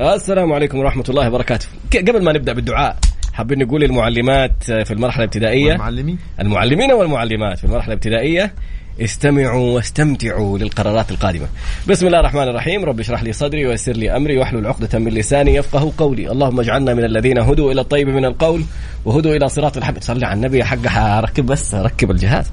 السلام 0.00 0.52
عليكم 0.52 0.78
ورحمة 0.78 1.04
الله 1.08 1.28
وبركاته. 1.28 1.66
قبل 1.94 2.24
ما 2.24 2.32
نبدأ 2.32 2.52
بالدعاء 2.52 2.96
حابين 3.32 3.58
نقول 3.58 3.80
للمعلمات 3.80 4.64
في 4.64 4.90
المرحلة 4.90 5.24
الابتدائية. 5.24 5.72
المعلمين 5.72 6.18
المعلمين 6.40 6.92
والمعلمات 6.92 7.58
في 7.58 7.64
المرحلة 7.64 7.92
الابتدائية 7.92 8.54
استمعوا 9.00 9.74
واستمتعوا 9.74 10.58
للقرارات 10.58 11.10
القادمة. 11.10 11.46
بسم 11.88 12.06
الله 12.06 12.20
الرحمن 12.20 12.42
الرحيم. 12.42 12.84
رب 12.84 13.00
اشرح 13.00 13.22
لي 13.22 13.32
صدري 13.32 13.66
ويسر 13.66 13.92
لي 13.92 14.16
أمري 14.16 14.38
واحلل 14.38 14.66
عقدة 14.66 14.98
من 14.98 15.12
لساني 15.12 15.54
يفقه 15.54 15.92
قولي. 15.98 16.30
اللهم 16.30 16.60
اجعلنا 16.60 16.94
من 16.94 17.04
الذين 17.04 17.38
هدوا 17.38 17.72
إلى 17.72 17.80
الطيب 17.80 18.08
من 18.08 18.24
القول 18.24 18.64
وهدوا 19.04 19.36
إلى 19.36 19.48
صراط 19.48 19.76
الحميد 19.76 20.04
صلي 20.04 20.26
على 20.26 20.36
النبي 20.36 20.64
حق 20.64 21.20
ركب 21.20 21.46
بس 21.46 21.74
ركب 21.74 22.10
الجهاز 22.10 22.50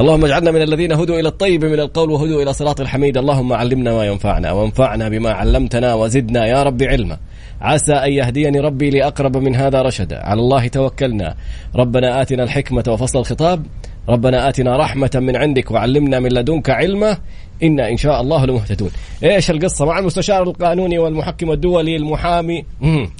اللهم 0.00 0.24
اجعلنا 0.24 0.50
من 0.50 0.62
الذين 0.62 0.92
هدوا 0.92 1.20
إلى 1.20 1.28
الطيب 1.28 1.64
من 1.64 1.80
القول 1.80 2.10
وهدوا 2.10 2.42
إلى 2.42 2.52
صراط 2.52 2.80
الحميد. 2.80 3.18
اللهم 3.18 3.52
علمنا 3.52 3.92
ما 3.92 4.04
ينفعنا 4.04 4.52
وانفعنا 4.52 5.08
بما 5.08 5.32
علمتنا 5.32 5.94
وزدنا 5.94 6.46
يا 6.46 6.62
رب 6.62 6.82
علما. 6.82 7.18
عسى 7.60 7.92
أن 7.92 8.12
يهديني 8.12 8.60
ربي 8.60 8.90
لأقرب 8.90 9.36
من 9.36 9.56
هذا 9.56 9.82
رشدا. 9.82 10.18
على 10.18 10.40
الله 10.40 10.68
توكلنا. 10.68 11.34
ربنا 11.76 12.22
آتنا 12.22 12.42
الحكمة 12.42 12.84
وفصل 12.88 13.18
الخطاب. 13.18 13.66
ربنا 14.08 14.48
آتنا 14.48 14.76
رحمة 14.76 15.10
من 15.14 15.36
عندك 15.36 15.70
وعلمنا 15.70 16.20
من 16.20 16.32
لدنك 16.32 16.70
علما 16.70 17.18
إنا 17.62 17.88
إن 17.88 17.96
شاء 17.96 18.20
الله 18.20 18.44
لمهتدون 18.46 18.90
إيش 19.24 19.50
القصة 19.50 19.86
مع 19.86 19.98
المستشار 19.98 20.42
القانوني 20.42 20.98
والمحكم 20.98 21.50
الدولي 21.50 21.96
المحامي 21.96 22.64
مم. 22.80 23.10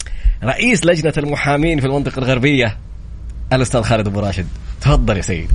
رئيس 0.44 0.86
لجنة 0.86 1.12
المحامين 1.18 1.80
في 1.80 1.86
المنطقة 1.86 2.18
الغربية 2.18 2.76
الأستاذ 3.52 3.82
خالد 3.82 4.06
أبو 4.06 4.20
راشد 4.20 4.46
تفضل 4.80 5.16
يا 5.16 5.22
سيدي 5.22 5.48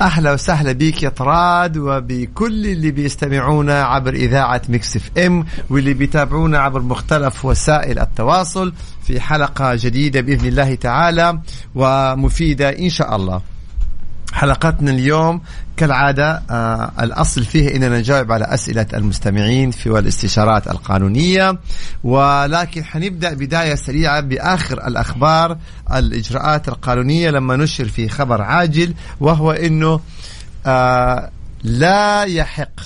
أهلا 0.00 0.32
وسهلا 0.32 0.72
بك 0.72 1.02
يا 1.02 1.08
طراد 1.08 1.76
وبكل 1.76 2.66
اللي 2.66 2.90
بيستمعونا 2.90 3.82
عبر 3.82 4.14
إذاعة 4.14 4.62
ميكس 4.68 4.96
إف 4.96 5.10
إم 5.18 5.46
واللي 5.70 5.94
بيتابعونا 5.94 6.58
عبر 6.58 6.80
مختلف 6.80 7.44
وسائل 7.44 7.98
التواصل 7.98 8.72
في 9.02 9.20
حلقة 9.20 9.74
جديدة 9.74 10.20
بإذن 10.20 10.48
الله 10.48 10.74
تعالى 10.74 11.38
ومفيدة 11.74 12.78
إن 12.78 12.88
شاء 12.90 13.16
الله. 13.16 13.40
حلقتنا 14.32 14.90
اليوم 14.90 15.40
كالعادة 15.76 16.42
آه 16.50 16.92
الأصل 17.00 17.44
فيه 17.44 17.76
أننا 17.76 17.98
نجاوب 17.98 18.32
على 18.32 18.44
أسئلة 18.44 18.86
المستمعين 18.94 19.70
في 19.70 19.90
والاستشارات 19.90 20.68
القانونية 20.68 21.58
ولكن 22.04 22.84
حنبدأ 22.84 23.34
بداية 23.34 23.74
سريعة 23.74 24.20
بآخر 24.20 24.86
الأخبار 24.86 25.58
الإجراءات 25.94 26.68
القانونية 26.68 27.30
لما 27.30 27.56
نشر 27.56 27.88
في 27.88 28.08
خبر 28.08 28.42
عاجل 28.42 28.94
وهو 29.20 29.52
أنه 29.52 30.00
آه 30.66 31.30
لا 31.62 32.22
يحق 32.24 32.80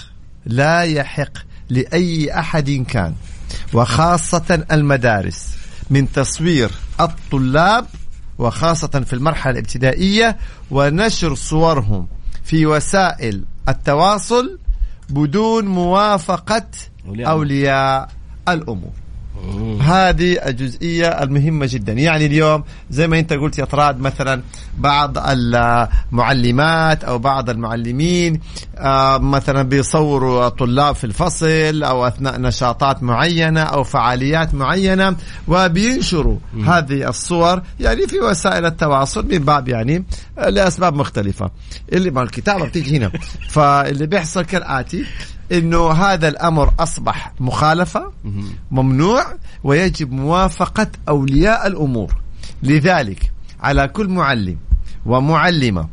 لا 0.47 0.83
يحق 0.83 1.33
لأي 1.71 2.39
أحد 2.39 2.85
كان 2.89 3.15
وخاصة 3.73 4.65
المدارس 4.73 5.49
من 5.91 6.13
تصوير 6.13 6.71
الطلاب 7.01 7.87
وخاصة 8.39 8.89
في 8.89 9.13
المرحلة 9.13 9.53
الابتدائية 9.53 10.37
ونشر 10.71 11.35
صورهم 11.35 12.07
في 12.45 12.67
وسائل 12.67 13.45
التواصل 13.69 14.59
بدون 15.11 15.65
موافقة 15.65 16.67
أولياء 17.09 18.09
الأمور. 18.49 19.04
هذه 19.81 20.49
الجزئية 20.49 21.07
المهمة 21.07 21.67
جدا. 21.71 21.93
يعني 21.93 22.27
اليوم 22.27 22.65
زي 22.91 23.07
ما 23.09 23.19
انت 23.19 23.33
قلت 23.33 23.59
يا 23.59 23.65
طراد 23.65 24.01
مثلا 24.01 24.43
بعض 24.79 25.19
المعلمات 25.19 27.05
أو 27.05 27.19
بعض 27.19 27.51
المعلمين 27.51 28.41
آه، 28.79 29.19
مثلا 29.19 29.63
بيصوروا 29.63 30.49
طلاب 30.49 30.95
في 30.95 31.05
الفصل 31.05 31.83
أو 31.83 32.07
أثناء 32.07 32.41
نشاطات 32.41 33.03
معينة 33.03 33.61
أو 33.61 33.85
فعاليات 33.85 34.55
معينة 34.55 35.17
وبينشروا 35.49 36.39
هذه 36.67 37.09
الصور 37.09 37.63
يعني 37.81 38.07
في 38.07 38.21
وسائل 38.21 38.67
التواصل 38.67 39.27
من 39.29 39.39
باب 39.39 39.69
يعني 39.69 40.05
لأسباب 40.49 40.95
مختلفة. 40.95 41.51
اللي 41.93 42.11
ما 42.11 42.23
الكتابة 42.23 42.67
بتيجي 42.67 42.97
هنا. 42.97 43.13
فاللي 43.49 44.07
بيحصل 44.07 44.45
كالآتي 44.45 45.05
إنه 45.53 45.91
هذا 45.93 46.29
الأمر 46.29 46.75
أصبح 46.81 47.33
مخالفة 47.41 48.13
ممنوع 48.71 49.25
ويجب 49.65 50.13
موافقة 50.13 50.87
أولياء 51.09 51.67
الأمور. 51.67 52.15
لذلك 52.63 53.33
على 53.61 53.89
كل 53.89 54.09
معلم 54.09 54.57
ومعلمة 55.07 55.89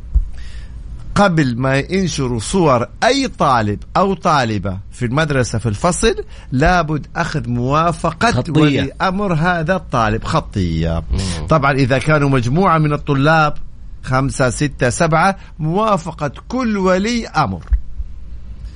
قبل 1.14 1.58
ما 1.58 1.76
ينشروا 1.76 2.38
صور 2.38 2.86
أي 3.04 3.28
طالب 3.28 3.78
أو 3.96 4.14
طالبة 4.14 4.78
في 4.92 5.04
المدرسة 5.04 5.58
في 5.58 5.66
الفصل 5.68 6.14
لابد 6.52 7.06
أخذ 7.16 7.48
موافقة 7.48 8.30
خطية. 8.30 8.62
ولي 8.62 8.92
أمر 9.02 9.34
هذا 9.34 9.76
الطالب. 9.76 10.24
خطية. 10.24 11.02
طبعا 11.48 11.72
إذا 11.72 11.98
كانوا 11.98 12.28
مجموعة 12.28 12.78
من 12.78 12.92
الطلاب 12.92 13.54
خمسة 14.02 14.50
ستة 14.50 14.90
سبعة 14.90 15.36
موافقة 15.58 16.32
كل 16.48 16.76
ولي 16.76 17.26
أمر. 17.26 17.64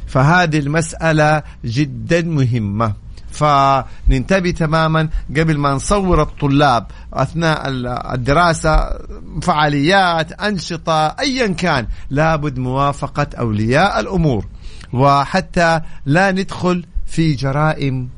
فهذه 0.06 0.58
المسألة 0.58 1.42
جدا 1.64 2.22
مهمة. 2.22 2.92
فننتبه 3.30 4.50
تماما 4.50 5.08
قبل 5.36 5.58
ما 5.58 5.72
نصور 5.74 6.22
الطلاب 6.22 6.86
أثناء 7.12 7.62
الدراسة 8.14 8.90
فعاليات 9.42 10.32
أنشطة 10.32 11.06
ايا 11.06 11.46
كان 11.46 11.86
لابد 12.10 12.58
موافقة 12.58 13.26
أولياء 13.38 14.00
الأمور. 14.00 14.46
وحتى 14.92 15.80
لا 16.06 16.30
ندخل 16.32 16.84
في 17.06 17.32
جرائم 17.32 18.08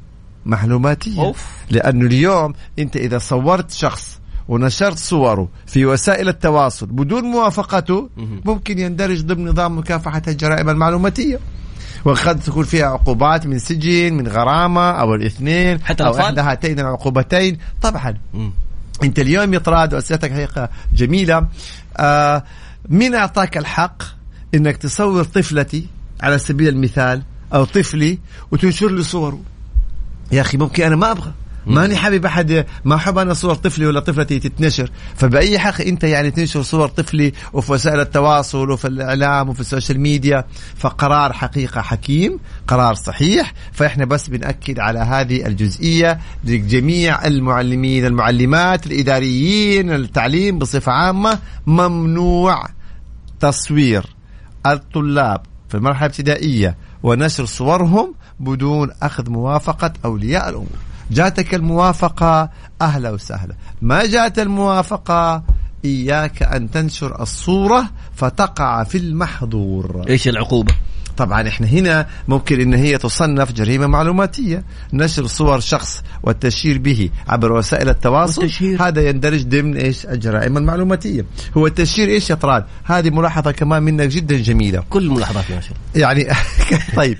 معلوماتية. 0.46 1.20
أوف. 1.20 1.46
لأنه 1.70 2.06
اليوم 2.06 2.52
أنت 2.78 2.96
إذا 2.96 3.18
صورت 3.18 3.70
شخص 3.70 4.20
ونشرت 4.48 4.98
صوره 4.98 5.48
في 5.66 5.86
وسائل 5.86 6.28
التواصل 6.28 6.86
بدون 6.86 7.24
موافقته 7.24 8.10
ممكن 8.44 8.78
يندرج 8.78 9.20
ضمن 9.22 9.48
نظام 9.48 9.78
مكافحة 9.78 10.22
الجرائم 10.28 10.68
المعلوماتية. 10.68 11.38
وقد 12.04 12.40
تكون 12.40 12.64
فيها 12.64 12.86
عقوبات 12.86 13.46
من 13.46 13.58
سجن 13.58 14.14
من 14.14 14.28
غرامة 14.28 14.90
أو 14.90 15.14
الاثنين 15.14 15.84
حتى 15.84 16.04
أو؟ 16.04 16.18
احدى 16.18 16.40
هاتين 16.40 16.80
العقوبتين. 16.80 17.58
طبعا. 17.82 18.14
مم. 18.34 18.52
أنت 19.02 19.18
اليوم 19.18 19.54
يطراد 19.54 19.94
واسئلتك 19.94 20.32
حقيقة 20.32 20.68
جميلة. 20.94 21.48
آه 21.96 22.44
مين 22.88 23.14
أعطاك 23.14 23.58
الحق 23.58 24.02
إنك 24.54 24.76
تصور 24.76 25.24
طفلتي 25.24 25.86
على 26.20 26.38
سبيل 26.38 26.68
المثال 26.68 27.22
أو 27.54 27.64
طفلي 27.64 28.18
وتنشر 28.50 28.90
لي 28.90 29.02
صوره. 29.02 29.40
يا 30.32 30.40
أخي 30.40 30.58
ممكن 30.58 30.82
أنا 30.82 30.96
ما 30.96 31.10
أبغى. 31.10 31.32
ماني 31.68 31.96
حابب 31.96 32.26
أحد 32.26 32.66
ما 32.84 32.94
أحب 32.94 33.18
أنا 33.18 33.34
صور 33.34 33.54
طفلي 33.54 33.86
ولا 33.86 34.00
طفلتي 34.00 34.38
تتنشر. 34.38 34.90
فبأي 35.16 35.58
حق 35.58 35.80
أنت 35.80 36.04
يعني 36.04 36.30
تنشر 36.30 36.62
صور 36.62 36.88
طفلي 36.88 37.32
وفي 37.52 37.72
وسائل 37.72 38.00
التواصل 38.00 38.70
وفي 38.70 38.88
الإعلام 38.88 39.48
وفي 39.48 39.60
ال 39.60 39.66
social 39.66 40.00
media؟ 40.00 40.44
فقرار 40.76 41.32
حقيقة 41.32 41.80
حكيم 41.80 42.38
قرار 42.66 42.94
صحيح. 42.94 43.52
فإحنا 43.72 44.04
بس 44.04 44.28
بنأكد 44.28 44.78
على 44.78 44.98
هذه 44.98 45.46
الجزئية 45.46 46.20
لجميع 46.44 47.26
المعلمين 47.26 48.06
المعلمات 48.06 48.86
الإداريين 48.86 49.90
التعليم 49.90 50.58
بصفة 50.58 50.92
عامة. 50.92 51.38
ممنوع 51.66 52.68
تصوير 53.40 54.06
الطلاب 54.66 55.40
في 55.68 55.74
المرحله 55.74 56.06
الابتدائيه 56.06 56.76
ونشر 57.02 57.44
صورهم 57.44 58.14
بدون 58.40 58.90
أخذ 59.02 59.30
موافقة 59.30 59.92
أولياء 60.04 60.48
الأمور. 60.48 60.87
جاتك 61.10 61.54
الموافقة 61.54 62.50
أهلا 62.82 63.10
وسهلا. 63.10 63.54
ما 63.82 64.06
جات 64.06 64.38
الموافقة؟ 64.38 65.42
إياك 65.84 66.42
أن 66.42 66.70
تنشر 66.70 67.22
الصورة 67.22 67.90
فتقع 68.16 68.84
في 68.84 68.98
المحظور. 68.98 70.04
إيش 70.08 70.28
العقوبة؟ 70.28 70.74
طبعا 71.16 71.48
إحنا 71.48 71.66
هنا 71.66 72.06
ممكن 72.28 72.60
إن 72.60 72.74
هي 72.74 72.98
تصنف 72.98 73.52
جريمة 73.52 73.86
معلوماتية. 73.86 74.64
نشر 74.92 75.26
صور 75.26 75.60
شخص 75.60 76.02
والتشهير 76.22 76.78
به 76.78 77.10
عبر 77.28 77.52
وسائل 77.52 77.88
التواصل. 77.88 78.42
والتشهير. 78.42 78.88
هذا 78.88 79.08
يندرج 79.08 79.42
ضمن 79.42 79.76
إيش؟ 79.76 80.06
الجرائم 80.06 80.56
المعلوماتية. 80.56 81.24
هو 81.56 81.66
التشهير 81.66 82.08
إيش 82.08 82.30
يا 82.30 82.34
طراد 82.34 82.64
هذه 82.84 83.10
ملاحظة 83.10 83.50
كمان 83.50 83.82
منك 83.82 84.08
جدا 84.08 84.36
جميلة. 84.36 84.84
كل 84.90 85.10
ملاحظات 85.10 85.50
يا 85.50 85.60
يعني 85.94 86.28
طيب. 86.96 87.18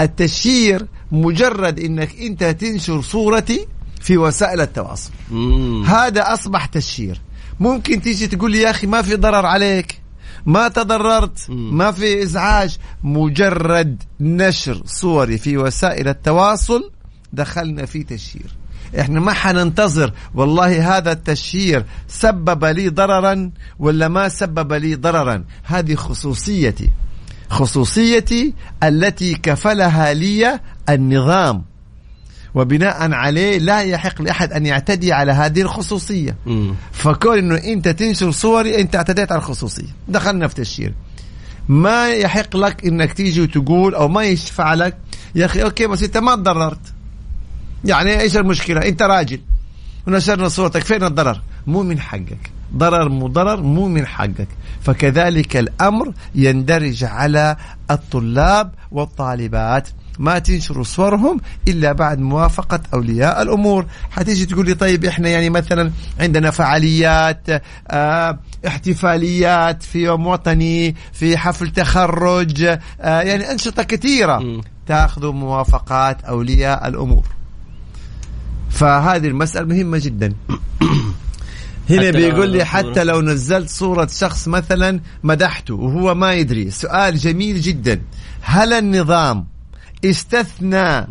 التشهير 0.00 0.86
مجرد 1.12 1.80
إنك 1.80 2.20
أنت 2.20 2.44
تنشر 2.44 3.02
صورتي 3.02 3.66
في 4.00 4.18
وسائل 4.18 4.60
التواصل. 4.60 5.10
مم. 5.30 5.84
هذا 5.84 6.34
أصبح 6.34 6.66
تشهير. 6.66 7.20
ممكن 7.60 8.02
تيجي 8.02 8.26
تقول 8.26 8.50
لي 8.50 8.58
يا 8.58 8.70
أخي 8.70 8.86
ما 8.86 9.02
في 9.02 9.14
ضرر 9.16 9.46
عليك 9.46 10.00
ما 10.46 10.68
تضررت 10.68 11.50
مم. 11.50 11.78
ما 11.78 11.92
في 11.92 12.22
إزعاج. 12.22 12.78
مجرد 13.02 14.02
نشر 14.20 14.82
صوري 14.86 15.38
في 15.38 15.58
وسائل 15.58 16.08
التواصل 16.08 16.90
دخلنا 17.32 17.86
في 17.86 18.02
تشهير. 18.02 18.56
إحنا 19.00 19.20
ما 19.20 19.32
حننتظر. 19.32 20.12
والله 20.34 20.96
هذا 20.96 21.12
التشهير 21.12 21.84
سبب 22.08 22.64
لي 22.64 22.88
ضررا 22.88 23.50
ولا 23.78 24.08
ما 24.08 24.28
سبب 24.28 24.72
لي 24.72 24.94
ضررا؟ 24.94 25.44
هذه 25.64 25.94
خصوصيتي. 25.94 26.90
خصوصيتي 27.48 28.54
التي 28.82 29.34
كفلها 29.34 30.14
لي 30.14 30.60
النظام. 30.88 31.64
وبناء 32.54 33.12
عليه 33.12 33.58
لا 33.58 33.80
يحق 33.80 34.22
لأحد 34.22 34.52
أن 34.52 34.66
يعتدي 34.66 35.12
على 35.12 35.32
هذه 35.32 35.62
الخصوصية. 35.62 36.36
مم. 36.46 36.74
فكون 36.92 37.38
إنه 37.38 37.54
أنت 37.54 37.88
تنشر 37.88 38.30
صوري 38.30 38.80
أنت 38.80 38.96
اعتديت 38.96 39.32
على 39.32 39.38
الخصوصية. 39.38 39.94
دخلنا 40.08 40.48
في 40.48 40.54
تشهير 40.54 40.94
ما 41.68 42.08
يحق 42.08 42.56
لك 42.56 42.86
إنك 42.86 43.12
تيجي 43.12 43.40
وتقول 43.40 43.94
أو 43.94 44.08
ما 44.08 44.24
يشفع 44.24 44.74
لك 44.74 44.96
يا 45.34 45.46
أخي 45.46 45.62
أوكي 45.62 45.86
بس 45.86 46.02
أنت 46.02 46.16
ما 46.18 46.36
تضررت. 46.36 46.80
يعني 47.84 48.20
إيش 48.20 48.36
المشكلة؟ 48.36 48.80
أنت 48.80 49.02
راجل. 49.02 49.40
ونشرنا 50.06 50.48
صورتك. 50.48 50.84
فين 50.84 51.04
الضرر؟ 51.04 51.42
مو 51.66 51.82
من 51.82 52.00
حقك. 52.00 52.50
ضرر 52.76 53.08
مو 53.08 53.28
ضرر 53.28 53.62
مو 53.62 53.88
من 53.88 54.06
حقك. 54.06 54.48
فكذلك 54.80 55.56
الأمر 55.56 56.12
يندرج 56.34 57.04
على 57.04 57.56
الطلاب 57.90 58.74
والطالبات. 58.90 59.88
ما 60.18 60.38
تنشروا 60.38 60.84
صورهم 60.84 61.40
إلا 61.68 61.92
بعد 61.92 62.18
موافقة 62.18 62.80
أولياء 62.94 63.42
الأمور. 63.42 63.86
حتيجي 64.10 64.46
تقول 64.46 64.66
لي 64.66 64.74
طيب 64.74 65.04
إحنا 65.04 65.28
يعني 65.28 65.50
مثلا 65.50 65.90
عندنا 66.20 66.50
فعاليات 66.50 67.46
آه 67.88 68.38
احتفاليات 68.66 69.82
في 69.82 69.98
يوم 69.98 70.26
وطني 70.26 70.94
في 71.12 71.36
حفل 71.36 71.68
تخرج 71.70 72.62
آه 73.00 73.20
يعني 73.20 73.50
أنشطة 73.50 73.82
كثيرة. 73.82 74.62
تاخذوا 74.86 75.32
موافقات 75.32 76.24
أولياء 76.24 76.88
الأمور. 76.88 77.26
فهذه 78.70 79.26
المسألة 79.26 79.66
مهمة 79.66 79.98
جدا. 79.98 80.34
هنا 81.90 82.10
بيقول 82.10 82.50
لي 82.50 82.64
حتى 82.64 83.04
لو 83.04 83.20
نزلت 83.20 83.70
صورة 83.70 84.06
شخص 84.06 84.48
مثلا 84.48 85.00
مدحته 85.22 85.74
وهو 85.74 86.14
ما 86.14 86.32
يدري. 86.34 86.70
سؤال 86.70 87.16
جميل 87.16 87.60
جدا. 87.60 88.00
هل 88.42 88.72
النظام 88.72 89.46
استثنى. 90.04 91.06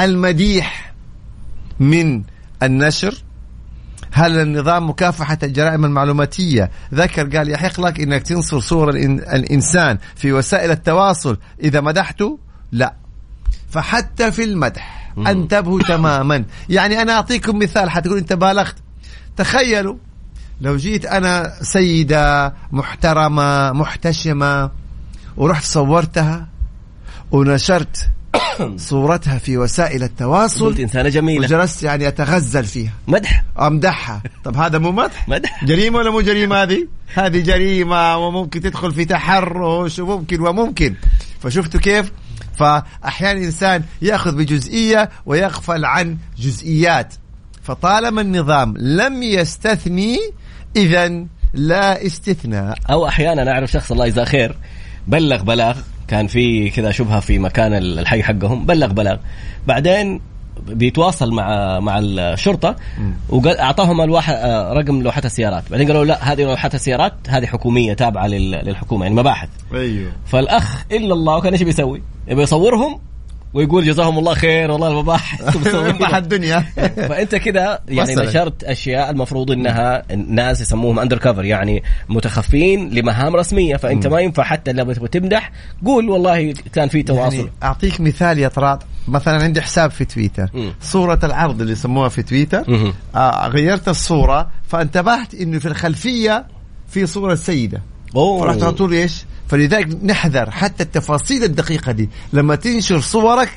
المديح 0.00 0.94
من 1.80 2.22
النشر؟ 2.62 3.14
هل 4.12 4.38
النظام 4.40 4.90
مكافحة 4.90 5.38
الجرائم 5.42 5.84
المعلوماتية؟ 5.84 6.70
ذكر 6.94 7.36
قال 7.36 7.50
يحق 7.50 7.80
لك 7.80 8.00
إنك 8.00 8.22
تنصر 8.22 8.60
صورة 8.60 8.92
الإن- 8.92 9.34
الإنسان 9.34 9.98
في 10.16 10.32
وسائل 10.32 10.70
التواصل 10.70 11.38
إذا 11.62 11.80
مدحته؟ 11.80 12.38
لا. 12.72 12.94
فحتى 13.70 14.32
في 14.32 14.44
المدح. 14.44 15.12
أنتبهوا 15.18 15.82
تماما. 15.82 16.44
يعني 16.68 17.02
أنا 17.02 17.12
أعطيكم 17.12 17.58
مثال. 17.58 17.90
حتقول 17.90 18.18
أنت 18.18 18.32
بالغت. 18.32 18.74
تخيلوا 19.36 19.96
لو 20.60 20.76
جيت 20.76 21.06
أنا 21.06 21.52
سيدة 21.62 22.54
محترمة 22.72 23.72
محتشمة 23.72 24.70
ورحت 25.36 25.64
صورتها 25.64 26.48
ونشرت 27.30 28.08
صورتها 28.76 29.38
في 29.38 29.58
وسائل 29.58 30.02
التواصل 30.02 30.66
قلت 30.66 30.80
إنسانة 30.80 31.08
جميلة. 31.08 31.46
وجلست 31.46 31.82
يعني 31.82 32.08
أتغزل 32.08 32.64
فيها. 32.64 32.92
مدح. 33.08 33.44
أمدحها. 33.60 34.22
طب 34.44 34.56
هذا 34.56 34.78
مو 34.78 34.92
مدح؟ 34.92 35.28
مدح. 35.28 35.64
جريمة 35.64 35.98
ولا 35.98 36.10
مو 36.10 36.20
جريمة 36.20 36.62
هذه؟ 36.62 36.88
هذه 37.14 37.40
جريمة 37.40 38.16
وممكن 38.16 38.60
تدخل 38.60 38.92
في 38.92 39.04
تحرش 39.04 39.98
وممكن 39.98 40.40
وممكن. 40.40 40.94
فشفتوا 41.40 41.80
كيف؟ 41.80 42.12
فأحيانا 42.58 43.38
الانسان 43.38 43.82
يأخذ 44.02 44.36
بجزئية 44.36 45.10
ويغفل 45.26 45.84
عن 45.84 46.16
جزئيات. 46.38 47.14
فطالما 47.66 48.20
النظام 48.20 48.74
لم 48.76 49.22
يستثني 49.22 50.18
اذا 50.76 51.24
لا 51.54 52.06
استثناء. 52.06 52.78
أو 52.90 53.06
أحيانا 53.06 53.52
أعرف 53.52 53.70
شخص 53.70 53.92
الله 53.92 54.06
يجزاه 54.06 54.24
خير 54.24 54.56
بلغ 55.06 55.42
بلاغ 55.42 55.76
كان 56.08 56.26
في 56.26 56.70
كذا 56.70 56.90
شبهة 56.90 57.20
في 57.20 57.38
مكان 57.38 57.74
الحي 57.74 58.22
حقهم 58.22 58.66
بلغ 58.66 58.86
بلاغ. 58.92 59.16
بعدين 59.66 60.20
بيتواصل 60.66 61.32
مع 61.32 61.80
مع 61.80 61.98
الشرطة 61.98 62.76
وقال 63.28 63.58
أعطاهم 63.58 64.00
الواحد 64.00 64.34
آه، 64.34 64.72
رقم 64.72 65.02
لوحات 65.02 65.26
السيارات. 65.26 65.64
بعدين 65.70 65.86
قالوا 65.86 66.04
لا 66.04 66.32
هذه 66.32 66.42
لوحات 66.42 66.74
السيارات 66.74 67.12
هذه 67.28 67.46
حكومية 67.46 67.92
تابعة 67.94 68.26
لل- 68.26 68.50
للحكومة 68.50 69.02
يعني 69.04 69.14
مباحث. 69.16 69.48
أيوه. 69.74 70.12
فالأخ 70.26 70.84
إلا 70.92 71.14
الله 71.14 71.40
كان 71.40 71.52
إيش 71.52 71.62
بيسوي؟ 71.62 72.02
يبي 72.28 72.42
يصورهم 72.42 72.98
ويقول 73.56 73.84
جزاهم 73.84 74.18
الله 74.18 74.34
خير 74.34 74.70
والله 74.70 74.88
المباحث 74.88 75.56
مباح 75.66 76.14
الدنيا. 76.24 76.60
فأنت 77.08 77.34
كده 77.34 77.80
يعني. 77.88 78.14
نشرت 78.14 78.64
أشياء 78.64 79.10
المفروض 79.10 79.50
إنها 79.50 80.02
الناس 80.10 80.60
يسموهم 80.60 80.98
اندر 80.98 81.18
كفر 81.18 81.44
يعني 81.44 81.82
متخفين 82.08 82.90
لمهام 82.90 83.36
رسمية 83.36 83.76
فأنت 83.76 84.06
ما 84.06 84.20
ينفع 84.20 84.42
حتى 84.42 84.72
تبغى 84.72 85.08
تمدح 85.08 85.52
قول 85.84 86.10
والله 86.10 86.54
كان 86.72 86.88
في 86.88 87.02
تواصل. 87.02 87.36
يعني 87.36 87.50
أعطيك 87.62 88.00
مثال 88.00 88.38
يا 88.38 88.48
طراد. 88.48 88.78
مثلا 89.08 89.42
عندي 89.42 89.62
حساب 89.62 89.90
في 89.90 90.04
تويتر. 90.04 90.48
صورة 90.80 91.18
العرض 91.24 91.60
اللي 91.60 91.72
يسموها 91.72 92.08
في 92.08 92.22
تويتر. 92.22 92.92
آه 93.14 93.48
غيرت 93.48 93.88
الصورة 93.88 94.50
فانتبهت 94.68 95.34
إنه 95.34 95.58
في 95.58 95.68
الخلفية 95.68 96.46
في 96.88 97.06
صورة 97.06 97.34
سيدة. 97.34 97.82
أوه. 98.16 98.40
فرحت 98.40 98.62
على 98.62 98.72
طول 98.72 98.92
إيش؟ 98.92 99.24
فلذلك 99.48 100.04
نحذر 100.04 100.50
حتى 100.50 100.82
التفاصيل 100.82 101.44
الدقيقة 101.44 101.92
دي. 101.92 102.10
لما 102.32 102.54
تنشر 102.54 103.00
صورك 103.00 103.48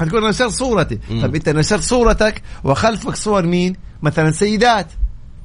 حتقول 0.00 0.20
أنا 0.20 0.30
نشرت 0.30 0.50
صورتي. 0.50 0.98
مم. 1.10 1.22
طب 1.22 1.34
أنت 1.34 1.48
نشرت 1.48 1.82
صورتك 1.82 2.42
وخلفك 2.64 3.16
صور 3.16 3.46
مين؟ 3.46 3.76
مثلا 4.02 4.30
سيدات. 4.30 4.86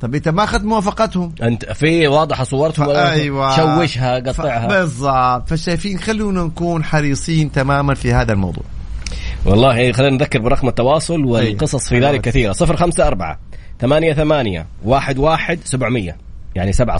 طب 0.01 0.15
أنت 0.15 0.29
ما 0.29 0.43
أخذت 0.43 0.63
موافقتهم؟ 0.63 1.35
أنت 1.41 1.71
في 1.71 2.07
واضحة 2.07 2.43
صورتهم 2.43 2.89
أيوه 2.89 3.55
شوشها 3.55 4.15
قطعها 4.15 4.67
ف- 4.67 4.71
بالضبط. 4.71 5.49
فشايفين 5.49 5.99
خلونا 5.99 6.43
نكون 6.43 6.83
حريصين 6.83 7.51
تماما 7.51 7.93
في 7.93 8.13
هذا 8.13 8.33
الموضوع. 8.33 8.63
والله 9.45 9.91
خلينا 9.91 10.15
نذكر 10.15 10.39
برقم 10.39 10.67
التواصل 10.67 11.25
والقصص 11.25 11.89
في. 11.89 11.99
ذلك 11.99 12.29
ثمانية 13.81 14.13
ثمانية 14.13 14.67
واحد 14.83 15.17
واحد 15.17 15.59
سبعمية. 15.63 16.17
يعني 16.55 16.73
سبعة 16.73 16.97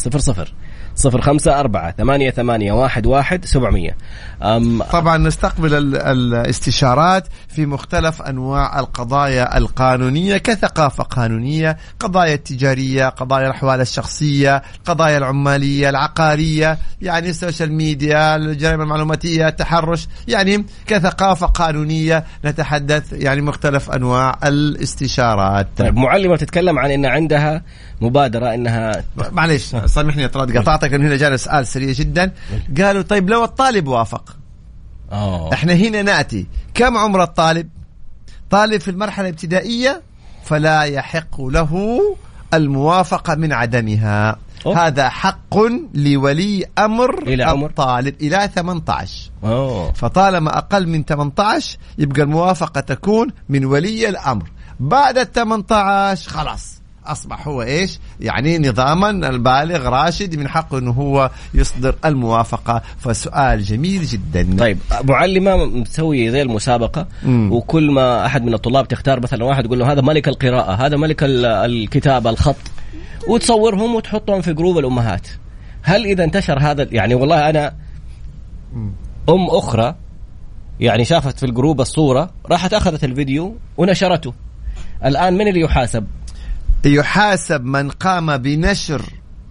صفر 0.97 1.21
خمسة 1.21 1.59
أربعة 1.59 1.91
ثمانية 1.91 2.29
ثمانية 2.31 2.71
واحد 2.71 3.05
واحد 3.05 3.45
سبعمية 3.45 3.97
أم 4.43 4.83
طبعا 4.83 5.17
نستقبل 5.17 5.73
ال- 5.73 5.95
الاستشارات 5.95 7.27
في 7.49 7.65
مختلف 7.65 8.21
أنواع 8.21 8.79
القضايا 8.79 9.57
القانونية 9.57 10.37
كثقافة 10.37 11.03
قانونية، 11.03 11.77
قضايا 11.99 12.33
التجارية، 12.33 13.09
قضايا 13.09 13.45
الأحوال 13.47 13.81
الشخصية، 13.81 14.61
قضايا 14.85 15.17
العمالية، 15.17 15.89
العقارية، 15.89 16.77
يعني 17.01 17.29
السوشيال 17.29 17.73
ميديا، 17.73 18.35
الجرائم 18.35 18.81
المعلوماتية، 18.81 19.47
التحرش، 19.47 20.07
يعني 20.27 20.65
كثقافة 20.87 21.47
قانونية 21.47 22.23
نتحدث 22.45 23.13
يعني 23.13 23.41
مختلف 23.41 23.91
أنواع 23.91 24.35
الاستشارات. 24.45 25.67
طيب 25.77 25.95
معلمة 25.97 26.35
تتكلم 26.35 26.79
عن 26.79 26.91
أن 26.91 27.05
عندها 27.05 27.63
مبادرة 28.01 28.53
أنها 28.53 29.03
معليش 29.31 29.75
سامحني 29.85 30.21
يا 30.23 30.27
طراد 30.27 30.57
قطعتك 30.57 30.91
لأنه 30.91 31.07
هنا 31.07 31.15
جانا 31.15 31.37
سؤال 31.37 31.67
سريع 31.67 31.91
جدا 31.91 32.31
قالوا 32.77 33.01
طيب 33.01 33.29
لو 33.29 33.43
الطالب 33.43 33.87
وافق 33.87 34.35
أوه. 35.11 35.53
إحنا 35.53 35.73
هنا 35.73 36.01
نأتي 36.01 36.47
كم 36.73 36.97
عمر 36.97 37.23
الطالب 37.23 37.69
طالب 38.49 38.81
في 38.81 38.91
المرحلة 38.91 39.27
الابتدائية 39.27 40.01
فلا 40.43 40.81
يحق 40.83 41.41
له 41.41 42.01
الموافقة 42.53 43.35
من 43.35 43.53
عدمها 43.53 44.35
أوه. 44.65 44.87
هذا 44.87 45.09
حق 45.09 45.57
لولي 45.93 46.65
أمر 46.79 47.23
إلى 47.23 47.43
عمر؟ 47.43 47.69
الطالب 47.69 48.15
إلى 48.21 48.49
18 48.55 49.31
أوه. 49.43 49.91
فطالما 49.91 50.57
أقل 50.57 50.87
من 50.87 51.03
18 51.03 51.77
يبقى 51.97 52.21
الموافقة 52.21 52.81
تكون 52.81 53.27
من 53.49 53.65
ولي 53.65 54.09
الأمر 54.09 54.49
بعد 54.79 55.17
ال 55.17 55.31
18 55.31 56.29
خلاص 56.29 56.76
أصبح 57.11 57.47
هو 57.47 57.61
إيش؟ 57.61 57.99
يعني 58.19 58.57
نظاما 58.59 59.09
البالغ 59.09 59.89
راشد 59.89 60.35
من 60.35 60.47
حقه 60.47 60.77
إنه 60.77 60.91
هو 60.91 61.31
يصدر 61.53 61.95
الموافقة. 62.05 62.81
فسؤال 62.99 63.63
جميل 63.63 64.03
جدا. 64.05 64.57
طيب 64.59 64.77
معلمة 65.03 65.65
مسوي 65.65 66.31
زي 66.31 66.41
المسابقة؟ 66.41 67.07
مم. 67.23 67.51
وكل 67.51 67.91
ما 67.91 68.25
أحد 68.25 68.43
من 68.43 68.53
الطلاب 68.53 68.87
تختار 68.87 69.19
مثلا 69.19 69.43
واحد 69.43 69.65
يقول 69.65 69.79
له 69.79 69.91
هذا 69.91 70.01
ملك 70.01 70.27
القراءة 70.27 70.71
هذا 70.85 70.97
ملك 70.97 71.23
ال- 71.23 71.45
الكتابة 71.45 72.29
الخط. 72.29 72.55
وتصورهم 73.27 73.95
وتحطهم 73.95 74.41
في 74.41 74.53
جروب 74.53 74.77
الأمهات. 74.77 75.27
هل 75.81 76.05
إذا 76.05 76.23
انتشر 76.23 76.59
هذا؟ 76.59 76.87
يعني 76.91 77.15
والله 77.15 77.49
أنا 77.49 77.73
أم 79.29 79.47
أخرى 79.49 79.95
يعني 80.79 81.05
شافت 81.05 81.39
في 81.39 81.45
الجروب 81.45 81.81
الصورة 81.81 82.29
راحت 82.51 82.73
أخذت 82.73 83.03
الفيديو 83.03 83.55
ونشرته. 83.77 84.33
الآن 85.05 85.33
من 85.33 85.47
اللي 85.47 85.59
يحاسب؟ 85.59 86.07
يحاسب 86.85 87.65
من 87.65 87.89
قام 87.89 88.37
بنشر 88.37 89.01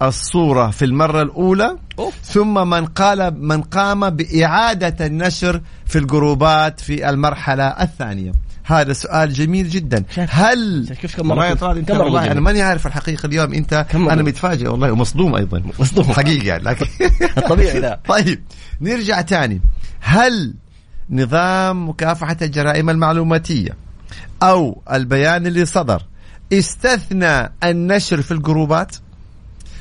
الصورة 0.03 0.71
في 0.71 0.85
المرة 0.85 1.23
الأولى 1.23 1.77
أوف. 1.99 2.15
ثم 2.25 2.71
من 2.71 2.87
قال 2.87 3.43
من 3.43 3.63
قام 3.63 4.11
بإعادة 4.11 5.07
النشر 5.07 5.61
في 5.87 5.99
الجروبات 5.99 6.81
في 6.81 7.09
المرحلة 7.09 7.65
الثانية 7.65 8.33
هذا 8.65 8.93
سؤال 8.93 9.33
جميل 9.33 9.69
جدا 9.69 10.05
هل 10.29 10.89
كيف 11.01 11.17
كم 11.17 11.31
والله 11.31 11.45
يا 11.45 11.51
قلت؟ 11.51 11.61
طارق 11.61 11.77
انت 11.77 11.91
والله؟ 11.91 12.33
أنا 12.33 12.41
ماني 12.41 12.63
عارف 12.63 12.87
الحقيقة 12.87 13.27
اليوم 13.27 13.55
انت 13.55 13.87
أنا؟ 13.95 14.23
متفاجئ 14.23 14.69
والله 14.69 14.93
ومصدوم 14.93 15.35
أيضا 15.35 15.63
مصدوم. 15.79 16.05
حقيقي 16.05 16.47
يعني 16.47 16.65
لكن 16.65 16.87
الطبيعي 17.39 17.81
ذا. 17.81 18.01
طيب 18.09 18.43
نرجع 18.81 19.21
تاني 19.21 19.61
هل 20.01 20.55
نظام 21.11 21.89
مكافحة 21.89 22.37
الجرائم 22.43 22.91
المعلوماتية 22.91 23.77
أو 24.43 24.83
البيان 24.93 25.47
اللي 25.47 25.65
صدر 25.65 26.03
استثنى 26.53 27.53
النشر 27.65 28.23
في 28.23 28.33
الجروبات. 28.33 28.97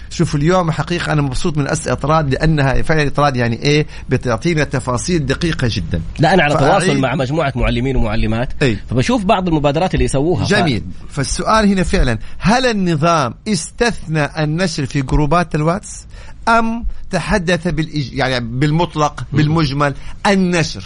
شوف 0.09 0.35
اليوم 0.35 0.71
حقيقة 0.71 1.13
أنا 1.13 1.21
مبسوط 1.21 1.57
من 1.57 1.67
أسئلة 1.67 1.93
إطراد 1.93 2.33
لأنها 2.33 2.81
فعلا 2.81 3.07
إطراد 3.07 3.35
يعني 3.35 3.55
إيه؟ 3.55 3.87
بتعطينا 4.09 4.63
تفاصيل 4.63 5.25
دقيقة 5.25 5.67
جدا. 5.71 6.01
لا 6.19 6.33
أنا 6.33 6.43
على 6.43 6.55
تواصل 6.55 6.97
مع 6.97 7.15
مجموعة 7.15 7.53
معلمين 7.55 7.95
ومعلمات. 7.95 8.53
أي. 8.61 8.77
فبشوف 8.89 9.25
بعض 9.25 9.47
المبادرات 9.47 9.93
اللي 9.93 10.05
يسووها. 10.05 10.45
جميل. 10.45 10.83
فالسؤال 11.09 11.67
هنا 11.67 11.83
فعلا 11.83 12.19
هل 12.37 12.65
النظام 12.65 13.33
استثنى 13.47 14.43
النشر 14.43 14.85
في 14.85 15.01
جروبات 15.01 15.55
الواتس؟ 15.55 16.05
أم 16.47 16.85
تحدث 17.11 17.67
بالإج... 17.67 18.13
يعني 18.13 18.45
بالمطلق 18.45 19.23
بالمجمل 19.33 19.93
النشر؟ 20.27 20.83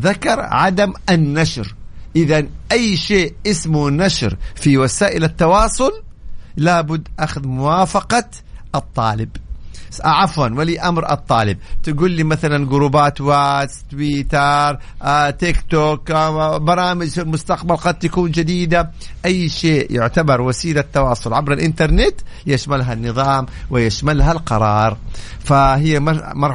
ذكر 0.00 0.40
عدم 0.40 0.92
النشر. 1.10 1.74
إذا 2.16 2.46
أي 2.72 2.96
شيء 2.96 3.34
اسمه 3.46 3.90
نشر 3.90 4.36
في 4.54 4.78
وسائل 4.78 5.24
التواصل 5.24 6.02
لابد 6.56 7.08
أخذ 7.18 7.46
موافقة 7.46 8.24
الطالب. 8.74 9.28
عفوا 10.04 10.48
ولي 10.48 10.80
أمر 10.80 11.12
الطالب. 11.12 11.58
تقول 11.82 12.10
لي 12.10 12.24
مثلا 12.24 12.66
جروبات 12.66 13.20
واتس 13.20 13.84
تويتر 13.90 14.78
آه، 15.02 15.30
تيك 15.30 15.64
توك 15.70 16.10
آه، 16.10 16.58
برامج 16.58 17.08
في 17.08 17.20
المستقبل 17.20 17.76
قد 17.76 17.98
تكون 17.98 18.30
جديدة 18.30 18.90
أي 19.24 19.48
شيء 19.48 19.92
يعتبر 19.92 20.40
وسيلة 20.40 20.84
تواصل 20.92 21.34
عبر 21.34 21.52
الإنترنت 21.52 22.14
يشملها 22.46 22.92
النظام 22.92 23.46
ويشملها 23.70 24.32
القرار. 24.32 24.96
فهي 25.44 26.00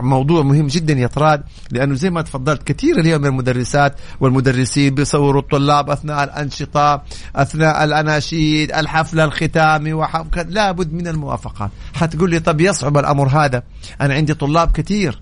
موضوع 0.03 0.43
مهم 0.43 0.67
جدا 0.67 0.93
يا 0.93 1.07
طراد 1.07 1.43
لأنه 1.71 1.95
زي 1.95 2.09
ما 2.09 2.21
تفضلت 2.21 2.63
كثير 2.63 2.99
اليوم 2.99 3.25
المدرسات 3.25 3.95
والمدرسين 4.19 4.95
بيصوروا 4.95 5.41
الطلاب 5.41 5.89
أثناء 5.89 6.23
الأنشطة 6.23 7.03
أثناء 7.35 7.83
الأناشيد 7.83 8.71
الحفل 8.71 9.19
الختامي 9.19 9.93
وحف... 9.93 10.25
لابد 10.47 10.93
من 10.93 11.07
الموافقات. 11.07 11.69
حتقول 11.93 12.29
لي 12.29 12.39
طب 12.39 12.61
يصعب 12.61 12.97
الأمر 12.97 13.24
هذا. 13.29 13.63
أنا 14.01 14.13
عندي 14.13 14.33
طلاب 14.33 14.71
كثير. 14.71 15.21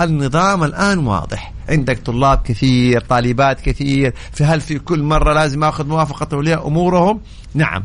النظام 0.00 0.64
الآن 0.64 0.98
واضح. 0.98 1.52
عندك 1.68 1.98
طلاب 1.98 2.42
كثير 2.42 3.00
طالبات 3.00 3.60
كثير. 3.60 4.14
فهل 4.32 4.60
في 4.60 4.78
كل 4.78 5.02
مرة 5.02 5.32
لازم 5.32 5.64
آخذ 5.64 5.86
موافقة 5.86 6.28
أولياء 6.32 6.66
أمورهم؟ 6.68 7.20
نعم. 7.54 7.84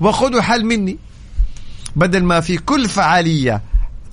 وخذوا 0.00 0.40
حل 0.40 0.64
مني. 0.64 0.98
بدل 1.96 2.24
ما 2.24 2.40
في 2.40 2.56
كل 2.56 2.88
فعالية 2.88 3.62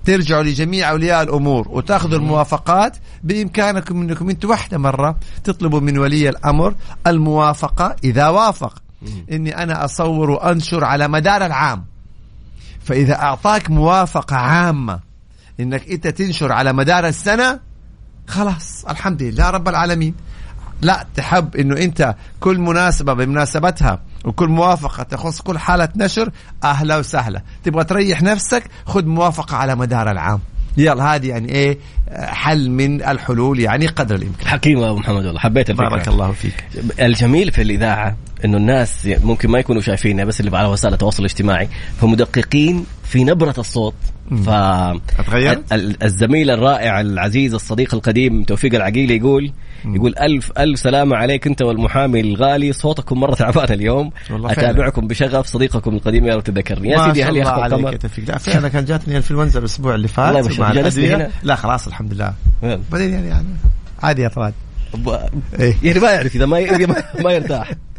ترجعوا 0.06 0.44
لجميع 0.44 0.90
أولياء 0.90 1.24
الأمور 1.24 1.68
وتاخذوا 1.70 2.20
الموافقات 2.20 2.98
بامكانكم 3.24 4.02
انكم 4.02 4.30
أنتم 4.30 4.50
واحدة 4.50 4.78
مرة 4.78 5.18
تطلبوا 5.44 5.80
من 5.80 5.98
ولي 5.98 6.30
الأمر 6.30 6.76
الموافقة 7.08 7.96
إذا 8.04 8.28
وافق. 8.28 8.82
إني 9.32 9.64
أنا 9.64 9.86
أصور 9.86 10.30
وأنشر 10.30 10.84
على 10.84 11.08
مدار 11.08 11.46
العام. 11.46 11.86
فإذا 12.84 13.16
أعطاك 13.16 13.72
موافقة 13.72 14.36
عامة 14.36 15.00
إنك 15.60 15.90
أنت 15.90 16.08
تنشر 16.08 16.52
على 16.52 16.74
مدار 16.74 17.08
السنة 17.08 17.60
خلاص 18.28 18.86
الحمد 18.90 19.24
لله 19.24 19.50
رب 19.50 19.70
العالمين. 19.70 20.16
لا 20.82 21.06
تحب 21.16 21.56
إنه 21.56 21.78
أنت 21.78 22.16
كل 22.40 22.60
مناسبة 22.60 23.14
بمناسبتها 23.14 24.02
وكل 24.26 24.48
موافقة 24.48 25.04
تخص 25.04 25.42
كل 25.42 25.60
حالة 25.60 25.90
نشر 25.96 26.32
أهلا 26.64 26.98
وسهلا. 26.98 27.42
تبغى 27.64 27.84
تريح 27.84 28.22
نفسك 28.22 28.64
خذ 28.86 29.06
موافقة 29.06 29.58
على 29.58 29.76
مدار 29.76 30.12
العام. 30.12 30.40
يلا 30.78 31.16
هذه 31.16 31.28
يعني 31.28 31.50
إيه 31.50 31.78
حل 32.16 32.70
من 32.70 33.04
الحلول 33.04 33.60
يعني 33.60 33.88
قدر 33.88 34.16
الإمكان. 34.16 34.48
حكيم 34.48 34.84
ابو 34.84 35.00
محمد 35.00 35.26
والله 35.26 35.40
حبيت 35.40 35.70
الفكرة. 35.70 35.90
بارك 35.90 36.08
الله 36.08 36.32
فيك. 36.32 36.64
الجميل 37.00 37.52
في 37.52 37.62
الإذاعة 37.62 38.18
إنه 38.46 38.58
الناس 38.58 39.10
ممكن 39.24 39.50
ما 39.50 39.60
يكونوا 39.60 39.82
شايفينها 39.82 40.26
بس 40.26 40.40
اللي 40.40 40.58
على 40.58 40.68
وسائل 40.68 40.94
التواصل 40.94 41.20
الاجتماعي 41.20 41.70
فمدققين 42.02 42.86
في 43.04 43.24
نبرة 43.24 43.56
الصوت. 43.58 43.94
ف 44.46 44.50
الزميل 46.04 46.50
الرائع 46.50 47.02
العزيز 47.02 47.54
الصديق 47.54 47.96
القديم 47.96 48.44
توفيق 48.44 48.76
العقيلي 48.76 49.18
يقول 49.18 49.52
يقول 49.86 50.16
ألف 50.18 50.52
ألف 50.60 50.80
سلامة 50.80 51.16
عليك 51.16 51.48
أنت 51.48 51.62
والمحامي 51.62 52.20
الغالي 52.20 52.74
صوتكم 52.74 53.20
مرة 53.20 53.36
تعبان 53.36 53.74
اليوم 53.74 54.12
والله. 54.32 54.52
أتابعكم 54.52 55.08
بشغف 55.08 55.46
صديقكم 55.46 55.96
القديم 55.96 56.26
يا 56.28 56.36
رب 56.36 56.44
تتذكرني 56.44 56.90
يا 56.90 57.06
سيدي 57.06 57.24
هل 57.24 57.38
يخطب 57.38 57.98
توفيق 57.98 58.26
لا 58.30 58.38
فعلا 58.38 58.68
كان 58.68 58.86
جاتني 58.86 59.12
الإنفلونزا 59.12 59.60
الأسبوع 59.60 59.96
اللي 59.96 60.08
فات. 60.08 60.34
مع 60.60 60.72
الأدوية. 60.72 61.30
لا 61.44 61.56
خلاص 61.56 61.88
الحمد 61.88 62.14
لله؟ 62.14 62.34
بعدين 62.92 63.14
يعني, 63.14 63.28
يعني 63.28 63.48
عادي 64.04 64.22
يا 64.22 64.28
طراد 64.28 64.54
إيه. 65.60 65.76
يعني 65.84 66.00
ما 66.00 66.12
يعرف 66.12 66.36
إذا 66.36 66.46
ما- 66.46 67.04
ما 67.24 67.32
يرتاح 67.32 67.72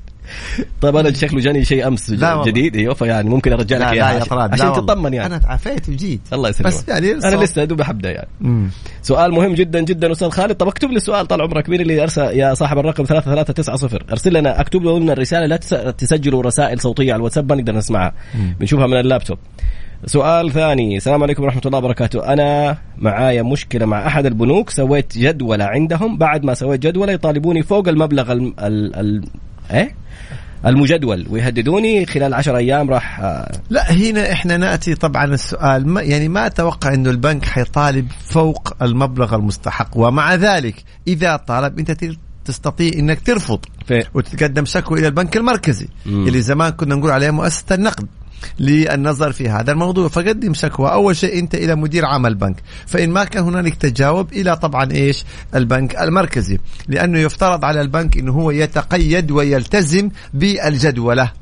طيب 0.81 0.97
أنا 0.97 1.12
شكله 1.12 1.41
جاني 1.41 1.65
شيء 1.65 1.87
أمس. 1.87 2.11
جديد. 2.47 2.77
أيوه 2.77 2.95
فيعني 2.95 3.31
ممكن 3.31 3.53
أرجع 3.53 3.77
لك 3.77 3.83
اياها 3.93 4.12
يا 4.12 4.21
عشان-. 4.53 4.77
تطمن 4.77 5.15
يعني. 5.15 5.27
أنا 5.27 5.39
تعافيت 5.39 5.89
وجيت. 5.89 6.21
الله 6.33 6.49
يسلمك. 6.49 6.67
بس 6.73 6.85
يعني 6.89 7.12
أنا. 7.12 7.37
لسه 7.45 7.65
دوب 7.65 7.83
حبدا 7.83 8.11
يعني. 8.11 8.29
مم. 8.41 8.71
سؤال 9.03 9.33
مهم 9.33 9.55
جدا 9.55 9.81
جدا. 9.81 10.12
أستاذ 10.12 10.31
خالد 10.31 10.55
طب 10.55 10.69
اكتب 10.69 10.91
لي 10.91 10.97
السؤال 10.97 11.27
طال 11.27 11.41
عمرك. 11.43 11.69
مين 11.69 11.81
اللي 11.81 12.03
أرسل 12.03 12.23
يا 12.23 12.55
صاحب 12.55 12.79
الرقم 12.79 13.05
3390 13.05 14.01
أرسل 14.11 14.33
لنا 14.35 14.61
أكتب 14.61 14.83
له 14.83 14.99
من 14.99 15.11
الرسالة 15.11 15.47
لا 15.47 15.57
تس- 15.57 15.95
تسجلوا 15.99 16.43
رسائل 16.43 16.81
صوتية 16.81 17.12
على 17.12 17.17
الواتساب 17.21 17.53
ما 17.53 17.59
نقدر 17.59 17.75
نسمعها. 17.77 18.12
بنشوفها 18.61 18.87
من 18.87 18.97
اللابتوب. 19.01 19.39
سؤال 20.07 20.51
ثاني. 20.53 20.97
السلام 20.97 21.23
عليكم 21.23 21.43
ورحمة 21.43 21.62
الله 21.67 21.79
وبركاته. 21.79 22.33
أنا 22.33 22.77
معايا 22.99 23.43
مشكلة 23.43 23.87
مع 23.87 24.07
أحد 24.07 24.27
البنوك. 24.27 24.71
سويت 24.71 25.19
جدولة 25.19 25.65
عندهم. 25.65 26.19
بعد 26.19 26.45
ما 26.45 26.55
سويت 26.55 26.81
جدولة 26.87 27.12
يطالبوني 27.12 27.62
فوق 27.62 27.89
المبلغ 27.89 28.33
الم... 28.33 28.55
ال... 28.61 28.97
ال... 28.97 29.25
إيه؟ 29.73 29.95
المجدول. 30.67 31.26
ويهددوني 31.31 32.07
خلال 32.07 32.35
10 32.35 32.57
أيام 32.57 32.91
راح 32.91 33.21
آه، 33.21 33.52
لا 33.71 33.93
هنا 33.93 34.33
إحنا 34.33 34.57
نأتي 34.57 34.95
طبعا 34.95 35.25
السؤال 35.25 35.88
ما 35.88 36.02
يعني 36.02 36.29
ما 36.29 36.47
أتوقع 36.47 36.95
إنه 36.95 37.11
البنك 37.11 37.45
حيطالب 37.45 38.09
فوق 38.25 38.83
المبلغ 38.83 39.35
المستحق. 39.35 39.97
ومع 39.97 40.35
ذلك 40.35 40.85
إذا 41.07 41.37
طالب 41.37 41.79
أنت 41.79 41.97
تستطيع 42.45 42.91
إنك 42.95 43.21
ترفض 43.21 43.59
وتتقدم 44.14 44.64
شكوى 44.64 44.99
إلى 44.99 45.07
البنك 45.07 45.37
المركزي 45.37 45.88
مم. 46.07 46.26
اللي 46.29 46.41
زمان 46.41 46.71
كنا 46.71 46.95
نقول 46.95 47.11
عليه 47.11 47.31
مؤسسة 47.31 47.75
النقد. 47.75 48.07
للنظر 48.61 49.33
في 49.33 49.49
هذا 49.49 49.73
الموضوع. 49.73 50.09
فقدم 50.09 50.55
شكوى. 50.55 50.93
أول 50.93 51.17
شيء 51.17 51.39
أنت 51.39 51.55
إلى 51.55 51.75
مدير 51.75 52.05
عام 52.05 52.27
البنك. 52.27 52.57
فإن 52.87 53.11
ما 53.11 53.25
كان 53.25 53.45
هنالك 53.45 53.75
تجاوب 53.75 54.33
إلى 54.33 54.57
طبعا 54.57 54.93
إيش؟ 54.93 55.25
البنك 55.55 55.97
المركزي. 55.97 56.59
لأنه 56.89 57.19
يفترض 57.19 57.65
على 57.65 57.81
البنك 57.81 58.17
إنه 58.17 58.33
هو 58.33 58.51
يتقيد 58.51 59.31
ويلتزم 59.31 60.11
بالجدولة. 60.35 61.33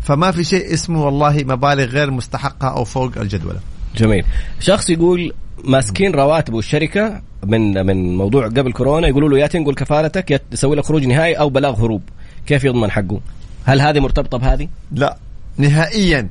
فما 0.00 0.30
في 0.30 0.44
شيء 0.44 0.74
اسمه 0.74 1.04
والله 1.04 1.44
مبالغ 1.44 1.84
غير 1.84 2.10
مستحقة 2.10 2.68
أو 2.68 2.84
فوق 2.84 3.12
الجدولة. 3.16 3.60
جميل. 3.96 4.24
شخص 4.60 4.90
يقول 4.90 5.32
ماسكين 5.64 6.12
رواتبه 6.12 6.58
الشركة 6.58 7.22
من 7.46 7.86
من 7.86 8.16
موضوع 8.16 8.46
قبل 8.46 8.72
كورونا. 8.72 9.08
يقولوا 9.08 9.28
له 9.28 9.38
يا 9.38 9.46
تنقل 9.46 9.74
كفالتك 9.74 10.30
يا 10.30 10.40
تسوي 10.50 10.76
لك 10.76 10.84
خروج 10.84 11.06
نهائي 11.06 11.34
أو 11.34 11.50
بلاغ 11.50 11.84
هروب. 11.84 12.02
كيف 12.46 12.64
يضمن 12.64 12.90
حقه؟ 12.90 13.20
هل 13.64 13.80
هذه 13.80 14.00
مرتبطة 14.00 14.38
بهذه؟ 14.38 14.68
لا. 14.92 15.16
نهائيا. 15.58 16.28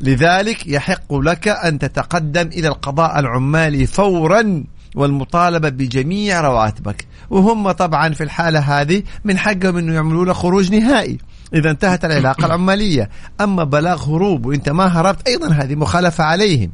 لذلك 0.00 0.66
يحق 0.66 1.14
لك 1.14 1.48
أن 1.48 1.78
تتقدم 1.78 2.46
إلى 2.46 2.68
القضاء 2.68 3.18
العمالي 3.18 3.86
فورا 3.86 4.64
والمطالبة 4.94 5.68
بجميع 5.68 6.40
رواتبك. 6.40 7.06
وهم 7.30 7.70
طبعا 7.70 8.08
في 8.08 8.22
الحالة 8.24 8.58
هذه 8.58 9.02
من 9.24 9.38
حقهم 9.38 9.76
إنه 9.76 9.94
يعملوا 9.94 10.24
لك 10.24 10.32
خروج 10.32 10.72
نهائي. 10.72 11.18
إذا 11.54 11.70
انتهت 11.70 12.04
العلاقة 12.04 12.46
العمالية. 12.46 13.10
أما 13.40 13.64
بلاغ 13.64 14.04
هروب 14.04 14.46
وإنت 14.46 14.68
ما 14.68 14.86
هربت 14.86 15.28
أيضا 15.28 15.48
هذه 15.48 15.74
مخالفة 15.74 16.24
عليهم. 16.24 16.70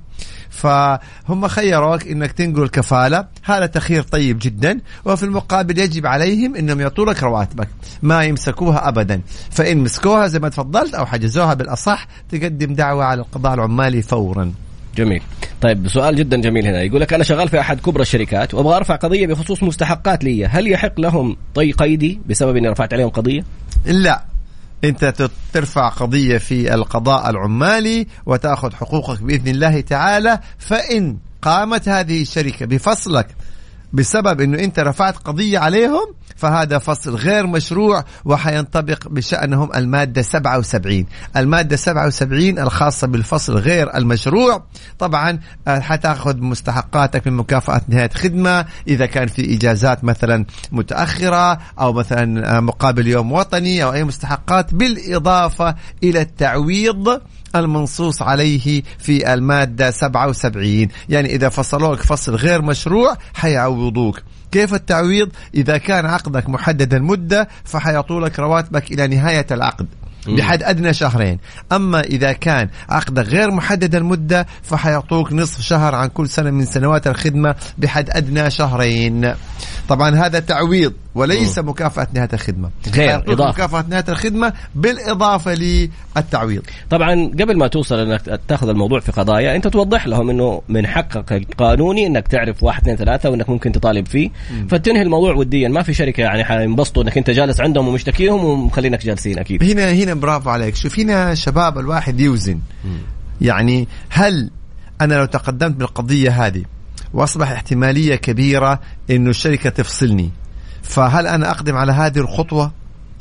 فهم 0.50 1.49
خيروك 1.49 2.06
إنك 2.06 2.33
تنقل 2.33 2.62
الكفاله 2.62 3.26
هذا 3.45 3.66
تخير 3.66 4.02
طيب 4.02 4.38
جدا. 4.42 4.80
وفي 5.04 5.23
المقابل 5.23 5.78
يجب 5.78 6.06
عليهم 6.06 6.56
إنهم 6.56 6.80
يعطوا 6.80 7.06
لك 7.06 7.23
رواتبك. 7.23 7.68
ما 8.02 8.25
يمسكوها 8.25 8.88
ابدا. 8.88 9.21
فإن 9.50 9.78
مسكوها 9.78 10.26
زي 10.26 10.38
ما 10.38 10.49
تفضلت 10.49 10.95
أو 10.95 11.06
حجزوها 11.06 11.54
بالأصح 11.54 12.06
تقدم 12.28 12.75
دعوة 12.75 13.04
على 13.04 13.21
القضاء 13.21 13.54
العمالي 13.54 14.02
فورا. 14.02 14.52
جميل. 14.97 15.23
طيب 15.61 15.88
سؤال 15.88 16.16
جدا 16.16 16.40
جميل 16.40 16.66
هنا. 16.66 16.83
يقول 16.83 17.00
لك 17.00 17.12
أنا 17.12 17.25
شغال 17.25 17.49
في 17.49 17.61
أحد 17.61 17.80
كبرى 17.80 18.02
الشركات 18.02 18.54
وأبغى 18.54 18.76
أرفع 18.76 18.97
قضية 18.97 19.26
بخصوص 19.26 19.62
مستحقات 19.62 20.25
لي. 20.25 20.47
هل 20.47 20.71
يحق 20.71 21.00
لهم 21.00 21.37
طي 21.54 21.73
قيدي 21.73 22.21
بسبب 22.28 22.56
إني 22.56 22.68
رفعت 22.68 22.92
عليهم 22.92 23.09
قضية؟ 23.09 23.45
لا. 23.85 24.25
انت 24.85 25.30
ترفع 25.52 25.88
قضية 25.88 26.38
في 26.38 26.75
القضاء 26.75 27.30
العمالي 27.30 28.06
وتأخذ 28.26 28.75
حقوقك 28.75 29.23
بإذن 29.23 29.49
الله 29.49 29.80
تعالى 29.80 30.40
فإن 30.59 31.18
قامت 31.42 31.88
هذه 31.88 32.23
الشركة 32.23 32.66
بفصلك 32.66 33.26
بسبب 33.93 34.40
إنه 34.40 34.59
أنت 34.59 34.78
رفعت 34.78 35.16
قضية 35.16 35.59
عليهم 35.59 36.14
فهذا 36.37 36.78
فصل 36.78 37.14
غير 37.14 37.47
مشروع 37.47 38.05
وحينطبق 38.25 39.09
بشأنهم 39.09 39.71
المادة 39.75 40.23
77 40.23 41.07
المادة 41.37 41.76
77 41.76 42.59
الخاصة 42.59 43.07
بالفصل 43.07 43.57
غير 43.57 43.97
المشروع. 43.97 44.64
طبعا 44.99 45.38
آه، 45.69 45.81
حتأخذ 45.81 46.37
مستحقاتك 46.37 47.26
من 47.26 47.33
مكافأة 47.33 47.81
نهاية 47.88 48.11
خدمة 48.14 48.66
إذا 48.88 49.07
كان 49.07 49.26
في 49.26 49.55
إجازات 49.55 50.05
مثلا 50.05 50.45
متأخرة 50.73 51.59
أو 51.81 51.93
مثلا 51.93 52.57
آه، 52.57 52.61
مقابل 52.61 53.07
يوم 53.07 53.33
وطني 53.33 53.85
أو 53.85 53.93
أي 53.93 54.05
مستحقات 54.05 54.75
بالإضافة 54.75 55.75
إلى 56.02 56.21
التعويض 56.21 57.21
المنصوص 57.59 58.23
عليه 58.23 58.83
في 58.99 59.35
المادة 59.35 59.91
77 59.91 60.89
يعني 61.09 61.35
إذا 61.35 61.49
فصلوك 61.49 62.03
فصل 62.03 62.35
غير 62.35 62.63
مشروع 62.63 63.17
حيعوضوك. 63.35 64.23
كيف 64.53 64.75
التعويض؟ 64.75 65.29
إذا 65.55 65.79
كان 65.79 66.07
عقدك 66.07 66.49
محدد 66.49 66.95
المدة 66.95 67.49
فحيعطوا 67.65 68.21
لك 68.21 68.39
رواتبك 68.39 68.93
إلى 68.93 69.07
نهاية 69.07 69.47
العقد 69.51 69.87
بحد 70.29 70.63
أدنى 70.63 70.95
شهرين. 70.95 71.39
أما 71.73 72.01
إذا 72.01 72.33
كان 72.33 72.69
عقدك 72.89 73.29
غير 73.29 73.51
محدد 73.51 73.95
المده 73.95 74.47
فحيعطوك 74.63 75.33
نصف 75.33 75.61
شهر 75.61 75.95
عن 75.95 76.09
كل 76.09 76.29
سنة 76.29 76.51
من 76.51 76.67
سنوات 76.67 77.07
الخدمة 77.07 77.55
بحد 77.79 78.11
أدنى 78.11 78.51
شهرين. 78.51 79.35
طبعا 79.89 80.17
هذا 80.27 80.39
تعويض. 80.41 80.93
وليس 81.17 81.59
مم. 81.59 81.69
مكافأة 81.69 82.07
نهاية 82.15 82.29
الخدمة. 82.33 82.71
غير 82.95 83.33
إضافة. 83.33 83.49
مكافأة 83.51 83.85
نهاية 83.89 84.05
الخدمة 84.09 84.53
بالإضافة 84.75 85.55
للتعويض. 85.55 86.63
طبعا 86.91 87.31
قبل 87.41 87.59
ما 87.59 87.67
توصل 87.67 87.99
إنك 87.99 88.41
تأخذ 88.49 88.69
الموضوع 88.69 89.01
في 89.01 89.13
قضايا 89.13 89.57
أنت 89.57 89.69
توضح 89.69 90.07
لهم 90.07 90.31
إنه 90.31 90.63
من 90.69 90.87
حقك 90.87 91.33
القانوني 91.33 92.07
إنك 92.07 92.29
تعرف 92.29 92.63
واحد 92.63 92.81
اثنين 92.83 92.97
ثلاثة 92.97 93.31
وإنك 93.31 93.51
ممكن 93.51 93.73
تطالب 93.73 94.07
فيه. 94.07 94.31
مم. 94.53 94.67
فتنهي 94.67 95.03
الموضوع 95.03 95.35
وديا. 95.35 95.69
ما 95.69 95.83
في 95.83 95.95
شركة 95.95 96.21
يعني 96.21 96.45
حينبسطوا 96.45 97.03
إنك 97.03 97.19
أنت 97.19 97.31
جالس 97.31 97.61
عندهم 97.61 97.89
ومشتكيهم 97.89 98.45
ومخلينك 98.45 99.05
جالسين 99.05 99.39
أكيد. 99.39 99.65
هنا 99.65 99.93
هنا 99.93 100.15
برافو 100.15 100.51
عليك. 100.51 100.75
شوف 100.75 100.99
هنا 100.99 101.35
شباب 101.35 101.79
الواحد 101.79 102.21
يوزن. 102.21 102.59
مم. 102.85 102.99
يعني 103.41 103.89
هل 104.09 104.51
أنا 105.01 105.15
لو 105.15 105.25
تقدمت 105.25 105.77
بالقضية 105.77 106.47
هذه 106.47 106.63
واصبح 107.15 107.51
احتمالية 107.51 108.15
كبيرة 108.17 108.81
إنه 109.11 109.31
الشركة 109.31 109.71
تفصلني؟ 109.71 110.31
فهل 110.88 111.26
أنا 111.26 111.50
أقدم 111.50 111.76
على 111.76 111.93
هذه 111.93 112.19
الخطوة؟ 112.19 112.73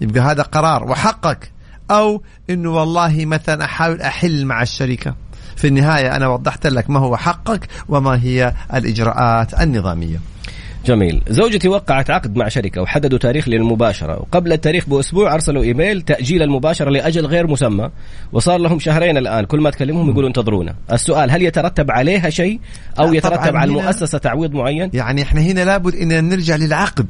يبقى 0.01 0.19
هذا 0.21 0.43
قرار 0.43 0.83
وحقك. 0.83 1.51
أو 1.91 2.21
إنه 2.49 2.69
والله 2.69 3.25
مثلا 3.25 3.65
أحاول 3.65 4.01
أحل 4.01 4.45
مع 4.45 4.61
الشركة. 4.61 5.15
في 5.55 5.67
النهاية 5.67 6.15
أنا 6.15 6.27
وضحت 6.27 6.67
لك 6.67 6.89
ما 6.89 6.99
هو 6.99 7.17
حقك 7.17 7.67
وما 7.89 8.23
هي 8.23 8.53
الإجراءات 8.73 9.61
النظامية. 9.61 10.19
جميل. 10.85 11.21
زوجتي 11.29 11.67
وقعت 11.67 12.09
عقد 12.09 12.35
مع 12.35 12.47
شركة 12.47 12.81
وحددوا 12.81 13.19
تاريخ 13.19 13.49
للمباشرة. 13.49 14.19
وقبل 14.19 14.53
التاريخ 14.53 14.89
بأسبوع 14.89 15.33
أرسلوا 15.33 15.63
إيميل 15.63 16.01
تأجيل 16.01 16.43
المباشرة 16.43 16.89
لأجل 16.89 17.25
غير 17.25 17.47
مسمى 17.47 17.89
وصار 18.33 18.57
لهم 18.57 18.79
شهرين 18.79 19.17
الآن. 19.17 19.45
كل 19.45 19.59
ما 19.59 19.69
تكلمهم 19.69 20.09
يقولوا 20.09 20.29
انتظرونا. 20.29 20.75
السؤال 20.91 21.31
هل 21.31 21.41
يترتب 21.41 21.91
عليها 21.91 22.29
شيء 22.29 22.59
أو 22.99 23.13
يترتب 23.13 23.55
على 23.55 23.69
المؤسسة 23.69 24.17
تعويض 24.17 24.53
معين؟ 24.53 24.89
يعني 24.93 25.21
إحنا 25.21 25.41
هنا 25.41 25.65
لابد 25.65 25.95
أن 25.95 26.29
نرجع 26.29 26.55
للعقد. 26.55 27.07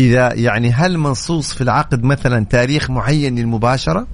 إذا 0.00 0.34
يعني 0.34 0.72
هل 0.72 0.98
منصوص 0.98 1.52
في 1.54 1.60
العقد 1.60 2.02
مثلا 2.04 2.44
تاريخ 2.44 2.90
معين 2.90 3.38
للمباشرة؟ 3.38 4.06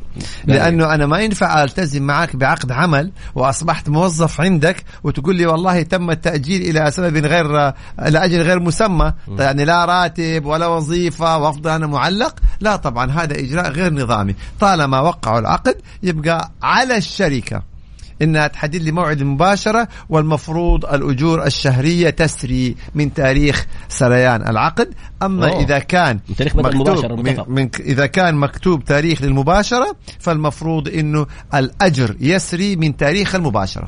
لأنه 0.45 0.95
أنا 0.95 1.07
ما 1.07 1.19
ينفع 1.19 1.63
ألتزم 1.65 2.03
معك 2.03 2.37
بعقد 2.37 2.73
عمل 2.73 3.13
وأصبحت 3.35 3.89
موظف 3.89 4.41
عندك 4.41 4.85
وتقول 5.05 5.37
لي 5.37 5.47
والله 5.47 5.83
تم 5.83 6.11
التأجيل 6.11 6.77
إلى 6.77 6.91
سبب 6.91 7.17
غير 7.27 7.73
لأجل 7.99 8.43
غير 8.43 8.61
مسمى. 8.61 9.13
يعني 9.39 9.65
لا 9.65 9.85
راتب 9.85 10.45
ولا 10.45 10.67
وظيفة 10.67 11.39
وأفضل 11.39 11.71
أنا 11.71 11.87
معلق. 11.87 12.35
لا 12.61 12.77
طبعا 12.77 13.11
هذا 13.11 13.39
إجراء 13.39 13.71
غير 13.71 13.93
نظامي. 13.93 14.35
طالما 14.61 15.01
وقعوا 15.01 15.39
العقد 15.39 15.77
يبقى 16.03 16.51
على 16.63 16.97
الشركة. 16.97 17.74
إنها 18.23 18.47
تحدد 18.47 18.83
لي 18.83 18.93
موعد 18.93 19.21
المباشرة 19.21 19.89
والمفروض 20.09 20.85
الأجور 20.85 21.47
الشهرية 21.47 22.11
تسري 22.11 22.77
من 22.95 23.15
تاريخ 23.15 23.67
سريان 23.89 24.49
العقد. 24.49 24.89
أما 25.23 25.49
أوه. 25.49 25.61
إذا 25.63 25.79
كان 25.79 26.21
من 26.29 26.37
تاريخ 26.37 26.57
بدء 26.57 26.69
المباشرة 26.69 27.15
من, 27.15 27.37
من 27.49 27.71
إذا 27.81 28.07
كان 28.07 28.35
مكتوب 28.35 28.85
تاريخ 28.85 29.23
للمباشرة 29.23 29.97
فالمفروض 30.19 30.89
إنه 30.89 31.27
الأجر 31.55 32.17
يسري 32.21 32.77
من 32.77 32.97
تاريخ 32.97 33.35
المباشرة. 33.35 33.87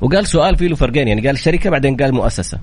وقال 0.00 0.26
سؤال 0.26 0.56
فيه 0.56 0.68
له 0.68 0.76
فرقين 0.76 1.08
يعني 1.08 1.26
قال 1.26 1.38
شركة 1.38 1.70
بعدين 1.70 1.96
قال 1.96 2.14
مؤسسة. 2.14 2.58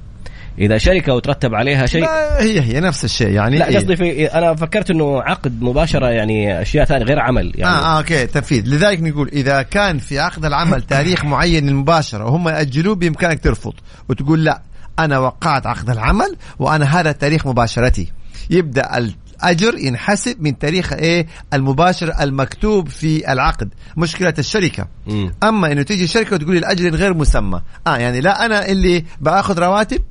إذا 0.60 0.78
شركة 0.78 1.14
وترتب 1.14 1.56
عليها 1.56 1.86
شيء 1.86 2.06
هي 2.38 2.62
هي 2.62 2.80
نفس 2.80 3.06
الشيء 3.06 3.30
يعني 3.30 3.58
لا 3.58 3.66
قصدي 3.66 3.96
في 3.96 4.26
أنا 4.26 4.56
فكرت 4.56 4.92
إنه 4.92 5.22
عقد 5.22 5.62
مباشرة 5.62 6.08
يعني 6.08 6.62
أشياء 6.62 6.86
ثانية 6.86 7.06
غير 7.06 7.20
عمل 7.20 7.52
يعني. 7.56 7.76
آه, 7.76 7.96
آه 7.96 7.98
أوكي 7.98 8.28
تنفيذ. 8.28 8.68
لذلك 8.68 9.02
نقول 9.02 9.28
إذا 9.28 9.62
كان 9.62 9.98
في 9.98 10.20
عقد 10.20 10.46
العمل 10.46 10.82
تاريخ 10.96 11.26
معين 11.26 11.68
للمباشره 11.68 12.26
وهم 12.26 12.50
يأجلوه 12.50 12.96
بإمكانك 12.96 13.40
ترفض 13.40 13.74
وتقول 14.10 14.44
لا 14.44 14.62
أنا 15.00 15.20
وقعت 15.20 15.68
عقد 15.68 15.90
العمل 15.90 16.36
وأنا 16.60 17.00
هذا 17.00 17.12
تاريخ 17.12 17.48
مباشرتي. 17.48 18.12
يبدأ 18.50 18.98
الأجر 18.98 19.78
ينحسب 19.78 20.42
من 20.42 20.60
تاريخ 20.60 20.94
إيه؟ 20.94 21.28
المباشر 21.54 22.14
المكتوب 22.22 22.90
في 22.90 23.34
العقد 23.34 23.70
مشكلة 23.98 24.34
الشركة. 24.40 24.88
م. 25.08 25.30
أما 25.44 25.72
إنه 25.72 25.82
تيجي 25.82 26.04
الشركة 26.04 26.36
وتقول 26.36 26.58
الأجر 26.58 26.96
غير 26.96 27.14
مسمى. 27.14 27.62
آه 27.88 27.98
يعني 27.98 28.22
لا 28.22 28.46
أنا 28.46 28.68
اللي 28.68 29.06
بآخذ 29.22 29.60
رواتب 29.60 30.02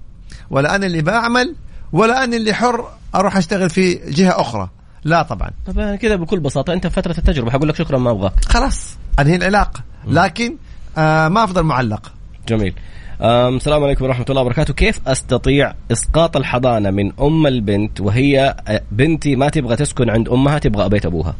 ولا 0.50 0.74
أنا 0.74 0.86
اللي 0.86 1.02
بعمل 1.02 1.54
ولا 1.92 2.24
أنا 2.24 2.36
اللي 2.36 2.52
حر 2.54 2.88
أروح 3.14 3.36
أشتغل 3.36 3.70
في 3.70 3.94
جهة 3.94 4.40
أخرى. 4.40 4.68
لا 5.04 5.22
طبعا. 5.22 5.50
طبعا 5.66 5.96
كذا 5.96 6.16
بكل 6.16 6.40
بساطة. 6.40 6.72
أنت 6.72 6.86
فترة 6.86 7.14
التجربة. 7.18 7.50
حقول 7.50 7.68
لك 7.68 7.76
شكرا 7.76 7.98
ما 7.98 8.10
أبغاك. 8.10 8.44
خلاص 8.44 8.96
انهي 9.20 9.36
العلاقة. 9.36 9.82
لكن 10.06 10.56
آه 10.98 11.28
ما 11.28 11.44
أفضل 11.44 11.62
معلق. 11.62 12.12
جميل. 12.48 12.74
السلام 13.22 13.84
عليكم 13.84 14.04
ورحمة 14.04 14.24
الله 14.30 14.40
وبركاته. 14.42 14.74
كيف 14.74 15.00
أستطيع 15.06 15.74
إسقاط 15.92 16.36
الحضانة 16.36 16.90
من 16.90 17.12
أم 17.20 17.46
البنت 17.46 18.00
وهي 18.00 18.56
آه، 18.68 18.82
بنتي 18.92 19.36
ما 19.36 19.48
تبغى 19.48 19.76
تسكن 19.76 20.10
عند 20.10 20.28
أمها 20.28 20.58
تبغى 20.58 20.88
بيت 20.88 21.06
أبوها؟ 21.06 21.34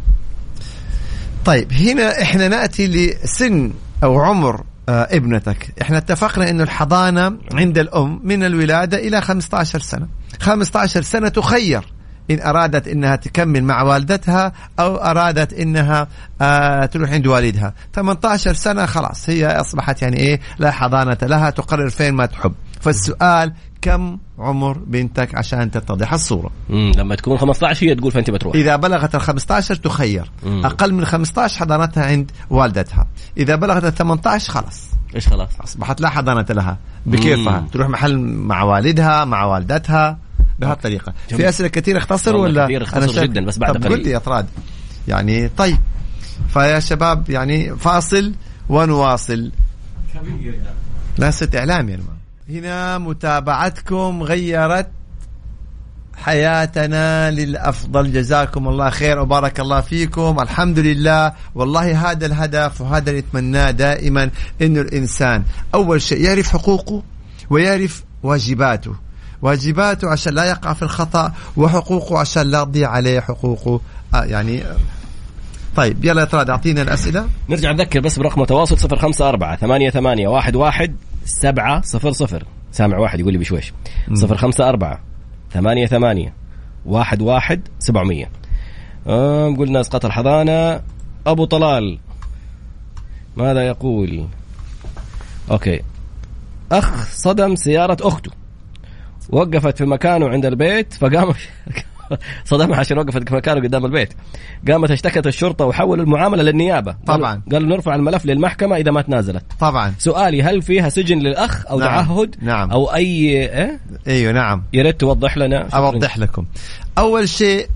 طيب 1.44 1.72
هنا 1.72 2.22
إحنا 2.22 2.48
نأتي 2.48 2.87
لسن 2.87 3.72
أو 4.05 4.20
عمر 4.20 4.64
ابنتك. 4.88 5.73
إحنا 5.83 5.99
اتفقنا 5.99 6.51
إنه 6.51 6.62
الحضانة 6.62 7.37
عند 7.55 7.79
الأم 7.79 8.21
من 8.25 8.45
الولادة 8.45 8.99
إلى 8.99 9.21
15 9.21 9.79
سنة. 9.79 10.09
15 10.40 11.03
سنة 11.03 11.29
تخير 11.29 11.92
إن 12.31 12.40
أرادت 12.40 12.88
إنها 12.88 13.16
تكمل 13.16 13.64
مع 13.64 13.83
والدتها 13.83 14.53
أو 14.81 14.97
أرادت 14.97 15.53
إنها 15.53 16.09
آه 16.40 16.87
تروح 16.87 17.11
عند 17.11 17.27
والدها. 17.27 17.75
18 17.95 18.53
سنة 18.53 18.87
خلاص 18.87 19.31
هي 19.31 19.47
أصبحت 19.47 20.03
يعني 20.03 20.16
إيه 20.16 20.40
لا 20.59 20.71
حضانة 20.71 21.18
لها 21.23 21.51
تقرر 21.51 21.90
فين 21.90 22.14
ما 22.14 22.27
تحب. 22.27 22.53
فالسؤال 22.83 23.53
كم 23.83 24.18
عمر 24.38 24.79
بنتك 24.79 25.35
عشان 25.35 25.71
تتضح 25.71 26.12
الصورة؟ 26.12 26.51
مم. 26.68 26.92
لما 26.97 27.14
تكون 27.14 27.38
15 27.38 27.87
هي 27.87 27.95
تقول 27.95 28.12
فأنت 28.12 28.31
بتروح. 28.31 28.55
إذا 28.55 28.77
بلغت 28.77 29.14
ال 29.14 29.21
15 29.21 29.75
تخير. 29.75 30.31
مم. 30.42 30.66
أقل 30.66 30.95
من 30.95 31.05
15 31.05 31.59
حضانتها 31.59 32.07
عند 32.07 32.31
والدتها. 32.51 33.07
إذا 33.37 33.57
بلغت 33.57 33.85
ال 33.85 33.95
18 33.95 34.53
خلاص. 34.53 34.90
إيش 35.14 35.29
خلاص؟ 35.29 35.49
أصبحت 35.61 36.01
لا 36.01 36.09
حضانة 36.09 36.47
لها. 36.51 36.79
بكيفها؟ 37.07 37.61
مم. 37.61 37.66
تروح 37.66 37.88
محل 37.88 38.18
مع 38.18 38.62
والدها 38.62 39.25
مع 39.25 39.45
والدتها 39.45 40.18
بهالطريقه 40.59 41.12
في 41.29 41.49
أسئلة 41.49 41.68
كثير 41.68 41.99
اختصر 41.99 42.37
ولا؟ 42.37 42.64
كثير 42.64 42.83
اختصر 42.83 43.23
جدا 43.23 43.45
بس 43.45 43.59
بعد 43.59 43.77
قليل. 43.77 43.99
قل 43.99 44.05
لي 44.05 44.11
يا 44.11 44.18
طراد. 44.18 44.47
يعني 45.09 45.49
طيب. 45.49 45.79
فيا 46.49 46.81
شباب 46.81 47.31
يعني 47.31 47.77
فاصل 47.77 48.35
ونواصل. 48.68 49.53
لا 51.18 51.31
ست 51.31 51.57
اعلام 51.57 51.88
يا 51.88 51.95
يعني 51.95 52.21
هنا 52.53 52.99
متابعتكم 52.99 54.23
غيرت 54.23 54.88
حياتنا 56.17 57.31
للأفضل. 57.31 58.12
جزاكم 58.12 58.69
الله 58.69 58.91
خير 58.91 59.19
وبارك 59.19 59.61
الله 59.61 59.81
فيكم. 59.81 60.37
الحمد 60.41 60.79
لله. 60.79 61.33
والله 61.55 62.11
هذا 62.11 62.27
الهدف 62.27 62.81
وهذا 62.81 63.11
اللي 63.11 63.21
نتمناه 63.21 63.71
دائما 63.71 64.31
إنه 64.62 64.81
الإنسان 64.81 65.45
أول 65.75 66.03
شيء 66.03 66.21
يعرف 66.21 66.49
حقوقه 66.49 67.03
ويعرف 67.51 68.05
واجباته. 68.23 68.95
واجباته 69.43 70.11
عشان 70.11 70.35
لا 70.35 70.45
يقع 70.45 70.73
في 70.73 70.83
الخطأ 70.83 71.33
وحقوقه 71.57 72.19
عشان 72.19 72.43
لا 72.43 72.65
تضيع 72.65 72.91
عليه 72.91 73.21
حقوقه. 73.21 73.81
آه 74.15 74.25
يعني 74.25 74.62
طيب 75.77 76.05
يلا 76.05 76.29
يا 76.33 76.51
أعطينا 76.51 76.83
الأسئلة. 76.83 77.29
نرجع 77.49 77.73
نذكر 77.73 78.01
بس 78.01 78.19
برقم 78.19 78.43
التواصل 78.43 78.77
054 78.77 79.57
ثمانية 79.57 79.91
ثمانية 79.91 80.29
واحد 80.29 80.57
واحد 80.57 80.97
سبعة 81.24 81.82
صفر 81.82 82.12
صفر. 82.12 82.44
سامع 82.72 82.98
واحد 82.98 83.20
يقول 83.20 83.32
لي 83.32 83.38
بشويش. 83.38 83.72
صفر 84.14 84.37
خمسة 84.37 84.68
أربعة. 84.68 85.00
ثمانية 85.52 85.87
ثمانية. 85.87 86.35
واحد 86.87 87.22
واحد 87.22 87.68
سبعمية. 87.78 88.30
آه 89.06 89.54
قلنا 89.56 89.80
اسقاط 89.80 90.04
الحضانة 90.04 90.80
أبو 91.26 91.44
طلال. 91.44 91.98
ماذا 93.37 93.66
يقول؟ 93.66 94.26
أوكي. 95.50 95.80
أخ 96.72 97.08
صدم 97.11 97.54
سيارة 97.56 97.96
أخته. 98.00 98.30
وقفت 99.30 99.78
في 99.78 99.85
مكانه 99.85 100.28
عند 100.28 100.46
البيت 100.46 100.92
فقام 100.92 101.35
صدمها 102.44 102.79
عشان 102.79 102.98
وقفت 102.98 103.29
في 103.29 103.35
مكانه 103.35 103.61
قدام 103.61 103.85
البيت. 103.85 104.14
قامت 104.68 104.90
اشتكت 104.90 105.27
الشرطة 105.27 105.64
وحولوا 105.64 106.05
المعاملة 106.05 106.42
للنيابة. 106.42 106.96
طبعا. 107.07 107.42
قالوا 107.53 107.68
نرفع 107.68 107.94
الملف 107.94 108.27
للمحكمة 108.27 108.77
إذا 108.77 108.90
ما 108.90 109.03
تنازلت. 109.03 109.44
طبعا. 109.61 109.94
سؤالي 109.98 110.42
هل 110.42 110.62
فيها 110.62 110.88
سجن 110.88 111.18
للأخ 111.18 111.66
أو 111.66 111.79
نعم. 111.79 111.88
تعهد؟ 111.88 112.37
نعم. 112.42 112.70
أو 112.70 112.94
أي 112.94 113.05
إيه؟ 113.05 113.81
إيوه 114.09 114.33
نعم. 114.33 114.62
يا 114.72 114.83
ريت 114.83 115.01
توضح 115.01 115.38
لنا. 115.38 115.68
أوضح 115.68 116.18
لكم. 116.18 116.44
أول 116.98 117.29
شيء 117.29 117.68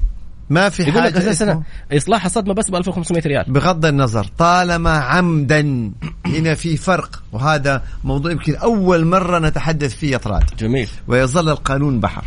ما 0.50 0.68
في 0.68 0.82
يقول 0.82 1.04
لك 1.04 1.16
أساسا 1.16 1.62
إصلاح 1.92 2.24
الصدمة 2.24 2.54
بس 2.54 2.70
ب 2.70 2.74
1500 2.74 3.22
ريال. 3.26 3.44
بغض 3.48 3.86
النظر 3.86 4.26
طالما 4.38 4.98
عمدا 4.98 5.92
هنا 6.26 6.54
في 6.54 6.76
فرق 6.76 7.22
وهذا 7.32 7.82
موضوع 8.04 8.32
يمكن 8.32 8.56
أول 8.56 9.04
مرة 9.04 9.38
نتحدث 9.38 9.94
فيه 9.96 10.12
يا 10.12 10.18
طراد. 10.18 10.44
جميل. 10.58 10.88
ويظل 11.08 11.48
القانون 11.48 12.00
بحر. 12.00 12.24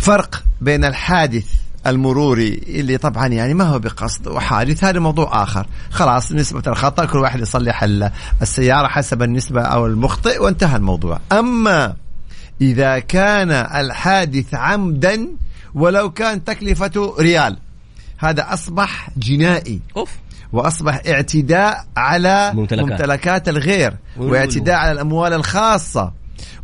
فرق 0.00 0.42
بين 0.60 0.84
الحادث 0.84 1.46
المروري 1.86 2.62
اللي 2.68 2.98
طبعا 2.98 3.26
يعني 3.26 3.54
ما 3.54 3.64
هو 3.64 3.78
بقصد 3.78 4.28
وحادث 4.28 4.84
هذا 4.84 4.98
موضوع 4.98 5.42
آخر. 5.42 5.66
خلاص 5.90 6.32
نسبة 6.32 6.62
الخطأ 6.66 7.04
كل 7.04 7.18
واحد 7.18 7.40
يصلح 7.40 7.82
ال- 7.82 8.10
السيارة 8.42 8.88
حسب 8.88 9.22
النسبة 9.22 9.62
أو 9.62 9.86
المخطئ 9.86 10.42
وانتهى 10.42 10.76
الموضوع. 10.76 11.20
أما 11.32 11.94
إذا 12.60 12.98
كان 12.98 13.50
الحادث 13.50 14.54
عمدا 14.54 15.26
ولو 15.74 16.10
كان 16.10 16.44
تكلفته 16.44 17.14
ريال 17.18 17.56
هذا 18.18 18.52
أصبح 18.52 19.10
جنائي. 19.16 19.80
أوف. 19.96 20.10
وأصبح 20.52 21.00
اعتداء 21.08 21.84
على 21.96 22.52
ممتلكات. 22.54 22.90
ممتلكات 22.90 23.48
الغير. 23.48 23.96
واعتداء 24.16 24.74
على 24.76 24.92
الأموال 24.92 25.32
الخاصة. 25.32 26.12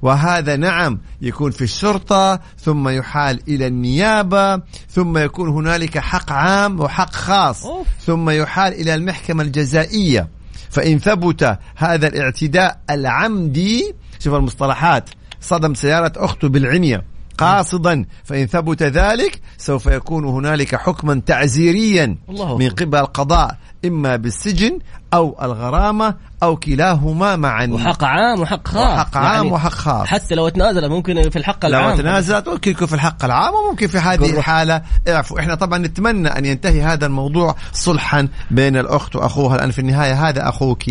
وهذا 0.03 0.57
نعم 0.57 1.01
يكون 1.23 1.51
في 1.51 1.65
الشرطة 1.65 2.41
ثم 2.59 2.89
يحال 2.89 3.41
إلى 3.49 3.67
النيابة 3.67 4.63
ثم 4.89 5.19
يكون 5.19 5.49
هنالك 5.49 5.99
حق 5.99 6.33
عام 6.33 6.81
وحق 6.81 7.13
خاص 7.13 7.65
أوف. 7.67 7.87
ثم 8.07 8.31
يحال 8.31 8.73
إلى 8.73 8.95
المحكمة 8.95 9.43
الجزائية 9.43 10.29
فإن 10.71 10.99
ثبت 10.99 11.59
هذا 11.77 12.09
الاعتداء 12.09 12.81
العمدي 12.91 13.95
شوف 14.19 14.35
المصطلحات 14.35 15.11
صدم 15.41 15.75
سيارة 15.75 16.13
اخته 16.17 16.49
بالعنيه 16.49 17.16
قاصدا 17.39 18.05
فإن 18.25 18.47
ثبت 18.47 18.83
ذلك 18.83 19.41
سوف 19.59 19.87
يكون 19.87 20.25
هنالك 20.25 20.75
حكما 20.75 21.23
تعزيريا 21.27 22.17
الله 22.29 22.59
من. 22.59 22.71
قبل 22.71 22.99
القضاء 22.99 23.57
إما 23.85 24.17
بالسجن 24.17 24.79
أو 25.15 25.37
الغرامة 25.43 26.15
أو 26.43 26.57
كلاهما 26.57 27.37
معا. 27.37 27.67
وحق 27.67 28.05
عام 28.05 28.41
وحق 28.41 28.69
خاص. 28.69 28.77
وحق 28.77 29.17
عام 29.17 29.53
وحق 29.53 29.71
خاص. 29.71 30.07
حتى 30.07 30.35
لو 30.35 30.49
تنازل 30.49 30.89
ممكن 30.89 31.31
في 31.31 31.37
الحق 31.37 31.67
لو 31.67 31.79
العام 31.79 31.97
تنازلت 31.97 32.49
ممكن 32.49 32.71
يكون 32.71 32.87
في 32.87 32.95
الحق 32.95 33.25
العام 33.25 33.55
وممكن 33.55 33.87
في 33.87 33.99
هذه. 33.99 34.39
الحالة. 34.39 34.83
اعفوا 35.09 35.41
إحنا 35.41 35.55
طبعا 35.55 35.79
نتمنى 35.79 36.29
أن 36.29 36.45
ينتهي 36.45 36.83
هذا 36.83 37.07
الموضوع 37.07 37.57
صلحا 37.73 38.29
بين 38.51 38.77
الأخت 38.77 39.17
وأخوها 39.17 39.57
لأن 39.57 39.71
في 39.71 39.79
النهاية 39.79 40.29
هذا 40.29 40.49
أخوك 40.49 40.83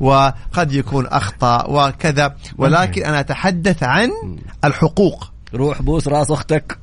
وقد 0.00 0.72
يكون 0.72 1.06
أخطأ 1.06 1.64
وكذا. 1.68 2.34
ولكن 2.58 3.04
أنا 3.04 3.20
أتحدث 3.20 3.82
عن 3.82 4.10
الحقوق. 4.64 5.30
روح 5.54 5.82
بوس 5.82 6.08
راس 6.08 6.30
أختك. 6.30 6.78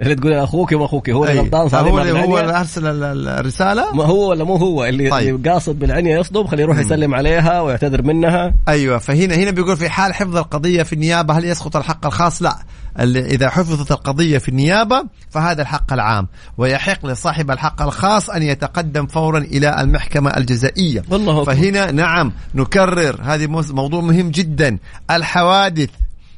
اللي 0.00 0.14
تقول 0.14 0.32
أخوك 0.32 0.72
واخوك 0.72 1.10
هو 1.10 1.24
اللي. 1.24 1.40
غلطان 1.40 1.68
فهو 1.68 1.96
صار 1.96 2.02
اللي 2.02 2.20
هو 2.24 2.38
اللي 2.40 2.58
أرسل 2.60 2.86
ال- 2.86 3.02
ال- 3.04 3.28
الرسالة؟ 3.28 3.94
ما 3.94 4.04
هو 4.04 4.30
ولا 4.30 4.44
مو 4.44 4.56
هو؟ 4.56 4.84
اللي, 4.84 5.10
طيب. 5.10 5.36
اللي 5.36 5.50
قاصد 5.50 5.78
بالعنية 5.78 6.18
يصدم. 6.18 6.46
خليه 6.46 6.62
يروح 6.62 6.78
يسلم 6.78 7.14
عليها 7.14 7.60
ويعتذر 7.60 8.02
منها. 8.02 8.54
أيوه 8.68 8.98
فهنا 8.98 9.34
هنا 9.34 9.50
بيقول 9.50 9.76
في 9.76 9.88
حال 9.88 10.14
حفظ 10.14 10.36
القضية 10.36 10.82
في 10.82 10.92
النيابة 10.92 11.38
هل 11.38 11.44
يسقط 11.44 11.76
الحق 11.76 12.06
الخاص؟ 12.06 12.42
لا. 12.42 12.56
اللي 13.00 13.20
إذا 13.26 13.50
حفظت 13.50 13.90
القضية 13.92 14.38
في 14.38 14.48
النيابة 14.48 15.04
فهذا 15.30 15.62
الحق 15.62 15.92
العام. 15.92 16.28
ويحق 16.58 17.06
لصاحب 17.06 17.50
الحق 17.50 17.82
الخاص 17.82 18.30
أن 18.30 18.42
يتقدم 18.42 19.06
فورا 19.06 19.38
إلى 19.38 19.80
المحكمة 19.80 20.30
الجزائية. 20.36 21.02
والله 21.10 21.42
أكبر. 21.42 21.54
فهنا 21.54 21.90
نعم 21.90 22.32
نكرر. 22.54 23.20
هذه 23.22 23.46
موضوع 23.70 24.00
مهم 24.00 24.30
جدا. 24.30 24.78
الحوادث. 25.10 25.90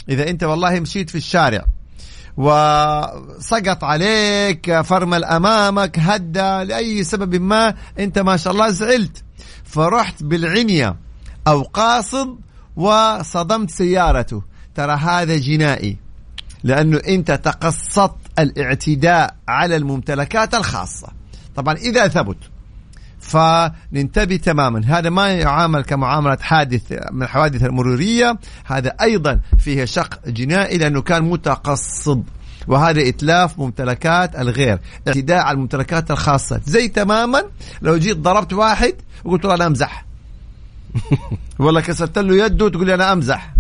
إذا 0.09 0.31
أنت 0.31 0.44
والله 0.44 0.81
مشيت 0.81 1.11
في 1.11 1.18
الشارع 1.18 1.64
وسقط 2.37 3.85
عليك 3.85 4.81
فرمل 4.81 5.25
أمامك 5.25 5.99
هدى 5.99 6.64
لأي 6.64 7.05
سبب 7.05 7.35
ما 7.35 7.75
أنت 7.99 8.18
ما 8.18 8.37
شاء 8.37 8.53
الله 8.53 8.70
زعلت. 8.70 9.25
فرحت 9.64 10.23
بالعنية 10.23 10.97
أو 11.47 11.62
قاصد 11.62 12.38
وصدمت 12.77 13.70
سيارته. 13.70 14.42
ترى 14.75 14.92
هذا 14.92 15.37
جنائي 15.37 15.97
لأنه 16.62 17.01
أنت 17.09 17.31
تقصدت 17.31 18.16
الاعتداء 18.38 19.37
على 19.49 19.77
الممتلكات 19.77 20.55
الخاصة. 20.55 21.09
طبعا 21.57 21.75
إذا 21.75 22.09
ثبت 22.09 22.37
فننتبه 23.25 24.37
تماما. 24.37 24.83
هذا 24.87 25.11
ما 25.11 25.29
يعامل 25.29 25.85
كمعاملة 25.85 26.39
حادث 26.41 26.93
من 27.13 27.23
الحوادث 27.23 27.65
المرورية. 27.65 28.39
هذا 28.65 28.95
أيضا 29.01 29.41
فيه 29.59 29.85
شق 29.85 30.29
جنائي 30.29 30.79
لأنه 30.79 31.03
كان 31.03 31.23
متقصد. 31.23 32.25
وهذا 32.69 33.09
إتلاف 33.09 33.59
ممتلكات 33.59 34.37
الغير 34.37 34.79
اعتداء 35.09 35.39
على 35.39 35.55
الممتلكات 35.55 36.11
الخاصة. 36.11 36.61
زي 36.65 36.89
تماما 36.89 37.43
لو 37.83 37.97
جيت 37.97 38.17
ضربت 38.17 38.53
واحد 38.53 38.95
وقلت 39.25 39.45
له 39.45 39.55
أنا 39.55 39.67
أمزح. 39.67 40.05
ولا 41.59 41.81
كسرت 41.81 42.19
له 42.19 42.45
يده 42.45 42.65
وتقول 42.65 42.87
لي 42.87 42.95
أنا 42.95 43.13
أمزح. 43.13 43.55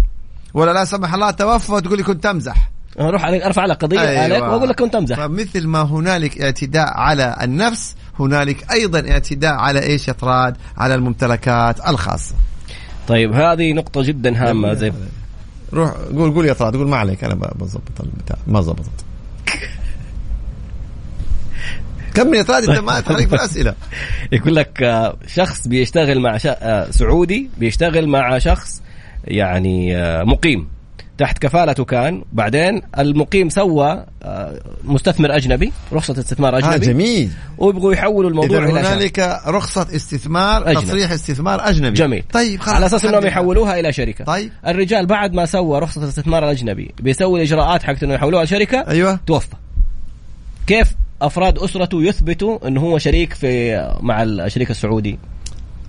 ولا 0.54 0.72
لا 0.72 0.84
سمح 0.84 1.14
الله 1.14 1.30
توفى 1.30 1.72
وتقول 1.72 1.96
لي 1.98 2.02
كنت 2.04 2.26
أمزح. 2.26 2.70
أروح 3.00 3.24
عليك 3.24 3.42
أرفع 3.42 3.66
لك 3.66 3.76
قضية 3.76 4.00
أيوة. 4.00 4.22
عليك 4.22 4.42
وأقول 4.42 4.68
لك 4.68 4.80
كنت 4.80 4.94
أمزح. 4.94 5.16
فمثل 5.16 5.66
ما 5.66 5.82
هنالك 5.82 6.40
اعتداء 6.40 6.88
على 6.96 7.36
النفس 7.42 7.94
هنالك 8.20 8.72
أيضا 8.72 9.10
اعتداء 9.10 9.54
على 9.54 9.82
إيش 9.82 10.08
يا 10.08 10.12
طراد 10.12 10.56
على 10.76 10.94
الممتلكات 10.94 11.88
الخاصة. 11.88 12.34
طيب 13.08 13.32
هذه 13.32 13.72
نقطة 13.72 14.02
جدا 14.02 14.50
هامة 14.50 14.74
زي 14.74 14.92
روح 15.72 15.90
قول 15.90 16.34
قول 16.34 16.46
يا 16.46 16.52
طراد 16.52 16.76
قول 16.76 16.88
ما 16.88 16.96
عليك 16.96 17.24
أنا 17.24 17.34
بظبط 17.34 18.00
البتاع 18.00 18.36
ما 18.46 18.60
ظبطت. 18.60 19.04
كمل 22.14 22.34
يا 22.34 22.42
طراد 22.42 22.64
أنت 22.70 22.78
ما 22.78 23.00
تخليك 23.00 23.28
في 23.28 23.34
الاسئله 23.34 23.74
يقول 24.32 24.56
لك 24.56 24.82
آه، 24.82 25.16
شخص 25.26 25.68
بيشتغل 25.68 26.20
مع 26.20 26.36
ش... 26.38 26.46
آه، 26.46 26.90
سعودي 26.90 27.50
بيشتغل 27.58 28.08
مع 28.08 28.38
شخص 28.38 28.82
يعني 29.24 29.96
آه، 29.96 30.24
مقيم. 30.24 30.68
تحت 31.18 31.38
كفالته 31.38 31.84
كان. 31.84 32.22
بعدين 32.32 32.82
المقيم 32.98 33.48
سوى 33.48 34.04
آه، 34.22 34.60
مستثمر 34.84 35.36
أجنبي 35.36 35.72
رخصة 35.92 36.18
استثمار 36.18 36.54
ها 36.54 36.58
أجنبي. 36.58 36.86
جميل. 36.86 37.30
ويبغوا 37.58 37.92
يحولوا 37.92 38.30
الموضوع 38.30 38.58
إلى. 38.58 38.80
هنالك 38.80 39.40
رخصة 39.46 39.86
استثمار 39.96 40.70
أجنبي. 40.70 40.86
تصريح 40.86 41.10
استثمار 41.10 41.68
أجنبي. 41.68 41.94
جميل. 41.94 42.24
طيب 42.32 42.60
خلاص 42.60 42.74
على 42.74 42.86
أساس 42.86 43.04
إنهم. 43.04 43.26
يحولوها 43.26 43.80
إلى 43.80 43.92
شركة. 43.92 44.24
طيب. 44.24 44.50
الرجال 44.66 45.06
بعد 45.06 45.34
ما 45.34 45.46
سوى 45.46 45.78
رخصة 45.78 46.02
الاستثمار 46.02 46.44
الأجنبي 46.44 46.94
بيسوي 47.00 47.38
الإجراءات 47.38 47.82
حقت 47.82 48.02
إنه 48.02 48.14
يحولوها 48.14 48.44
لشركه 48.44 48.84
أيوه. 48.88 49.20
توفى. 49.26 49.56
كيف 50.66 50.94
أفراد 51.22 51.58
أسرته 51.58 52.02
يثبتوا 52.02 52.68
إنه 52.68 52.80
هو 52.80 52.98
شريك 52.98 53.34
في 53.34 53.76
مع 54.00 54.22
الشريك 54.22 54.70
السعودي؟ 54.70 55.18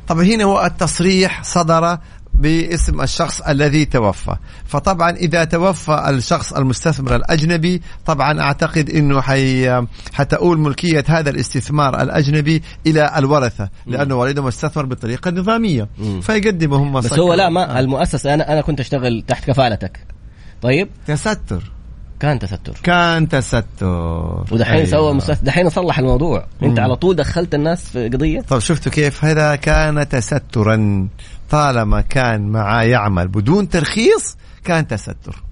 طبعا 0.07 0.23
هنا 0.23 0.43
هو 0.43 0.65
التصريح 0.65 1.43
صدر 1.43 1.97
باسم 2.39 3.01
الشخص 3.01 3.41
الذي 3.41 3.85
توفى. 3.85 4.35
فطبعا 4.65 5.11
إذا 5.11 5.43
توفى 5.43 6.05
الشخص 6.09 6.53
المستثمر 6.53 7.15
الأجنبي 7.15 7.81
طبعا 8.05 8.41
أعتقد 8.41 8.89
أنه 8.89 9.21
حي 9.21 9.85
حتؤول 10.13 10.59
ملكية 10.59 11.03
هذا 11.07 11.29
الاستثمار 11.29 12.01
الأجنبي 12.01 12.63
إلى 12.87 13.11
الورثة 13.17 13.69
لأنه 13.87 14.15
والده 14.15 14.43
مستثمر 14.43 14.85
بالطريقة 14.85 15.29
النظامية. 15.29 15.87
مم. 15.97 16.21
فيقدموا 16.21 16.77
هم 16.77 16.99
بس 16.99 17.13
هو 17.13 17.33
لا 17.33 17.49
ما 17.49 17.79
المؤسسه 17.79 18.33
أنا 18.33 18.53
أنا 18.53 18.61
كنت 18.61 18.79
أشتغل 18.79 19.23
تحت 19.27 19.45
كفالتك. 19.45 19.99
طيب؟ 20.61 20.89
تستر. 21.07 21.71
كان 22.19 22.39
تستر. 22.39 22.73
كان 22.83 23.29
تستر. 23.29 24.45
ودحين 24.51 24.75
أيوة. 24.75 24.85
سوى 24.85 25.13
مستث... 25.13 25.41
دحين 25.43 25.69
صلح 25.69 25.99
الموضوع. 25.99 26.45
أنت 26.63 26.79
مم. 26.79 26.83
على 26.83 26.95
طول 26.95 27.15
دخلت 27.15 27.55
الناس 27.55 27.89
في 27.89 28.09
قضية؟ 28.09 28.41
طب 28.41 28.59
شفتوا 28.59 28.91
كيف؟ 28.91 29.25
هذا 29.25 29.55
كان 29.55 30.09
تسترا. 30.09 31.07
طالما 31.49 32.01
كان 32.01 32.49
معاه 32.49 32.83
يعمل 32.83 33.27
بدون 33.27 33.69
ترخيص 33.69 34.37
كان 34.63 34.87
تستر. 34.87 35.43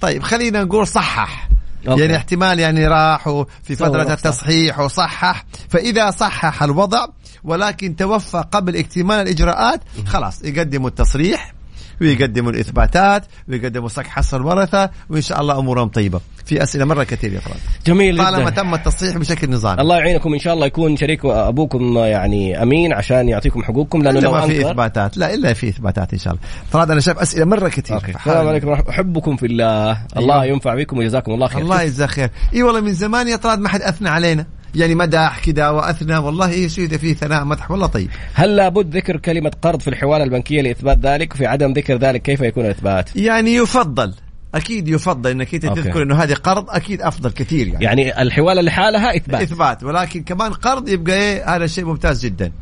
طيب 0.00 0.22
خلينا 0.22 0.64
نقول 0.64 0.86
صحح. 0.86 1.48
أوكي. 1.88 2.00
يعني 2.00 2.16
احتمال 2.16 2.58
يعني 2.58 2.86
راحوا 2.86 3.44
في 3.62 3.76
فترة. 3.76 4.12
التصحيح 4.12 4.78
وصحح. 4.78 5.44
فإذا 5.68 6.10
صحح 6.10 6.62
الوضع 6.62 7.06
ولكن 7.44 7.96
توفى 7.96 8.44
قبل 8.52 8.76
اكتمال 8.76 9.16
الإجراءات 9.16 9.80
خلاص 10.06 10.42
يقدموا 10.42 10.88
التصريح 10.88 11.54
ويقدموا 12.00 12.50
الإثباتات 12.50 13.26
ويقدموا 13.48 13.88
صك 13.88 14.06
حصر 14.06 14.36
الورثة 14.36 14.90
وإن 15.08 15.20
شاء 15.22 15.40
الله 15.40 15.58
أمورهم 15.58 15.88
طيبة. 15.88 16.20
في 16.50 16.62
أسئلة 16.62 16.84
مرة 16.84 17.04
كثير 17.04 17.32
يا 17.32 17.40
طلال 17.40 17.56
جميل 17.86 18.18
طالما 18.18 18.50
جدا 18.50 18.62
تم 18.62 18.74
التصحيح 18.74 19.16
بشكل 19.16 19.50
نظامي. 19.50 19.80
الله 19.80 19.96
يعينكم. 19.96 20.32
إن 20.32 20.38
شاء 20.38 20.54
الله 20.54 20.66
يكون 20.66 20.96
شريك 20.96 21.24
أبوكم 21.24 21.98
يعني 21.98 22.62
أمين 22.62 22.92
عشان 22.92 23.28
يعطيكم 23.28 23.62
حقوقكم 23.62 24.02
لأنه 24.02 24.20
لو 24.20 24.32
ما 24.32 24.40
في 24.40 24.70
إثباتات. 24.70 25.18
لا 25.18 25.34
إلا 25.34 25.52
في 25.52 25.68
إثباتات 25.68 26.12
إن 26.12 26.18
شاء 26.18 26.32
الله. 26.32 26.44
طلال 26.72 26.90
أنا 26.90 27.00
شايف 27.00 27.18
أسئلة 27.18 27.44
مرة 27.44 27.68
كثير 27.68 27.96
السلام 27.96 28.48
عليكم 28.48 28.72
أحبكم 28.72 29.36
في 29.36 29.46
الله. 29.46 29.98
الله 30.16 30.44
ينفع 30.44 30.74
بكم 30.74 30.98
وجزاكم 30.98 31.32
الله 31.32 31.46
خير. 31.46 31.62
الله 31.62 31.82
يجزاه 31.82 32.06
خير. 32.06 32.30
إي 32.54 32.62
والله 32.62 32.80
من 32.80 32.92
زمان 32.92 33.28
يا 33.28 33.36
طلال 33.36 33.60
ما 33.60 33.68
حد 33.68 33.82
أثنى 33.82 34.08
علينا. 34.08 34.46
يعني 34.74 34.94
مدح 34.94 35.40
كذا 35.44 35.68
وأثنى. 35.68 36.16
والله 36.16 36.50
إيش 36.50 36.78
إذا 36.78 36.96
في 36.96 37.14
ثناء 37.14 37.44
مدح. 37.44 37.70
والله 37.70 37.86
طيب. 37.86 38.10
هل 38.34 38.56
لابد 38.56 38.96
ذكر 38.96 39.16
كلمة 39.16 39.52
قرض 39.62 39.80
في 39.80 39.88
الحوالة 39.88 40.24
البنكية 40.24 40.62
لإثبات 40.62 40.98
ذلك؟ 40.98 41.34
وفي 41.34 41.46
عدم 41.46 41.72
ذكر 41.72 41.96
ذلك 41.96 42.22
كيف 42.22 42.40
يكون 42.40 42.64
الإثبات؟ 42.64 43.16
يعني 43.16 43.54
يفضل. 43.54 44.14
أكيد 44.54 44.88
يفضل 44.88 45.30
إنك 45.30 45.54
أنت. 45.54 45.66
تذكر 45.66 46.02
إنه 46.02 46.22
هذه 46.22 46.34
قرض 46.34 46.70
أكيد 46.70 47.02
أفضل 47.02 47.30
كثير 47.30 47.68
يعني, 47.68 47.84
يعني 47.84 48.22
الحوالة 48.22 48.62
لحالها 48.62 49.16
إثبات. 49.16 49.42
إثبات. 49.42 49.84
ولكن 49.84 50.22
كمان 50.22 50.52
قرض 50.52 50.88
يبقى 50.88 51.12
إيه 51.12 51.56
هذا 51.56 51.66
شيء 51.66 51.84
ممتاز 51.84 52.26
جدا. 52.26 52.52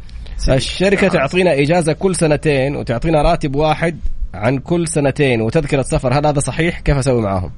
الشركة 0.49 1.09
تعطينا 1.09 1.63
إجازة 1.63 1.93
كل 1.93 2.17
سنتين 2.17 2.77
وتعطينا 2.77 3.23
راتب 3.23 3.57
واحد 3.57 3.99
عن 4.35 4.59
كل 4.59 4.89
سنتين 4.89 5.41
وتذكرة 5.41 5.83
سفر. 5.83 6.19
هل 6.19 6.27
هذا 6.27 6.41
صحيح؟ 6.41 6.81
كيف 6.81 6.97
أسوي 6.97 7.23
معاهم 7.23 7.51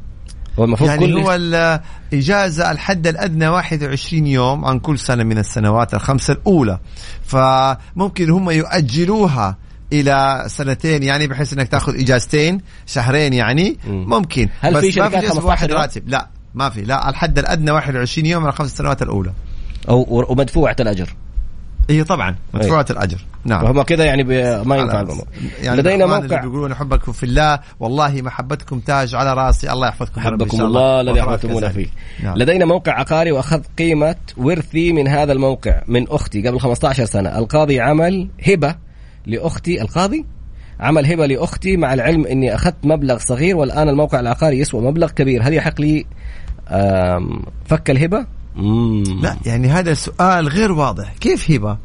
هو 0.58 0.64
المفروض 0.64 0.90
يعني 0.90 1.06
كل 1.06 1.18
هو 1.18 1.34
الإجازة 1.34 2.70
الحد 2.70 3.06
الأدنى 3.06 3.48
21 3.48 4.26
يوم 4.26 4.64
عن 4.64 4.78
كل 4.78 4.98
سنة 4.98 5.24
من 5.24 5.38
السنوات 5.38 5.94
الخمسة 5.94 6.32
الأولى. 6.32 6.78
فممكن 7.22 8.30
هم 8.30 8.50
يؤجلوها 8.50 9.56
إلى 9.92 10.44
سنتين 10.46 11.02
يعني 11.02 11.26
بحيث 11.26 11.52
أنك 11.52 11.68
تأخذ 11.68 11.94
إجازتين 12.00 12.60
شهرين 12.86 13.32
يعني 13.32 13.76
مم. 13.86 14.06
ممكن. 14.08 14.48
هل 14.60 14.74
بس 14.74 14.80
في 14.80 14.86
ما 14.86 14.92
شركات 14.92 15.20
في 15.20 15.26
جزء 15.26 15.40
15 15.40 15.46
واحد؟ 15.46 15.72
راتب. 15.72 16.08
لا 16.08 16.28
ما 16.54 16.70
في. 16.70 16.82
لا 16.82 17.08
الحد 17.08 17.38
الأدنى 17.38 17.70
21 17.70 18.26
يوم 18.26 18.42
على 18.42 18.52
الخمس 18.52 18.76
سنوات 18.76 19.02
الأولى. 19.02 19.32
أو 19.88 20.26
ومدفوعة 20.28 20.76
الأجر. 20.80 21.14
اي 21.90 22.04
طبعا. 22.04 22.36
مدفوعة 22.54 22.86
الأجر. 22.90 23.18
نعم. 23.44 23.64
وهم 23.64 23.82
كذا 23.82 24.04
يعني 24.04 24.24
ما 24.64 24.76
ينفع 24.76 25.00
الموضوع 25.00 25.24
يعني 25.62 25.80
لدينا 25.80 26.06
موقع. 26.06 26.40
بيقولون 26.40 26.72
أحبكم 26.72 27.12
في 27.12 27.22
الله 27.22 27.60
والله 27.80 28.22
محبتكم 28.22 28.80
تاج 28.80 29.14
على 29.14 29.34
راسي. 29.34 29.72
الله 29.72 29.88
يحفظكم 29.88 30.20
حبكم 30.20 30.60
الله 30.60 31.00
الذي 31.00 31.20
كذلك. 31.36 31.70
فيه. 31.70 31.86
نعم. 32.22 32.36
لدينا 32.36 32.64
موقع 32.64 32.92
عقاري 32.92 33.32
وأخذ 33.32 33.62
قيمة 33.78 34.16
ورثي 34.36 34.92
من 34.92 35.08
هذا 35.08 35.32
الموقع 35.32 35.82
من 35.88 36.08
أختي 36.08 36.48
قبل 36.48 36.60
15 36.60 37.04
سنة. 37.04 37.38
القاضي 37.38 37.80
عمل 37.80 38.28
هبة 38.46 38.74
لأختي 39.26 39.82
القاضي. 39.82 40.26
عمل 40.80 41.06
هبة 41.06 41.26
لأختي 41.26 41.76
مع 41.76 41.94
العلم 41.94 42.26
أني 42.26 42.54
أخذت 42.54 42.76
مبلغ 42.84 43.18
صغير 43.18 43.56
والآن 43.56 43.88
الموقع 43.88 44.20
العقاري 44.20 44.58
يسوى 44.58 44.82
مبلغ 44.82 45.10
كبير. 45.10 45.42
هل 45.42 45.54
يحق 45.54 45.80
لي 45.80 46.06
فك 47.64 47.90
الهبة؟ 47.90 48.26
مم. 48.56 49.02
لا 49.22 49.36
يعني 49.46 49.68
هذا 49.68 49.94
سؤال 49.94 50.48
غير 50.48 50.72
واضح. 50.72 51.12
كيف 51.20 51.50
هبة؟ 51.50 51.78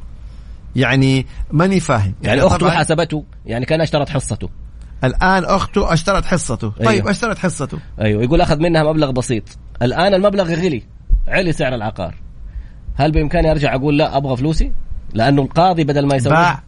يعني 0.76 1.26
ماني 1.52 1.80
فاهم. 1.80 2.14
يعني 2.24 2.42
أخته 2.42 2.58
طبعاً 2.58 2.72
حسبته 2.72 3.24
يعني 3.46 3.66
كان 3.66 3.82
اشترت 3.82 4.10
حصته. 4.10 4.50
الآن 5.04 5.44
أخته 5.44 5.94
اشترت 5.94 6.26
حصته. 6.26 6.74
أيوه. 6.80 6.92
طيب 6.92 7.08
اشترت 7.08 7.38
حصته. 7.38 7.78
أيوه 8.02 8.24
يقول 8.24 8.42
أخذ 8.42 8.60
منها 8.60 8.84
مبلغ 8.84 9.12
بسيط. 9.12 9.44
الآن 9.82 10.14
المبلغ 10.14 10.54
غلي 10.54 10.84
علي 11.28 11.52
سعر 11.52 11.76
العقار. 11.76 12.16
هل 12.96 13.12
بإمكاني 13.12 13.52
أرجع 13.52 13.76
أقول 13.76 13.98
لا 13.98 14.18
أبغى 14.18 14.38
فلوسي؟ 14.38 14.72
لأنه 15.14 15.42
القاضي 15.42 15.84
بدل 15.84 16.08
ما 16.08 16.16
يسوي 16.16 16.34
باع. 16.34 16.64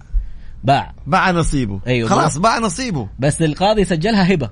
باع. 0.64 0.94
باع 1.08 1.32
نصيبه. 1.32 1.80
أيوه. 1.88 2.10
خلاص 2.10 2.38
باع 2.38 2.60
نصيبه. 2.60 3.08
بس 3.20 3.42
القاضي 3.42 3.84
سجلها 3.86 4.34
هبة. 4.34 4.50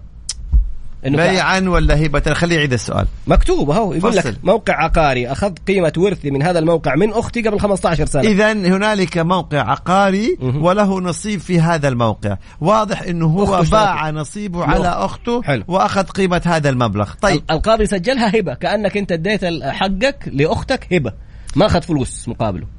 إنه 1.05 1.17
بيعا 1.17 1.59
ولا 1.59 2.05
هبة؟ 2.05 2.33
خليه 2.33 2.55
يعيد 2.55 2.73
السؤال. 2.73 3.07
مكتوب 3.27 3.71
أهو 3.71 3.93
يقول 3.93 4.13
فصل. 4.13 4.29
لك 4.29 4.37
موقع 4.43 4.73
عقاري 4.83 5.31
أخذ 5.31 5.53
قيمة 5.67 5.93
ورثي 5.97 6.31
من 6.31 6.43
هذا 6.43 6.59
الموقع 6.59 6.95
من 6.95 7.13
أختي 7.13 7.41
قبل 7.41 7.59
15 7.59 8.05
سنة. 8.05 8.21
إذا 8.21 8.51
هنالك 8.51 9.17
موقع 9.17 9.59
عقاري. 9.71 10.37
وله 10.41 11.01
نصيب 11.01 11.39
في 11.39 11.59
هذا 11.59 11.87
الموقع. 11.87 12.37
واضح 12.61 13.01
أنه 13.01 13.25
هو 13.25 13.63
باع 13.71 14.09
نصيبه 14.09 14.63
على. 14.63 14.87
أخته 14.87 15.41
حلو. 15.41 15.63
وأخذ 15.67 16.03
قيمة 16.03 16.41
هذا 16.45 16.69
المبلغ. 16.69 17.13
طيب. 17.21 17.35
ال- 17.35 17.51
القاضي 17.51 17.85
سجلها 17.85 18.39
هبة 18.39 18.53
كأنك 18.53 18.97
أنت 18.97 19.11
اديت 19.11 19.45
حقك 19.63 20.29
لأختك 20.33 20.93
هبة. 20.93 21.13
ما 21.55 21.65
أخذ 21.65 21.81
فلوس 21.81 22.27
مقابله. 22.29 22.74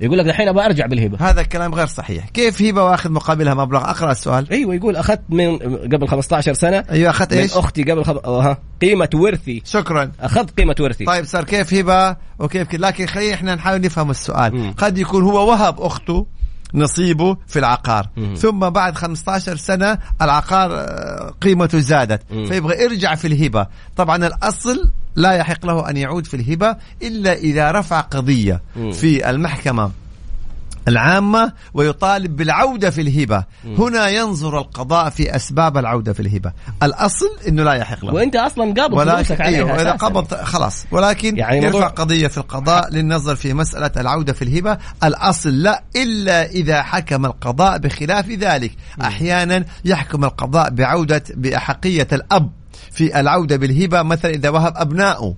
يقول 0.00 0.18
لك 0.18 0.26
دحين 0.26 0.48
أبغى 0.48 0.64
أرجع 0.64 0.86
بالهبة. 0.86 1.18
هذا 1.20 1.40
الكلام 1.40 1.74
غير 1.74 1.86
صحيح. 1.86 2.28
كيف 2.28 2.62
هبة 2.62 2.84
وأخذ 2.84 3.10
مقابلها 3.10 3.54
مبلغ؟ 3.54 3.90
أقرأ 3.90 4.12
السؤال. 4.12 4.50
أيوه 4.50 4.74
يقول 4.74 4.96
أخذت 4.96 5.20
من 5.28 5.58
قبل 5.76 6.08
15 6.08 6.54
سنة. 6.54 6.84
أيوة 6.90 7.10
أخذت 7.10 7.34
من 7.34 7.40
إيش؟ 7.40 7.56
أختي 7.56 7.82
قبل 7.82 8.04
خب... 8.04 8.16
أه. 8.16 8.58
قيمة 8.82 9.08
ورثي. 9.14 9.62
شكرا. 9.64 10.12
أخذت 10.20 10.58
قيمة 10.58 10.74
ورثي. 10.80 11.04
طيب 11.04 11.24
صار 11.24 11.44
كيف 11.44 11.74
هبة؟ 11.74 12.16
وكيف 12.38 12.68
كده 12.68 12.88
لكن 12.88 13.06
خلينا 13.06 13.34
إحنا 13.34 13.54
نحاول 13.54 13.80
نفهم 13.80 14.10
السؤال. 14.10 14.54
مم. 14.54 14.74
قد 14.78 14.98
يكون 14.98 15.22
هو 15.22 15.50
وهب 15.50 15.80
أخته 15.80 16.26
نصيبه 16.74 17.36
في 17.46 17.58
العقار. 17.58 18.06
مم. 18.16 18.34
ثم 18.34 18.58
بعد 18.70 18.94
15 18.94 19.56
سنة 19.56 19.98
العقار 20.22 20.70
آه، 20.72 21.34
قيمته 21.40 21.78
زادت. 21.78 22.22
مم. 22.30 22.46
فيبغى 22.46 22.82
يرجع 22.82 23.14
في 23.14 23.26
الهبة. 23.26 23.66
طبعا 23.96 24.26
الأصل 24.26 24.92
لا 25.16 25.32
يحق 25.32 25.66
له 25.66 25.90
أن 25.90 25.96
يعود 25.96 26.26
في 26.26 26.34
الهبة 26.36 26.76
إلا 27.02 27.32
إذا 27.32 27.70
رفع 27.70 28.00
قضية. 28.00 28.60
في 28.92 29.30
المحكمة 29.30 29.90
العامة 30.88 31.52
ويطالب 31.74 32.36
بالعودة 32.36 32.90
في 32.90 33.00
الهبة. 33.00 33.44
هنا 33.78 34.08
ينظر 34.08 34.58
القضاء 34.58 35.10
في 35.10 35.36
أسباب 35.36 35.78
العودة 35.78 36.12
في 36.12 36.20
الهبة. 36.20 36.52
الأصل 36.82 37.26
أنه 37.48 37.62
لا 37.62 37.72
يحق 37.72 38.04
له. 38.04 38.14
وأنت 38.14 38.36
أصلا 38.36 38.74
قابض 38.74 38.98
فلوسك 39.08 39.40
عليها 39.40 39.58
أيوه 39.58 39.74
اذا 39.74 39.90
أساساً. 39.94 40.06
قبض 40.06 40.34
خلاص. 40.34 40.86
ولكن 40.90 41.36
يعني 41.38 41.56
يرفع 41.56 41.70
موضوع- 41.72 41.88
قضية 41.88 42.26
في 42.28 42.38
القضاء 42.38 42.90
للنظر 42.90 43.36
في 43.36 43.54
مسألة 43.54 43.90
العودة 43.96 44.32
في 44.32 44.42
الهبة. 44.42 44.78
الأصل 45.04 45.62
لا 45.62 45.82
إلا 45.96 46.46
إذا 46.46 46.82
حكم 46.82 47.26
القضاء 47.26 47.78
بخلاف 47.78 48.28
ذلك. 48.28 48.72
أحيانا 49.02 49.64
يحكم 49.84 50.24
القضاء 50.24 50.70
بعودة 50.70 51.22
بأحقية 51.34 52.08
الأب. 52.12 52.50
في 52.90 53.20
العودة 53.20 53.56
بالهبة 53.56 54.02
مثلا 54.02 54.30
إذا 54.30 54.48
وهب 54.50 54.72
ابنائه 54.76 55.34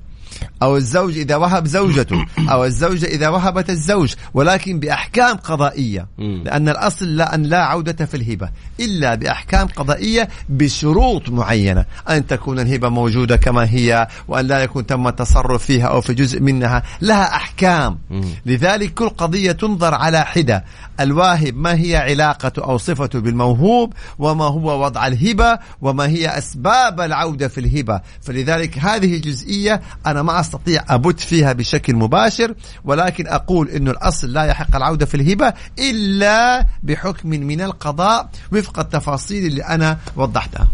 أو 0.62 0.76
الزوج 0.76 1.18
إذا 1.18 1.36
وهب 1.36 1.66
زوجته 1.66 2.26
أو 2.50 2.64
الزوجة 2.64 3.06
إذا 3.06 3.28
وهبت 3.28 3.70
الزوج 3.70 4.14
ولكن 4.34 4.78
بأحكام 4.78 5.36
قضائية. 5.36 6.06
لأن 6.18 6.68
الأصل 6.68 7.16
لا 7.16 7.34
أن 7.34 7.42
لا 7.42 7.64
عودة 7.64 8.06
في 8.06 8.16
الهبة 8.16 8.50
إلا 8.80 9.14
بأحكام 9.14 9.66
قضائية 9.66 10.28
بشروط 10.48 11.28
معينة. 11.28 11.84
أن 12.10 12.26
تكون 12.26 12.60
الهبة 12.60 12.88
موجودة 12.88 13.36
كما 13.36 13.64
هي 13.70 14.08
وأن 14.28 14.46
لا 14.46 14.62
يكون 14.62 14.86
تم 14.86 15.08
التصرف 15.08 15.64
فيها 15.64 15.86
أو 15.86 16.00
في 16.00 16.14
جزء 16.14 16.40
منها. 16.40 16.82
لها 17.00 17.36
أحكام. 17.36 17.98
لذلك 18.46 18.94
كل 18.94 19.08
قضية 19.08 19.52
تنظر 19.52 19.94
على 19.94 20.24
حدة. 20.24 20.64
الواهب 21.00 21.56
ما 21.56 21.74
هي 21.74 21.96
علاقته 21.96 22.64
أو 22.64 22.78
صفته 22.78 23.20
بالموهوب 23.20 23.92
وما 24.18 24.44
هو 24.44 24.84
وضع 24.84 25.06
الهبة 25.06 25.58
وما 25.82 26.06
هي 26.06 26.38
أسباب 26.38 27.00
العودة 27.00 27.48
في 27.48 27.60
الهبة. 27.60 28.00
فلذلك 28.22 28.78
هذه 28.78 29.14
الجزئية 29.14 29.82
أنا 30.06 30.21
ما 30.22 30.40
أستطيع 30.40 30.84
أبت 30.88 31.20
فيها 31.20 31.52
بشكل 31.52 31.94
مباشر 31.94 32.54
ولكن 32.84 33.26
أقول 33.26 33.68
أنه 33.68 33.90
الأصل 33.90 34.32
لا 34.32 34.44
يحق 34.44 34.76
العودة 34.76 35.06
في 35.06 35.14
الهبة 35.14 35.52
إلا 35.78 36.66
بحكم 36.82 37.28
من 37.28 37.60
القضاء 37.60 38.28
وفق 38.52 38.78
التفاصيل 38.78 39.46
اللي 39.46 39.62
أنا 39.62 39.98
وضحتها. 40.16 40.68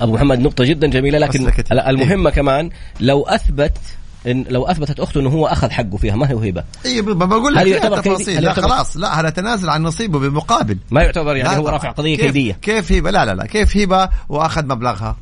أبو 0.00 0.14
محمد 0.14 0.38
نقطة 0.38 0.64
جدا 0.64 0.86
جميلة 0.86 1.18
لكن 1.18 1.50
كتير. 1.50 1.88
المهمه 1.88 2.30
كمان 2.30 2.70
لو 3.00 3.22
أثبت 3.22 3.78
إن 4.26 4.44
لو 4.48 4.66
أثبتت 4.66 5.00
أخته 5.00 5.20
إنه 5.20 5.30
هو 5.30 5.46
أخذ 5.46 5.70
حقه 5.70 5.96
فيها 5.96 6.16
ما 6.16 6.32
هو 6.32 6.38
هبة؟ 6.38 6.64
اي 6.86 7.02
بقول 7.02 7.54
لك 7.54 7.60
هل 7.60 7.68
يعتبر؟ 7.68 8.00
تفاصيل. 8.00 8.42
لا 8.42 8.52
خلاص. 8.52 8.96
لا 8.96 9.20
هذا 9.20 9.30
تنازل 9.30 9.70
عن 9.70 9.82
نصيبه 9.82 10.18
بالمقابل 10.18 10.78
ما 10.90 11.02
يعتبر 11.02 11.36
يعني 11.36 11.58
هو. 11.58 11.68
رافع 11.68 11.90
قضية 11.90 12.16
كيف 12.16 12.26
كيدية. 12.26 12.52
كيف 12.52 12.92
هبة؟ 12.92 13.10
لا 13.10 13.24
لا 13.24 13.34
لا. 13.34 13.46
كيف 13.46 13.76
هبة؟ 13.76 14.08
وأخذ 14.28 14.66
مبلغها. 14.66 15.16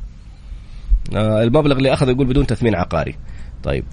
آه 1.15 1.43
المبلغ 1.43 1.77
اللي 1.77 1.93
أخذه 1.93 2.09
يقول 2.09 2.25
بدون 2.25 2.47
تثمين 2.47 2.75
عقاري. 2.75 3.15
طيب. 3.63 3.83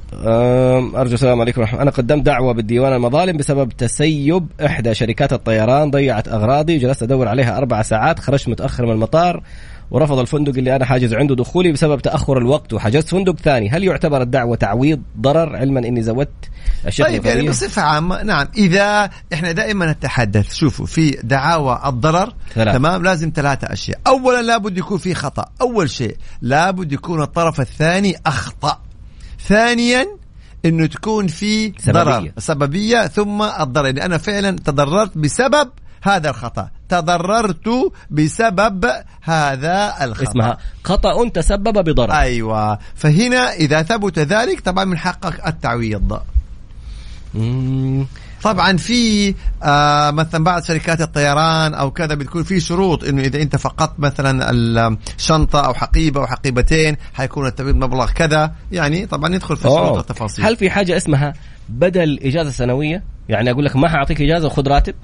أرجو 0.96 1.14
السلام 1.14 1.40
عليكم 1.40 1.60
ورحمة 1.60 1.82
أنا 1.82 1.90
قدمت 1.90 2.26
دعوة 2.26 2.52
بالديوان 2.54 2.92
المظالم 2.92 3.36
بسبب 3.36 3.72
تسيب 3.72 4.46
إحدى 4.66 4.94
شركات 4.94 5.32
الطيران 5.32 5.90
ضيعت 5.90 6.28
أغراضي 6.28 6.78
جلست 6.78 7.02
أدور 7.02 7.28
عليها 7.28 7.58
أربع 7.58 7.82
ساعات 7.82 8.18
خرجت 8.18 8.48
متأخر 8.48 8.86
من 8.86 8.92
المطار 8.92 9.42
ورفض 9.90 10.18
الفندق 10.18 10.56
اللي 10.56 10.76
أنا 10.76 10.84
حاجز 10.84 11.14
عنده 11.14 11.34
دخولي 11.34 11.72
بسبب 11.72 12.00
تأخر 12.00 12.38
الوقت 12.38 12.72
وحجزت 12.72 13.08
فندق 13.08 13.36
ثاني. 13.36 13.68
هل 13.68 13.84
يعتبر 13.84 14.22
الدعوة 14.22 14.56
تعويض 14.56 15.02
ضرر؟ 15.20 15.56
علما 15.56 15.80
إني 15.80 16.02
زودت 16.02 16.30
اشياء 16.86 17.08
طيب 17.08 17.26
يعني؟ 17.26 17.48
بصفة 17.48 17.82
عامة 17.82 18.22
نعم. 18.22 18.48
إذا 18.56 19.10
إحنا 19.32 19.52
دائما 19.52 19.92
نتحدث 19.92 20.54
شوفوا 20.54 20.86
في 20.86 21.10
دعاوى 21.22 21.80
الضرر 21.86 22.32
ثلاث. 22.54 22.74
تمام؟ 22.74 23.02
لازم 23.02 23.32
ثلاثة 23.34 23.72
أشياء. 23.72 23.98
أولا 24.06 24.42
لابد 24.42 24.78
يكون 24.78 24.98
في 24.98 25.14
خطأ. 25.14 25.44
أول 25.60 25.90
شيء 25.90 26.16
لابد 26.42 26.92
يكون 26.92 27.22
الطرف 27.22 27.60
الثاني 27.60 28.16
أخطأ. 28.26 28.78
ثانيا 29.48 30.06
إنه 30.64 30.86
تكون 30.86 31.26
في 31.26 31.72
سببية. 31.78 32.02
ضرر 32.02 32.32
سببية 32.38 33.06
ثم 33.06 33.42
الضرر. 33.42 33.86
يعني 33.86 34.04
أنا 34.04 34.18
فعلا 34.18 34.50
تضررت 34.50 35.18
بسبب 35.18 35.70
هذا 36.02 36.30
الخطأ. 36.30 36.68
تضررت 36.88 37.92
بسبب 38.10 38.90
هذا 39.22 39.94
الخطأ. 40.04 40.30
اسمها 40.30 40.58
خطأ 40.84 41.28
تسبب 41.28 41.84
بضرر. 41.84 42.12
أيوة. 42.12 42.78
فهنا 42.94 43.52
إذا 43.52 43.82
ثبت 43.82 44.18
ذلك 44.18 44.60
طبعا 44.60 44.84
من 44.84 44.98
حقك 44.98 45.46
التعويض. 45.46 46.20
طبعا 48.44 48.76
في 48.76 49.34
آه 49.62 50.10
مثلا 50.10 50.44
بعض 50.44 50.62
شركات 50.62 51.00
الطيران 51.00 51.74
أو 51.74 51.90
كذا 51.90 52.14
بتكون 52.14 52.42
في 52.42 52.60
شروط 52.60 53.04
إنه 53.04 53.22
إذا 53.22 53.42
أنت 53.42 53.56
فقدت 53.56 53.92
مثلا 53.98 54.50
الشنطة 55.18 55.60
أو 55.60 55.74
حقيبة 55.74 56.20
أو 56.20 56.26
حقيبتين 56.26 56.96
حيكون 57.14 57.46
التبييض 57.46 57.76
مبلغ 57.76 58.10
كذا. 58.10 58.52
يعني 58.72 59.06
طبعا 59.06 59.28
ندخل 59.28 59.56
في 59.56 59.64
الشروط 59.64 59.78
أوه. 59.78 59.92
والتفاصيل 59.92 60.44
هل 60.44 60.56
في 60.56 60.70
حاجة 60.70 60.96
اسمها 60.96 61.34
بدل 61.68 62.18
إجازة 62.22 62.50
سنوية؟ 62.50 63.02
يعني 63.28 63.50
أقول 63.50 63.64
لك 63.64 63.76
ما 63.76 63.88
حأعطيك 63.88 64.20
إجازة 64.20 64.46
وخذ 64.46 64.68
راتب؟ 64.68 64.94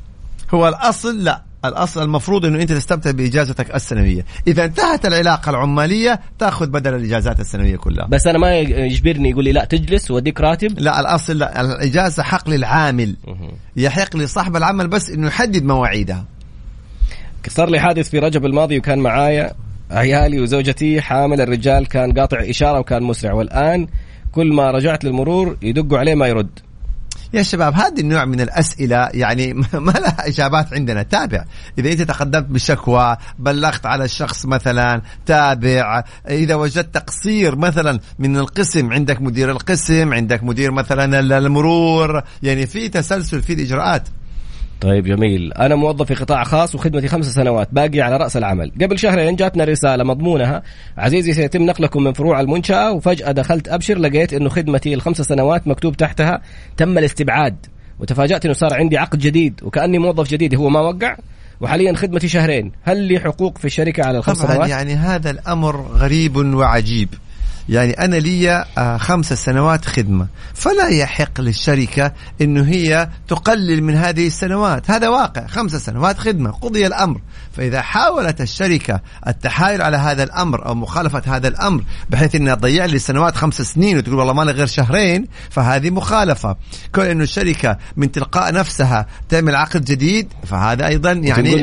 هو 0.55 0.69
الأصل 0.69 1.25
لا. 1.25 1.50
الأصل 1.65 2.03
المفروض 2.03 2.45
إنه 2.45 2.63
أنت 2.63 2.73
تستمتع 2.73 3.11
بإجازتك 3.11 3.75
السنوية. 3.75 4.25
إذا 4.47 4.65
انتهت 4.65 5.07
العلاقة 5.07 5.51
العمالية 5.51 6.21
تأخذ 6.39 6.67
بدل 6.67 6.95
الإجازات 6.95 7.41
السنوية 7.41 7.77
كلها. 7.77 8.07
بس 8.07 8.27
أنا 8.27 8.39
ما 8.39 8.59
يجبرني 8.59 9.31
يقول 9.31 9.45
لي 9.45 9.53
لا 9.53 9.65
تجلس 9.65 10.11
وأديك 10.11 10.41
راتب. 10.41 10.79
لا 10.79 11.01
الأصل 11.01 11.39
لا 11.39 11.61
الإجازة 11.61 12.23
حق 12.23 12.51
للعامل. 12.51 13.17
يحق 13.77 14.17
لصاحب 14.17 14.57
العمل 14.57 14.89
بس 14.89 15.11
إنه 15.11 15.27
يحدد 15.27 15.65
مواعيدها. 15.65 16.25
صار 17.49 17.71
لي 17.71 17.81
حادث 17.81 18.11
في 18.11 18.19
رجب 18.19 18.47
الماضي 18.47 18.79
وكان 18.79 18.99
معايا 18.99 19.53
عيالي 19.91 20.41
وزوجتي. 20.41 21.01
حامل 21.01 21.41
الرجال 21.41 21.89
كان 21.89 22.13
قاطع 22.13 22.39
إشارة 22.51 22.79
وكان 22.79 23.03
مسرع. 23.03 23.33
والآن 23.33 23.87
كل 24.33 24.53
ما 24.53 24.71
رجعت 24.71 25.05
للمرور 25.05 25.57
يدقوا 25.63 25.99
عليه 25.99 26.15
ما 26.15 26.27
يرد. 26.27 26.59
يا 27.35 27.43
شباب 27.43 27.75
هذه 27.75 28.01
النوع 28.01 28.25
من 28.25 28.41
الأسئلة 28.41 29.09
يعني 29.15 29.53
ما 29.87 29.93
لها 29.93 30.29
إجابات 30.29 30.75
عندنا. 30.75 31.03
تابع. 31.03 31.45
إذا 31.79 31.93
أنت 31.93 32.03
تقدمت 32.03 32.47
بشكوى 32.47 33.17
بلغت 33.39 33.87
على 33.87 34.05
الشخص 34.05 34.47
مثلا 34.47 35.03
تابع 35.27 36.05
إذا 36.29 36.55
وجدت 36.55 36.95
تقصير 36.95 37.57
مثلا 37.57 38.01
من 38.19 38.37
القسم 38.37 38.93
عندك 38.93 39.23
مدير 39.23 39.51
القسم 39.51 40.15
عندك 40.15 40.43
مدير 40.43 40.71
مثلا 40.71 41.21
المرور 41.39 42.23
يعني 42.43 42.67
في 42.67 42.89
تسلسل 42.89 43.43
في 43.43 43.53
الإجراءات. 43.53 44.09
طيب 44.81 45.05
جميل. 45.05 45.53
أنا 45.53 45.75
موظف 45.75 46.07
في 46.07 46.15
قطاع 46.15 46.45
خاص 46.45 46.75
وخدمتي 46.75 47.09
خمس 47.09 47.27
سنوات 47.27 47.69
باقي 47.73 48.01
على 48.01 48.17
رأس 48.17 48.37
العمل. 48.37 48.73
قبل 48.83 48.99
شهرين 48.99 49.37
جاتنا 49.37 49.65
رسالة 49.65 50.05
مضمونها 50.05 50.63
عزيزي 50.99 51.33
سيتم 51.33 51.63
نقلكم 51.63 52.05
من 52.05 52.13
فروع 52.13 52.41
المنشأة 52.41 52.93
وفجأة 52.93 53.33
دخلت 53.33 53.69
أبشر 53.69 53.99
لقيت 53.99 54.33
أنه 54.33 54.49
خدمتي 54.49 54.95
الخمس 54.95 55.21
سنوات 55.21 55.69
مكتوب 55.69 55.97
تحتها 55.97 56.43
تم 56.77 56.99
الاستبعاد. 56.99 57.67
وتفاجأت 57.99 58.45
أنه 58.45 58.55
صار 58.55 58.75
عندي 58.75 58.99
عقد 58.99 59.19
جديد 59.19 59.61
وكأني 59.63 59.99
موظف 59.99 60.29
جديد 60.29 60.55
هو 60.55 60.69
ما 60.69 60.81
وقع. 60.81 61.17
وحاليا 61.61 61.95
خدمتي 61.95 62.29
شهرين. 62.29 62.73
هل 62.83 62.97
لي 62.97 63.21
حقوق 63.21 63.59
في 63.59 63.65
الشركة 63.65 64.05
على 64.05 64.19
الخمس 64.19 64.43
طبعا 64.43 64.53
سنوات؟ 64.53 64.71
يعني 64.71 64.95
هذا 64.95 65.31
الأمر 65.31 65.77
غريب 65.81 66.37
وعجيب. 66.37 67.09
يعني 67.71 67.93
أنا 67.93 68.17
لي 68.17 68.65
آه، 68.79 68.97
خمس 68.97 69.33
سنوات 69.33 69.85
خدمة. 69.85 70.27
فلا 70.55 70.89
يحق 70.89 71.41
للشركة 71.41 72.13
أنه 72.41 72.65
هي 72.65 73.09
تقلل 73.29 73.83
من 73.83 73.95
هذه 73.95 74.27
السنوات. 74.27 74.91
هذا 74.91 75.09
واقع. 75.09 75.47
خمس 75.47 75.77
سنوات 75.77 76.19
خدمة. 76.19 76.51
قضي 76.51 76.87
الأمر. 76.87 77.21
فإذا 77.53 77.83
حاولت 77.83 78.41
الشركة 78.41 79.01
التحايل 79.27 79.83
على 79.83 79.97
هذا 79.97 80.23
الأمر 80.23 80.67
أو 80.67 80.75
مخالفة 80.75 81.23
هذا 81.27 81.49
الأمر 81.49 81.83
بحيث 82.11 82.35
أنها 82.35 82.55
تضيع 82.55 82.85
لي 82.85 82.99
سنوات 82.99 83.37
خمس 83.37 83.63
سنين 83.63 83.99
وتقول 83.99 84.15
والله 84.15 84.33
ما 84.33 84.43
لي 84.43 84.53
غير 84.53 84.67
شهرين 84.67 85.27
فهذه 85.51 85.91
مخالفة. 85.91 86.57
كون 86.95 87.05
أنه 87.05 87.23
الشركة 87.23 87.79
من 87.97 88.13
تلقاء 88.13 88.53
نفسها 88.55 89.07
تعمل 89.29 89.57
عقد 89.57 89.85
جديد 89.85 90.29
فهذا 90.45 90.87
أيضا 90.87 91.13
يعني 91.13 91.55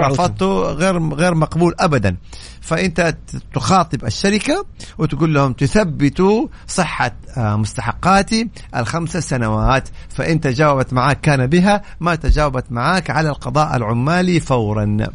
رفضته 0.00 0.62
غير 0.62 1.14
غير 1.14 1.34
مقبول 1.34 1.74
أبدا. 1.80 2.16
فأنت 2.64 3.16
تخاطب 3.54 4.04
الشركة 4.04 4.66
وتقول 4.98 5.34
لهم 5.34 5.52
تثبتوا 5.52 6.46
صحة 6.66 7.12
آه، 7.36 7.56
مستحقاتي 7.56 8.48
الخمس 8.76 9.16
سنوات. 9.16 9.88
فإن 10.08 10.40
تجاوبت 10.40 10.92
معك 10.92 11.20
كان 11.20 11.46
بها 11.46 11.82
ما 12.00 12.14
تجاوبت 12.14 12.64
معك 12.70 13.10
على 13.10 13.28
القضاء 13.28 13.76
العمالي 13.76 14.40
فورا. 14.40 15.06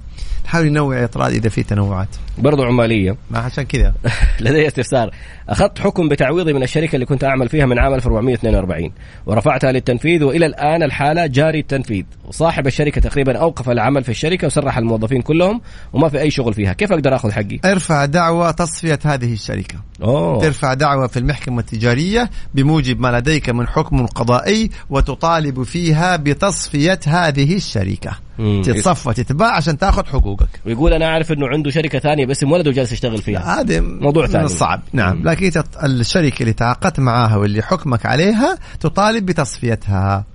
نحاول 0.45 0.65
ننوع 0.65 1.03
اطراد 1.03 1.33
إذا 1.33 1.49
في 1.49 1.63
تنوعات. 1.63 2.07
برضو 2.37 2.63
عمالية. 2.63 3.15
ما 3.31 3.39
عشان 3.39 3.63
كذا. 3.63 3.93
لدي 4.39 4.67
استفسار. 4.67 5.11
أخذت 5.49 5.79
حكم 5.79 6.09
بتعويضي 6.09 6.53
من 6.53 6.63
الشركة 6.63 6.95
اللي 6.95 7.05
كنت 7.05 7.23
أعمل 7.23 7.49
فيها 7.49 7.65
من 7.65 7.79
عام 7.79 7.93
1442 7.93 8.91
ورفعتها 9.25 9.71
للتنفيذ 9.71 10.23
وإلى 10.23 10.45
الآن 10.45 10.83
الحالة 10.83 11.25
جاري 11.25 11.59
التنفيذ. 11.59 12.03
وصاحب 12.25 12.67
الشركة 12.67 13.01
تقريبا 13.01 13.37
أوقف 13.37 13.69
العمل 13.69 14.03
في 14.03 14.09
الشركة 14.09 14.47
وسرح 14.47 14.77
الموظفين 14.77 15.21
كلهم 15.21 15.61
وما 15.93 16.09
في 16.09 16.19
أي 16.21 16.31
شغل 16.31 16.53
فيها. 16.53 16.73
كيف 16.73 16.91
أقدر 16.91 17.15
أخذ 17.15 17.31
حقي؟ 17.31 17.59
ارفع 17.65 18.05
دعوى 18.05 18.53
تصفية 18.53 18.99
هذه 19.05 19.33
الشركة. 19.33 19.75
أوه. 20.03 20.41
ترفع 20.41 20.73
دعوى 20.73 21.07
في 21.07 21.19
المحكمة 21.19 21.59
التجارية 21.59 22.29
بموجب 22.53 22.99
ما 22.99 23.19
لديك 23.19 23.49
من 23.49 23.67
حكم 23.67 24.05
قضائي 24.05 24.69
وتطالب 24.89 25.63
فيها 25.63 26.15
بتصفية 26.15 26.99
هذه 27.07 27.55
الشركة. 27.55 28.11
مم. 28.11 28.28
تتصفى 28.63 29.13
تتباع 29.13 29.55
عشان 29.55 29.77
تاخذ 29.77 30.05
حقوقك. 30.05 30.49
ويقول 30.65 30.93
أنا 30.93 31.05
أعرف 31.05 31.31
أنه 31.31 31.47
عنده 31.47 31.71
شركة 31.71 31.99
ثانية 31.99 32.25
باسم 32.25 32.51
ولده 32.51 32.69
وجالس 32.69 32.91
يشتغل 32.91 33.17
فيها. 33.17 33.61
هذا 33.61 33.81
موضوع 33.81 34.27
ثاني. 34.27 34.45
الصعب. 34.45 34.81
نعم. 34.93 35.17
مم. 35.17 35.29
لكن 35.29 35.45
إنت 35.45 35.63
الشركة 35.83 36.41
اللي 36.41 36.53
تعاقدت 36.53 36.99
معاها 36.99 37.35
واللي 37.35 37.61
حكمك 37.61 38.05
عليها 38.05 38.57
تطالب 38.79 39.25
بتصفيتها. 39.25 40.25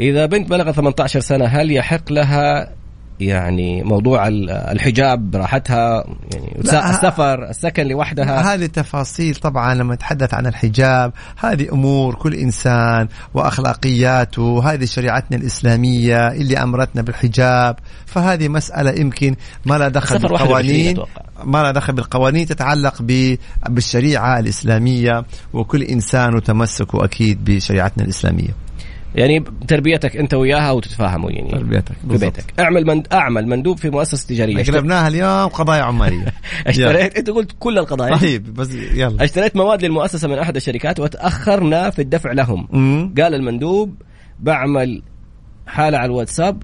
إذا 0.00 0.26
بنت 0.26 0.50
بلغت 0.50 0.74
18 0.74 1.20
سنة 1.20 1.44
هل 1.44 1.72
يحق 1.72 2.12
لها 2.12 2.72
يعني 3.20 3.82
موضوع 3.82 4.28
ال- 4.28 4.50
الحجاب 4.50 5.30
براحتها 5.30 6.04
يعني. 6.34 6.58
السفر 6.90 7.50
السكن 7.50 7.86
لوحدها 7.86 8.54
هذه 8.54 8.64
التفاصيل 8.64 9.34
طبعا 9.34 9.74
لما 9.74 9.94
نتحدث 9.94 10.34
عن 10.34 10.46
الحجاب 10.46 11.12
هذه 11.38 11.72
أمور 11.72 12.14
كل 12.14 12.34
إنسان 12.34 13.08
وأخلاقياته 13.34 14.72
هذه 14.72 14.84
شريعتنا 14.84 15.36
الإسلامية 15.38 16.28
اللي 16.28 16.58
أمرتنا 16.62 17.02
بالحجاب 17.02 17.76
فهذه 18.06 18.48
مسألة 18.48 19.00
يمكن 19.00 19.36
ما 19.66 19.78
لها 19.78 19.88
دخل 19.88 20.16
السفر 20.16 20.32
21 20.32 20.94
بالقوانين. 20.94 20.96
ما 21.44 21.62
لها 21.62 21.70
دخل 21.72 21.92
بالقوانين 21.92 22.46
تتعلق 22.46 22.94
ب- 23.00 23.36
بالشريعة 23.68 24.38
الإسلامية 24.38 25.24
وكل 25.52 25.82
إنسان 25.82 26.34
وتمسكه 26.34 27.04
أكيد 27.04 27.44
بشريعتنا 27.44 28.04
الإسلامية 28.04 28.65
يعني 29.14 29.44
تربيتك 29.68 30.16
انت 30.16 30.34
وياها 30.34 30.70
وتتفاهموا 30.70 31.30
يعني. 31.30 31.50
تربيتك 31.50 31.94
في. 32.08 32.18
بيتك. 32.18 32.60
اعمل 32.60 32.86
مند... 32.86 33.06
اعمل 33.12 33.46
مندوب 33.46 33.78
في 33.78 33.90
مؤسسة 33.90 34.28
تجارية. 34.28 34.64
قلبناها 34.64 35.08
اليوم 35.08 35.48
قضايا 35.48 35.82
عمالية. 35.82 36.32
اشتريت 36.66 37.16
انت 37.16 37.30
قلت 37.30 37.52
كل 37.58 37.78
القضايا. 37.78 38.16
طيب 38.16 38.54
بس 38.54 38.74
يلا. 38.74 39.24
اشتريت 39.24 39.56
مواد 39.56 39.84
للمؤسسة 39.84 40.28
من 40.28 40.38
احد 40.38 40.56
الشركات 40.56 41.00
وتأخرنا 41.00 41.90
في 41.90 42.02
الدفع 42.02 42.32
لهم. 42.32 42.66
قال 43.18 43.34
المندوب 43.34 43.94
بعمل 44.40 45.02
حالة 45.66 45.98
على 45.98 46.06
الواتساب 46.06 46.62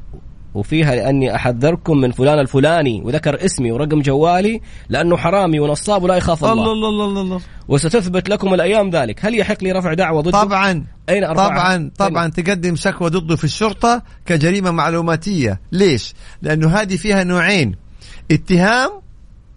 وفيها 0.55 0.95
لأني 0.95 1.35
أحذركم 1.35 1.97
من 1.97 2.13
فلان 2.13 2.39
الفلاني 2.39 3.03
وذكر 3.05 3.45
اسمي 3.45 3.73
ورقم 3.73 4.01
جوالي 4.01 4.61
لأنه 4.89 5.17
حرامي 5.17 5.61
ونصاب 5.61 6.03
ولا 6.03 6.17
يخاف 6.17 6.45
الله, 6.45 6.73
الله 6.73 6.89
الله 6.89 7.05
الله 7.05 7.21
الله. 7.21 7.41
وستثبت 7.69 8.29
لكم 8.29 8.55
الأيام 8.55 8.91
ذلك. 8.91 9.25
هل 9.25 9.39
يحق 9.39 9.65
لي 9.65 9.73
رفع 9.73 9.95
دعوة 9.95 10.23
ضده؟ 10.23 10.43
طبعا 10.43 10.85
أين 11.09 11.25
أرفعها؟ 11.25 11.49
طبعا 11.49 11.91
طبعا 11.99 12.29
تقدم 12.29 12.77
شكوى 12.77 13.11
ضده 13.11 13.37
في 13.37 13.45
الشرطة 13.45 14.03
كجريمة 14.27 14.71
معلوماتية. 14.71 15.61
ليش؟ 15.73 16.15
لأنه 16.43 16.69
هذه 16.69 16.97
فيها 16.97 17.25
نوعين. 17.25 17.75
اتهام 18.31 18.91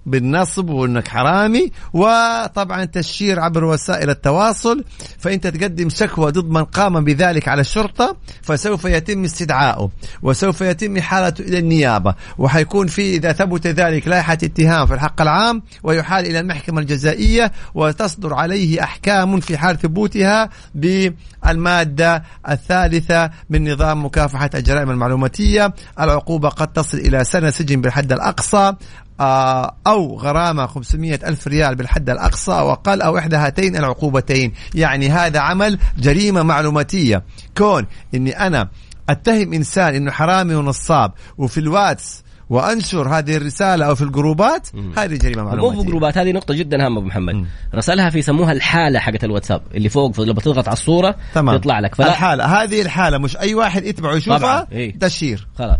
بالنصب 0.06 0.70
وانك 0.70 1.08
حرامي. 1.08 1.72
وطبعا 1.94 2.86
تشهير 2.86 3.40
عبر 3.40 3.64
وسائل 3.64 4.10
التواصل. 4.10 4.84
فإنت 5.20 5.48
تقدم 5.48 5.90
شكوى 5.90 6.32
ضد 6.32 6.50
من 6.50 6.64
قام 6.64 7.04
بذلك 7.04 7.48
على 7.48 7.62
الشرطة 7.62 8.18
فسوف 8.42 8.86
يتم 8.86 9.24
استدعائه 9.24 9.90
وسوف 10.22 10.62
يتم 10.62 10.98
إحالته 10.98 11.42
إلى 11.42 11.60
النيابة. 11.60 12.16
وحيكون 12.38 12.88
في 12.88 13.16
إذا 13.16 13.32
ثبت 13.32 13.68
ذلك 13.68 14.08
لائحة 14.08 14.34
اتهام 14.34 14.88
في 14.88 14.94
الحق 14.94 15.22
العام 15.22 15.62
ويحال 15.84 16.26
إلى 16.26 16.40
المحكمة 16.40 16.82
الجزائية 16.82 17.52
وتصدر 17.74 18.34
عليه 18.34 18.84
أحكام 18.84 19.40
في 19.40 19.58
حال 19.58 19.80
ثبوتها 19.80 20.50
بالمادة 20.76 22.24
الثالثة 22.50 23.30
من 23.50 23.74
نظام 23.74 24.06
مكافحة 24.06 24.50
الجرائم 24.56 24.92
المعلوماتية. 24.92 25.74
العقوبة 26.00 26.50
قد 26.50 26.68
تصل 26.68 26.98
إلى 26.98 27.24
سنة 27.24 27.50
سجن 27.50 27.82
بالحد 27.82 28.12
الأقصى. 28.12 28.74
أو 29.20 30.18
غرامة 30.18 30.66
500 30.66 31.20
ألف 31.24 31.48
ريال 31.48 31.76
بالحد 31.76 32.10
الأقصى 32.10 32.52
أو 32.52 32.72
أقل 32.72 33.02
أو 33.02 33.18
إحدى 33.18 33.36
هاتين 33.36 33.76
العقوبتين. 33.76 34.54
يعني 34.76 35.10
هذا 35.10 35.40
عمل 35.40 35.80
جريمة 35.98 36.44
معلوماتية. 36.44 37.24
كون 37.58 37.86
أني 38.16 38.40
أنا 38.48 38.70
أتهم 39.10 39.54
إنسان 39.54 39.96
أنه 39.96 40.12
حرامي 40.12 40.56
ونصاب 40.56 41.12
وفي 41.38 41.60
الواتس 41.60 42.26
وأنشر 42.50 43.10
هذه 43.10 43.38
الرسالة 43.38 43.86
أو 43.86 43.96
في 43.96 44.02
الجروبات 44.02 44.68
هذه 44.98 45.16
جريمة 45.16 45.44
مو 45.44 45.50
معلوماتية. 45.50 45.82
في 45.82 45.88
جروبات 45.88 46.18
هذه 46.18 46.32
نقطة 46.32 46.54
جدا 46.54 46.86
هامة 46.86 46.98
أبو 46.98 47.08
محمد. 47.08 47.34
مم. 47.34 47.46
رسلها 47.76 48.10
في 48.10 48.20
يسموها 48.20 48.52
الحالة 48.52 49.00
حقت 49.00 49.24
الواتساب 49.24 49.62
اللي 49.76 49.90
فوق 49.90 50.22
لما 50.22 50.40
تضغط 50.42 50.68
على 50.68 50.74
الصورة 50.74 51.16
تمام. 51.34 51.58
تطلع 51.58 51.80
لك. 51.80 51.96
فلا 51.96 52.08
الحالة 52.08 52.46
هذه 52.46 52.82
الحالة 52.82 53.18
مش 53.18 53.38
أي 53.38 53.56
واحد 53.56 53.84
يتبعه 53.84 54.16
يشوفها 54.16 54.68
إيه. 54.72 55.00
تشهير 55.00 55.48
خلاص. 55.58 55.78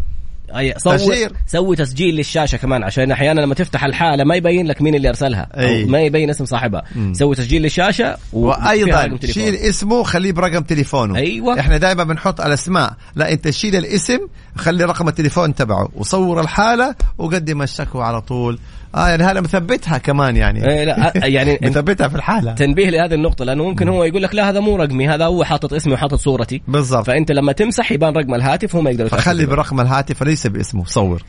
أي 0.58 0.74
صور 0.78 0.98
تشهير. 0.98 1.32
سوي 1.48 1.76
تسجيل 1.76 2.16
للشاشة 2.16 2.58
كمان 2.58 2.84
عشان 2.84 3.12
أحيانا 3.12 3.42
لما 3.42 3.56
تفتح 3.56 3.84
الحالة 3.84 4.24
ما 4.24 4.36
يبين 4.36 4.68
لك 4.68 4.82
مين 4.82 4.96
اللي 4.96 5.10
أرسلها 5.10 5.48
أي. 5.58 5.84
أو 5.84 5.88
ما 5.90 6.02
يبين 6.02 6.30
اسم 6.30 6.46
صاحبها 6.46 6.84
مم. 6.96 7.14
سوي 7.14 7.36
تسجيل 7.36 7.62
للشاشة 7.62 8.18
وفيها 8.34 8.66
وأيضا. 8.68 9.18
شيل 9.26 9.56
اسمه 9.56 10.04
خليه 10.04 10.32
برقم 10.32 10.62
تليفونه 10.62 11.16
أيوة. 11.16 11.60
إحنا 11.60 11.78
دائما 11.78 12.04
بنحط 12.04 12.42
الأسماء 12.42 12.94
لا 13.16 13.32
أنت 13.32 13.50
شيل 13.50 13.76
الاسم 13.76 14.20
خلي 14.56 14.84
رقم 14.84 15.08
التليفون 15.08 15.56
تبعه 15.56 15.90
وصور 15.96 16.42
الحالة 16.42 16.96
وقدم 17.18 17.62
الشكوى 17.62 18.04
على 18.04 18.22
طول 18.22 18.60
آه 18.96 19.10
يعني 19.10 19.24
هذا 19.24 19.42
مثبتها 19.42 19.98
كمان 19.98 20.38
يعني. 20.38 20.68
إيه 20.68 20.84
لا 20.84 21.12
يعني 21.28 21.60
مثبتها 21.62 22.08
في 22.08 22.16
الحالة. 22.16 22.54
تنبيه 22.54 22.90
لهذه 22.90 23.14
النقطة 23.14 23.46
لأنه 23.46 23.64
ممكن 23.64 23.88
هو 23.90 24.04
يقول 24.04 24.24
لك 24.24 24.36
لا 24.36 24.50
هذا 24.50 24.60
مو 24.60 24.76
رقمي 24.76 25.08
هذا 25.08 25.26
هو 25.26 25.44
حاطط 25.44 25.74
اسمي 25.74 25.94
وحاطط 25.94 26.20
صورتي. 26.20 26.62
بالضبط. 26.68 27.08
فأنت 27.08 27.32
لما 27.32 27.52
تمسح 27.52 27.92
يبان 27.92 28.14
رقم 28.14 28.36
الهاتف 28.36 28.76
هو 28.76 28.82
ما 28.82 28.90
يقدر 28.92 29.08
فخلي. 29.08 29.46
برقم 29.46 29.82
الهاتف 29.82 30.22
وليس 30.22 30.48
باسمه 30.48 30.86
صور. 30.86 31.24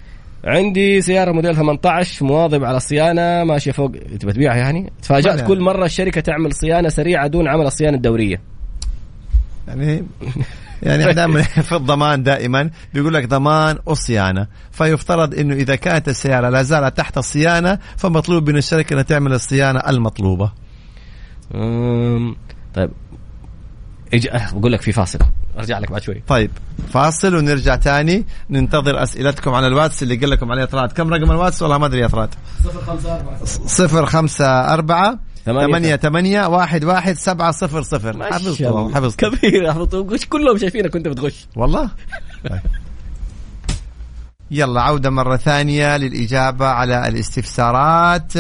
عندي 0.45 1.01
سيارة 1.03 1.33
موديل 1.33 1.57
18 1.57 2.25
مواظب 2.27 2.65
على 2.65 2.77
الصيانة 2.77 3.45
ماشية 3.45 3.73
فوق 3.73 3.93
تبى 4.21 4.33
تبيعها 4.33 4.57
يعني؟ 4.57 4.93
تفاجأت 5.03 5.41
كل 5.41 5.61
مرة 5.61 5.85
الشركة 5.85 6.21
تعمل 6.21 6.53
صيانة 6.53 6.89
سريعة 6.89 7.27
دون 7.27 7.49
عمل 7.49 7.67
الصيانة 7.67 7.97
الدورية. 7.97 8.41
يعني 9.69 10.05
يعني 10.83 11.03
إحنا 11.03 11.13
دائما 11.13 11.43
في 11.69 11.77
الضمان 11.77 12.23
دائما 12.23 12.71
بيقول 12.95 13.15
لك 13.15 13.29
ضمان 13.29 13.79
وصيانه 13.87 14.47
فيفترض 14.73 15.35
إنه 15.35 15.55
إذا 15.55 15.77
كانت 15.77 16.09
السيارة 16.09 16.49
لا 16.49 16.63
زالت 16.63 16.97
تحت 16.97 17.19
الصيانة 17.19 17.79
فمطلوب 17.97 18.51
من 18.51 18.57
الشركة 18.57 18.93
إنها 18.93 19.03
تعمل 19.03 19.33
الصيانة 19.33 19.81
المطلوبة. 19.81 20.53
طيب. 22.75 22.91
إج... 24.15 24.27
أه، 24.27 24.51
بقول 24.53 24.73
لك 24.73 24.81
في 24.83 24.93
فاصل. 24.93 25.19
أرجع 25.59 25.79
لك 25.79 25.91
بعد 25.91 26.03
شوي. 26.03 26.23
طيب 26.27 26.51
فاصل 26.93 27.35
ونرجع 27.35 27.77
تاني. 27.77 28.25
ننتظر 28.51 29.03
أسئلتكم 29.03 29.55
على 29.55 29.67
الواتس 29.67 30.03
اللي 30.03 30.17
قال 30.17 30.31
لكم 30.31 30.53
عليه 30.53 30.65
طراد 30.65 30.93
كم 30.93 31.15
رقم 31.15 31.31
الواتس؟ 31.31 31.63
والله 31.63 31.79
ما 31.79 31.87
أدري 31.87 32.01
يا 32.01 32.07
طراد 32.07 32.35
054 32.65 33.67
صفر 33.67 34.07
خمسة 35.47 35.61
أربعة 35.61 35.67
ثمانية. 35.67 35.97
ثمانية. 35.97 35.97
ثمانية 35.97 36.47
واحد 36.47 36.85
واحد 36.85 37.15
سبعة 37.17 37.51
صفر 37.51 37.83
صفر. 37.83 38.17
ما 38.17 38.25
حفظته 38.95 39.31
كبير 39.31 39.73
حفظته 39.73 40.03
كلهم 40.29 40.59
شايفينك 40.59 40.95
وانت 40.95 41.09
بتغش. 41.09 41.47
والله؟ 41.57 41.91
طيب. 42.51 42.61
يلا 44.51 44.83
عودة 44.83 45.11
مرة 45.11 45.37
ثانية 45.37 45.97
للإجابة 45.97 46.67
على 46.67 47.09
الاستفسارات 47.09 48.33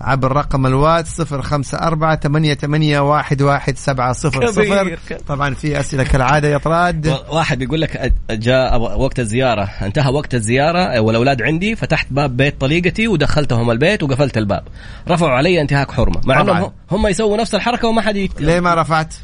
عبر 0.00 0.32
رقم 0.32 0.66
الواتس 0.66 1.16
صفر 1.16 1.42
خمسة 1.42 1.78
أربعة 1.78 2.20
ثمانية 2.20 2.54
ثمانية 2.54 3.00
واحد 3.00 3.42
واحد 3.42 3.76
سبعة 3.76 4.12
صفر 4.12 4.46
صفر 4.46 4.82
كبير. 4.82 4.98
طبعا 5.28 5.54
في 5.54 5.80
أسئلة 5.80 6.04
كالعادة 6.04 6.48
يا 6.48 6.58
طراد 6.58 7.18
واحد 7.28 7.58
بيقول 7.58 7.80
لك 7.80 8.12
جاء 8.30 8.80
وقت 8.80 9.20
الزيارة 9.20 9.68
انتهى 9.82 10.12
وقت 10.12 10.34
الزيارة 10.34 11.00
والأولاد 11.00 11.42
عندي 11.42 11.76
فتحت 11.76 12.06
باب 12.10 12.36
بيت 12.36 12.60
طليقتي 12.60 13.08
ودخلتهم 13.08 13.70
البيت 13.70 14.02
وقفلت 14.02 14.38
الباب 14.38 14.62
رفعوا 15.08 15.30
علي 15.32 15.60
انتهاك 15.60 15.90
حرمة 15.90 16.20
مع. 16.24 16.40
إنهم 16.40 16.72
هم 16.90 17.06
يسووا 17.06 17.36
نفس 17.36 17.54
الحركة 17.54 17.88
وما 17.88 18.02
حد. 18.02 18.28
ليه 18.40 18.60
ما 18.60 18.74
رفعت؟ 18.74 19.14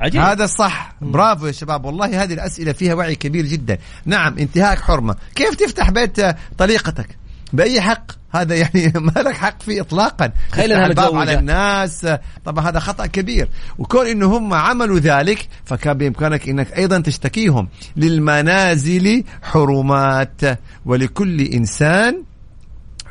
عجيب. 0.00 0.20
هذا 0.20 0.44
الصح. 0.44 0.94
برافو 1.00 1.46
يا 1.46 1.52
شباب. 1.52 1.84
والله 1.84 2.22
هذه 2.22 2.32
الأسئلة 2.32 2.72
فيها 2.72 2.94
وعي 2.94 3.14
كبير 3.14 3.46
جدا. 3.46 3.78
نعم 4.04 4.38
انتهاك 4.38 4.80
حرمة. 4.80 5.16
كيف 5.34 5.54
تفتح 5.54 5.90
بيت 5.90 6.16
طليقتك؟ 6.58 7.18
بأي 7.52 7.80
حق؟ 7.80 8.12
هذا 8.30 8.54
يعني 8.54 8.92
ما 9.06 9.20
لك 9.20 9.34
حق 9.34 9.62
فيه 9.62 9.80
إطلاقا. 9.80 10.32
تخيل 10.50 10.88
متزوجة. 10.88 11.16
على 11.18 11.34
الناس. 11.34 12.06
طبعا 12.44 12.68
هذا 12.68 12.78
خطأ 12.78 13.06
كبير. 13.06 13.48
وكون 13.78 14.06
إنه 14.06 14.36
هم 14.36 14.54
عملوا 14.54 14.98
ذلك 14.98 15.48
فكان 15.64 15.98
بإمكانك 15.98 16.48
إنك 16.48 16.72
أيضا 16.72 17.00
تشتكيهم. 17.00 17.68
للمنازل 17.96 19.24
حرمات. 19.42 20.40
ولكل 20.86 21.40
إنسان 21.40 22.22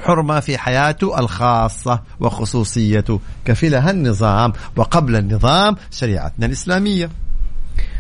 حرمة 0.03 0.39
في 0.39 0.57
حياته 0.57 1.19
الخاصة 1.19 2.01
وخصوصيته 2.19 3.19
كفلها 3.45 3.91
النظام 3.91 4.53
وقبل 4.75 5.15
النظام 5.15 5.75
شريعتنا 5.91 6.45
الإسلامية. 6.45 7.09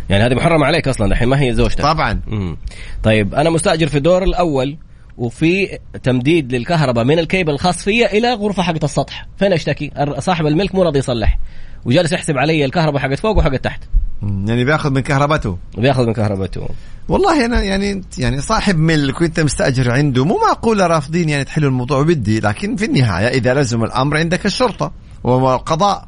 يعني 0.09 0.23
هذه 0.23 0.33
محرمة 0.33 0.65
عليك 0.65 0.87
أصلا 0.87 1.07
الحين 1.07 1.27
ما 1.27 1.41
هي 1.41 1.53
زوجتك. 1.53 1.81
طبعا. 1.81 2.21
مم. 2.27 2.57
طيب 3.03 3.35
أنا 3.35 3.49
مستأجر 3.49 3.87
في 3.87 3.97
الدور 3.97 4.23
الأول 4.23 4.77
وفي 5.17 5.79
تمديد 6.03 6.55
للكهرباء 6.55 7.03
من 7.03 7.19
الكيبل 7.19 7.53
الخاص 7.53 7.83
فيا 7.83 8.13
إلى 8.13 8.33
غرفة 8.33 8.63
حقت 8.63 8.83
السطح. 8.83 9.27
فين 9.37 9.53
أشتكي؟ 9.53 9.91
صاحب 10.19 10.45
الملك 10.45 10.75
مو 10.75 10.83
راضي 10.83 10.99
يصلح. 10.99 11.39
وجالس 11.85 12.11
يحسب 12.11 12.37
علي 12.37 12.65
الكهرباء 12.65 13.01
حقت 13.01 13.19
فوق 13.19 13.37
وحقت 13.37 13.63
تحت. 13.63 13.83
يعني 14.21 14.65
بياخذ 14.65 14.91
من 14.91 15.01
كهربته. 15.01 15.57
وبياخذ 15.77 16.07
من 16.07 16.13
كهربته. 16.13 16.67
والله 17.09 17.45
أنا 17.45 17.63
يعني 17.63 18.01
يعني 18.17 18.41
صاحب 18.41 18.77
ملك 18.77 19.21
وأنت 19.21 19.39
مستأجر 19.39 19.91
عنده 19.91 20.25
مو 20.25 20.37
معقول 20.37 20.89
رافضين 20.89 21.29
يعني 21.29 21.43
تحلوا 21.43 21.69
الموضوع 21.69 22.03
بدي 22.03 22.39
لكن 22.39 22.75
في 22.75 22.85
النهاية 22.85 23.27
إذا 23.27 23.53
لزم 23.53 23.83
الأمر 23.83 24.17
عندك 24.17 24.45
الشرطة 24.45 24.91
والقضاء 25.23 26.07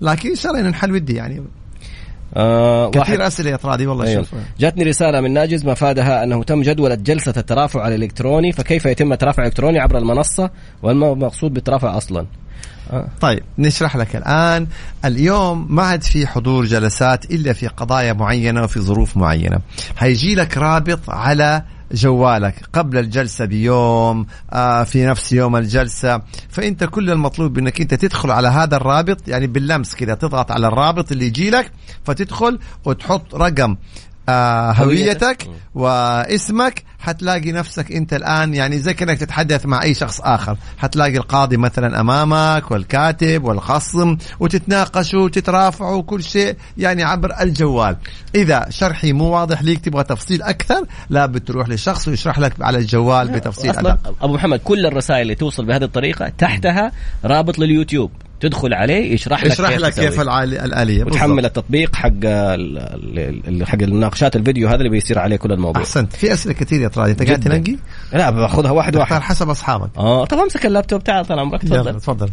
لكن 0.00 0.28
إن 0.28 0.36
شاء 0.36 0.52
الله 0.52 0.68
نحل 0.68 0.92
ودي 0.92 1.14
يعني. 1.14 1.42
آه 2.36 2.90
كثير 2.90 3.26
أسئلة 3.26 3.50
يا 3.50 3.56
طرادي 3.56 3.86
والله 3.86 4.06
أيوة. 4.06 4.22
شوف. 4.22 4.34
جاتني 4.58 4.84
رسالة 4.84 5.20
من 5.20 5.32
ناجز 5.32 5.66
مفادها 5.66 6.24
أنه 6.24 6.42
تم 6.42 6.62
جدولة 6.62 6.94
جلسة 6.94 7.34
الترافع 7.36 7.88
الإلكتروني 7.88 8.52
فكيف 8.52 8.86
يتم 8.86 9.12
الترافع 9.12 9.42
الإلكتروني 9.42 9.78
عبر 9.78 9.98
المنصة 9.98 10.50
وما 10.82 11.12
المقصود 11.12 11.54
بالترافع 11.54 11.96
أصلا؟ 11.96 12.20
آه. 12.20 12.26
طيب 13.20 13.42
نشرح 13.58 13.96
لك 13.96 14.16
الآن. 14.16 14.66
اليوم 15.04 15.66
ما 15.74 15.82
عاد 15.82 16.02
في 16.02 16.26
حضور 16.26 16.64
جلسات 16.64 17.24
إلا 17.24 17.52
في 17.52 17.66
قضايا 17.66 18.12
معينة 18.12 18.62
وفي 18.62 18.80
ظروف 18.80 19.16
معينة. 19.16 19.58
هيجي 19.98 20.34
لك 20.34 20.58
رابط 20.58 21.10
على 21.10 21.62
جوالك 21.92 22.54
قبل 22.72 22.98
الجلسة 22.98 23.44
بيوم 23.44 24.26
آه 24.52 24.84
في 24.84 25.06
نفس 25.06 25.32
يوم 25.32 25.56
الجلسة. 25.56 26.22
فأنت 26.48 26.84
كل 26.84 27.10
المطلوب 27.10 27.58
أنك 27.58 27.80
أنت 27.80 27.94
تدخل 27.94 28.30
على 28.30 28.48
هذا 28.48 28.76
الرابط 28.76 29.28
يعني 29.28 29.46
باللمس 29.46 29.94
كذا 29.94 30.14
تضغط 30.14 30.50
على 30.50 30.66
الرابط 30.66 31.12
اللي 31.12 31.26
يجي 31.26 31.50
لك 31.50 31.72
فتدخل 32.04 32.58
وتحط 32.84 33.34
رقم. 33.34 33.72
آه 33.72 33.76
هويتك. 34.28 34.82
هويتك 34.82 35.48
واسمك. 35.74 36.82
حتلاقي 36.98 37.52
نفسك 37.52 37.92
انت 37.92 38.14
الآن 38.14 38.54
يعني 38.54 38.78
زي 38.78 38.94
كأنك 38.94 39.18
تتحدث 39.18 39.66
مع 39.66 39.82
أي 39.82 39.94
شخص 39.94 40.20
آخر. 40.20 40.56
حتلاقي 40.78 41.16
القاضي 41.16 41.56
مثلا 41.56 42.00
أمامك 42.00 42.70
والكاتب 42.70 43.44
والخصم 43.44 44.16
وتتناقشوا 44.40 45.20
وتترافعوا 45.20 46.02
كل 46.02 46.22
شيء 46.22 46.56
يعني 46.76 47.02
عبر 47.02 47.40
الجوال. 47.40 47.96
إذا 48.34 48.66
شرحي 48.70 49.12
مو 49.12 49.24
واضح 49.24 49.62
ليك 49.62 49.80
تبغى 49.84 50.04
تفصيل 50.04 50.42
أكثر 50.42 50.86
لا 51.10 51.26
بتروح 51.26 51.68
لشخص 51.68 52.08
ويشرح 52.08 52.38
لك 52.38 52.52
على 52.60 52.78
الجوال 52.78 53.28
بتفصيل 53.28 53.70
أصلا 53.70 53.92
أدق. 53.92 54.14
أبو 54.22 54.34
محمد 54.34 54.58
كل 54.58 54.86
الرسائل 54.86 55.22
اللي 55.22 55.34
توصل 55.34 55.64
بهذه 55.64 55.84
الطريقة 55.84 56.28
تحتها 56.28 56.92
رابط 57.24 57.58
لليوتيوب. 57.58 58.10
تدخل 58.40 58.74
عليه 58.74 59.12
يشرح 59.14 59.44
لك 59.44 59.50
يشرح 59.52 59.70
لك 59.70 59.94
كيف. 59.94 60.20
العالي- 60.20 60.64
الآلية 60.64 61.04
وتحمل 61.04 61.34
بالضبط. 61.34 61.58
التطبيق 61.58 61.96
حق 61.96 62.10
حق 63.64 63.82
المناقشات 63.82 64.36
الفيديو 64.36 64.68
هذا 64.68 64.76
اللي 64.76 64.88
بيصير 64.88 65.18
عليه 65.18 65.36
كل 65.36 65.52
الموضوع 65.52 65.82
أحسنت. 65.82 66.12
في 66.12 66.32
أسئلة 66.32 66.54
كثير 66.54 66.80
يا 66.80 66.88
طراد 66.88 67.08
انت 67.10 67.22
قاعد. 67.22 67.40
تنقي؟ 67.40 67.76
لا 68.12 68.30
باخذها 68.30 68.70
واحد 68.70 68.96
واحد. 68.96 69.20
حسب 69.22 69.48
أصحابك. 69.50 69.90
آه 69.98 70.24
طب 70.24 70.38
امسك 70.38 70.66
اللابتوب 70.66 71.04
تعال 71.04 71.24
طال 71.26 71.38
عمرك 71.38 71.62
تفضل. 71.62 72.00
تفضل. 72.00 72.30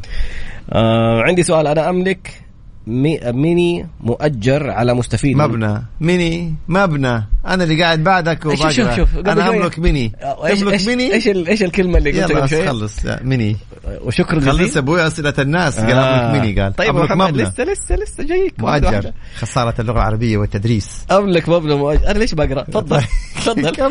آه 0.74 1.22
عندي 1.22 1.44
سؤال 1.44 1.68
أنا 1.68 1.90
أملك 1.90 2.42
مي 2.88 3.20
ميني 3.26 3.88
مؤجر 4.02 4.70
على 4.70 4.94
مستفيد. 4.94 5.38
مبنى. 5.38 5.82
ميني 6.02 6.54
مبنى. 6.68 7.24
أنا 7.48 7.64
اللي 7.64 7.84
قاعد 7.84 8.04
بعدك 8.04 8.44
شوف 8.44 8.54
وبقرا 8.54 8.72
شوف 8.72 8.96
شوف 8.96 9.18
أنا. 9.18 9.50
املك 9.50 9.80
ميني. 9.80 10.12
إيش 10.46 10.64
إيش 10.64 10.88
ميني؟ 10.88 11.14
إيش, 11.14 11.28
إيش 11.28 11.64
الكلمة 11.64 11.98
اللي 11.98 12.12
قلتها 12.12 12.30
يلا 12.30 12.40
قبل 12.40 12.50
شوية 12.50 12.68
خلص. 12.70 13.00
ميني. 13.22 13.58
وشكرا 14.02 14.40
خلص 14.40 14.60
جزيلا 14.60 14.80
أبوي 14.80 15.08
أسئلة 15.08 15.34
الناس. 15.40 15.80
قال 15.80 15.92
آه. 15.92 16.30
املك 16.30 16.42
ميني 16.42 16.62
قال. 16.62 16.74
طيب 16.74 16.90
املك 16.90 17.12
محمد 17.12 17.30
مبنى. 17.30 17.44
لسه 17.44 17.64
لسه 17.64 17.96
لسه 17.96 18.24
جايك. 18.24 18.60
مؤجر. 18.60 19.12
خسارة 19.36 19.74
اللغة 19.80 19.96
العربية 19.98 20.38
والتدريس. 20.38 21.06
املك 21.12 21.50
مبنى 21.50 21.78
مؤجر. 21.78 22.08
أنا 22.08 22.20
ليش 22.20 22.34
بقرأ؟ 22.34 22.64
تفضل. 22.64 23.02
تفضل. 23.36 23.82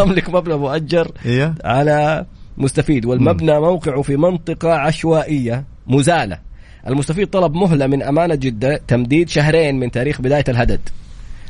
املك 0.00 0.30
مبنى 0.30 0.58
مؤجر 0.58 1.10
إيه. 1.26 1.54
على 1.64 2.26
مستفيد. 2.58 3.06
والمبنى 3.06 3.60
موقعه 3.60 4.02
في 4.02 4.16
منطقة 4.16 4.72
عشوائية. 4.72 5.64
مزالة. 5.86 6.49
المستفيد 6.88 7.26
طلب 7.26 7.54
مهلة 7.54 7.86
من 7.86 8.02
أمانة 8.02 8.34
جدة 8.34 8.80
تمديد 8.88 9.28
شهرين 9.28 9.80
من 9.80 9.90
تاريخ 9.90 10.20
بداية 10.20 10.44
الهدد. 10.48 10.80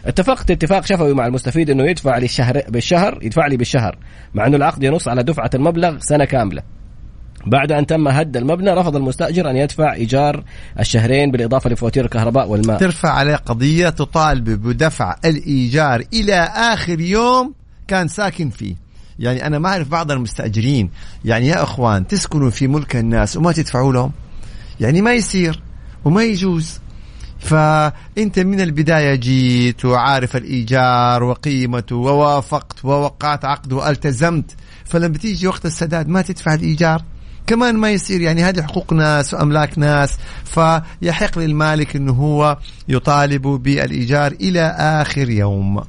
اتفقت 0.06 0.50
اتفاق 0.50 0.86
شفوي 0.86 1.14
مع 1.14 1.26
المستفيد 1.26 1.70
إنه 1.70 1.84
يدفع 1.84 2.18
لي 2.18 2.24
الشهر 2.24 2.62
بالشهر 2.68 3.18
يدفع 3.22 3.46
لي 3.46 3.56
بالشهر 3.56 3.98
مع 4.34 4.46
إنه 4.46 4.56
العقد 4.56 4.82
ينص 4.82 5.08
على 5.08 5.22
دفعة 5.22 5.50
المبلغ 5.54 5.98
سنة 5.98 6.24
كاملة. 6.24 6.62
بعد 7.46 7.72
أن 7.72 7.86
تم 7.86 8.08
هد 8.08 8.36
المبنى 8.36 8.70
رفض 8.70 8.96
المستأجر 8.96 9.50
أن 9.50 9.56
يدفع 9.56 9.92
إيجار 9.92 10.44
الشهرين 10.80 11.30
بالإضافة 11.30 11.70
لفواتير 11.70 12.04
الكهرباء 12.04 12.48
والماء. 12.48 12.78
ترفع 12.78 13.08
عليه 13.08 13.36
قضية 13.36 13.88
تطالب 13.88 14.50
بدفع 14.50 15.16
الإيجار 15.24 16.04
إلى 16.12 16.34
آخر 16.56 17.00
يوم 17.00 17.54
كان 17.88 18.08
ساكن 18.08 18.50
فيه. 18.50 18.74
يعني 19.18 19.46
أنا 19.46 19.58
ما 19.58 19.68
أعرف 19.68 19.88
بعض 19.88 20.10
المستأجرين. 20.10 20.90
يعني 21.24 21.46
يا 21.46 21.62
إخوان 21.62 22.06
تسكنوا 22.06 22.50
في 22.50 22.68
ملك 22.68 22.96
الناس 22.96 23.36
وما 23.36 23.52
تدفعوا 23.52 23.92
لهم؟ 23.92 24.12
يعني 24.80 25.02
ما 25.02 25.12
يصير 25.12 25.62
وما 26.04 26.24
يجوز. 26.24 26.80
فأنت 27.38 28.38
من 28.38 28.60
البداية 28.60 29.14
جيت 29.14 29.84
وعارف 29.84 30.36
الإيجار 30.36 31.22
وقيمته 31.22 31.96
ووافقت 31.96 32.84
ووقعت 32.84 33.44
عقد 33.44 33.72
والتزمت. 33.72 34.56
فلما 34.84 35.18
تيجي 35.18 35.46
وقت 35.46 35.66
السداد 35.66 36.08
ما 36.08 36.22
تدفع 36.22 36.54
الإيجار. 36.54 37.04
كمان 37.46 37.76
ما 37.76 37.90
يصير. 37.90 38.20
يعني 38.20 38.42
هذه 38.42 38.62
حقوق 38.62 38.92
ناس 38.92 39.34
وأملاك 39.34 39.78
ناس. 39.78 40.18
فيحق 40.44 41.38
للمالك 41.38 41.96
إنه 41.96 42.12
هو 42.12 42.58
يطالب 42.88 43.42
بالإيجار 43.42 44.32
إلى 44.32 44.76
آخر 44.78 45.30
يوم. 45.30 45.82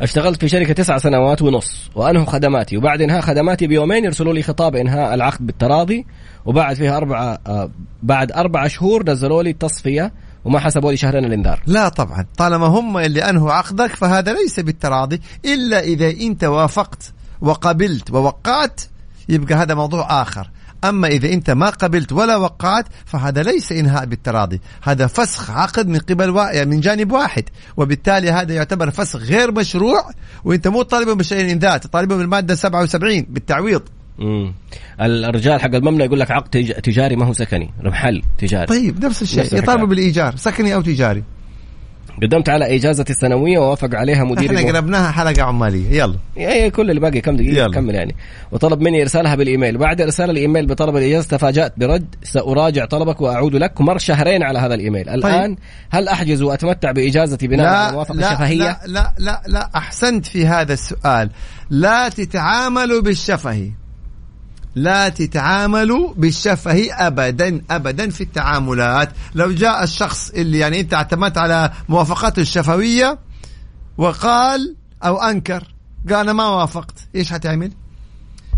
أشتغلت 0.00 0.40
في 0.40 0.48
شركة 0.48 0.72
تسع 0.72 0.98
سنوات 0.98 1.42
ونص 1.42 1.90
وأنهوا 1.94 2.24
خدماتي. 2.24 2.76
وبعد 2.76 3.02
إنهاء 3.02 3.20
خدماتي 3.20 3.66
بيومين 3.66 4.04
يرسلوا 4.04 4.32
لي 4.32 4.42
خطاب 4.42 4.76
إنهاء 4.76 5.14
العقد 5.14 5.46
بالتراضي. 5.46 6.06
وبعد 6.46 6.76
فيها 6.76 6.96
أربعة 6.96 7.38
آه 7.46 7.70
بعد 8.02 8.32
أربعة 8.32 8.68
شهور 8.68 9.10
نزلوا 9.10 9.42
لي 9.42 9.52
تصفية 9.52 10.12
وما 10.44 10.58
حسبوا 10.58 10.90
لي 10.90 10.96
شهرين 10.96 11.24
الانذار 11.24 11.62
لا 11.66 11.88
طبعا. 11.88 12.26
طالما 12.36 12.66
هم 12.66 12.98
اللي 12.98 13.22
أنهوا 13.22 13.52
عقدك 13.52 13.96
فهذا 13.96 14.32
ليس 14.32 14.60
بالتراضي 14.60 15.20
إلا 15.44 15.80
إذا 15.80 16.10
أنت 16.10 16.44
وافقت 16.44 17.12
وقبلت 17.40 18.10
ووقعت 18.10 18.80
يبقى 19.28 19.54
هذا 19.54 19.74
موضوع 19.74 20.22
آخر. 20.22 20.50
أما 20.84 21.08
إذا 21.08 21.32
أنت 21.32 21.50
ما 21.50 21.70
قبلت 21.70 22.12
ولا 22.12 22.36
وقعت 22.36 22.86
فهذا 23.04 23.42
ليس 23.42 23.72
إنهاء 23.72 24.04
بالتراضي. 24.04 24.60
هذا 24.82 25.06
فسخ 25.06 25.50
عقد 25.50 25.88
من 25.88 25.98
قبل 25.98 26.30
وا... 26.30 26.50
يعني 26.50 26.70
من 26.70 26.80
جانب 26.80 27.12
واحد. 27.12 27.44
وبالتالي 27.76 28.30
هذا 28.30 28.54
يعتبر 28.54 28.90
فسخ 28.90 29.20
غير 29.20 29.52
مشروع 29.52 30.10
وأنت 30.44 30.68
مو 30.68 30.82
طالبهم 30.82 31.18
بشيء 31.18 31.52
انذار 31.52 31.78
تطالبهم 31.78 32.18
بالمادة 32.18 32.54
77 32.54 33.20
بالتعويض. 33.28 33.82
امم 34.20 34.54
الرجال 35.00 35.60
حق 35.60 35.74
المبنى 35.74 36.04
يقول 36.04 36.20
لك 36.20 36.30
عقد 36.30 36.48
تج- 36.50 36.72
تجاري 36.80 37.16
ما 37.16 37.26
هو 37.26 37.32
سكني 37.32 37.70
محل 37.82 38.22
تجاري. 38.38 38.66
طيب 38.66 39.04
نفس 39.04 39.22
الشيء. 39.22 39.58
يطالبوا 39.58 39.86
بالإيجار 39.86 40.36
سكني 40.36 40.74
أو 40.74 40.80
تجاري. 40.80 41.22
قدمت 42.22 42.48
على 42.48 42.76
إجازتي 42.76 43.12
السنوية 43.12 43.58
ووافق 43.58 43.94
عليها 43.94 44.24
مدير 44.24 44.56
إحنا 44.56 44.72
قلبناها 44.72 45.10
حلقة 45.10 45.42
عمالية. 45.42 45.90
يلا. 45.90 46.16
اي 46.38 46.70
كل 46.70 46.90
اللي 46.90 47.00
باقي 47.00 47.20
كم 47.20 47.36
دقيقة 47.36 47.64
يلا. 47.64 47.74
كمل 47.74 47.94
يعني. 47.94 48.14
وطلب 48.52 48.80
مني 48.80 49.02
إرسالها 49.02 49.34
بالإيميل. 49.34 49.78
بعد 49.78 50.00
إرسال 50.00 50.30
الإيميل 50.30 50.66
بطلب 50.66 50.96
الإجازة 50.96 51.28
تفاجأت 51.28 51.72
برد 51.76 52.06
سأراجع 52.22 52.84
طلبك 52.84 53.20
وأعود 53.20 53.54
لك 53.56 53.80
ومر 53.80 53.98
شهرين 53.98 54.42
على 54.42 54.58
هذا 54.58 54.74
الإيميل. 54.74 55.08
الآن 55.08 55.56
هل 55.90 56.08
أحجز 56.08 56.42
وأتمتع 56.42 56.92
بإجازتي 56.92 57.46
بناء 57.46 57.66
على 57.66 57.92
موافقه 57.92 58.14
لا, 58.14 58.34
شفهيه 58.34 58.56
لا 58.58 58.80
لا 58.86 59.14
لا 59.18 59.42
لا 59.46 59.70
أحسنت 59.76 60.26
في 60.26 60.46
هذا 60.46 60.72
السؤال. 60.72 61.30
لا 61.70 62.08
تتعاملوا 62.08 63.02
بالشفهي. 63.02 63.70
لا 64.74 65.08
تتعاملوا 65.08 66.14
بالشفهي 66.16 66.92
ابدا 66.92 67.62
ابدا 67.70 68.10
في 68.10 68.20
التعاملات. 68.20 69.12
لو 69.34 69.52
جاء 69.52 69.84
الشخص 69.84 70.30
اللي 70.30 70.58
يعني 70.58 70.80
أنت 70.80 70.94
اعتمدت 70.94 71.38
على 71.38 71.70
موافقته 71.88 72.40
الشفوية 72.40 73.18
وقال 73.98 74.74
أو 75.04 75.22
أنكر 75.22 75.74
قال 76.10 76.18
أنا 76.18 76.32
ما 76.32 76.48
وافقت 76.48 76.94
إيش 77.14 77.32
حتعمل؟ 77.32 77.70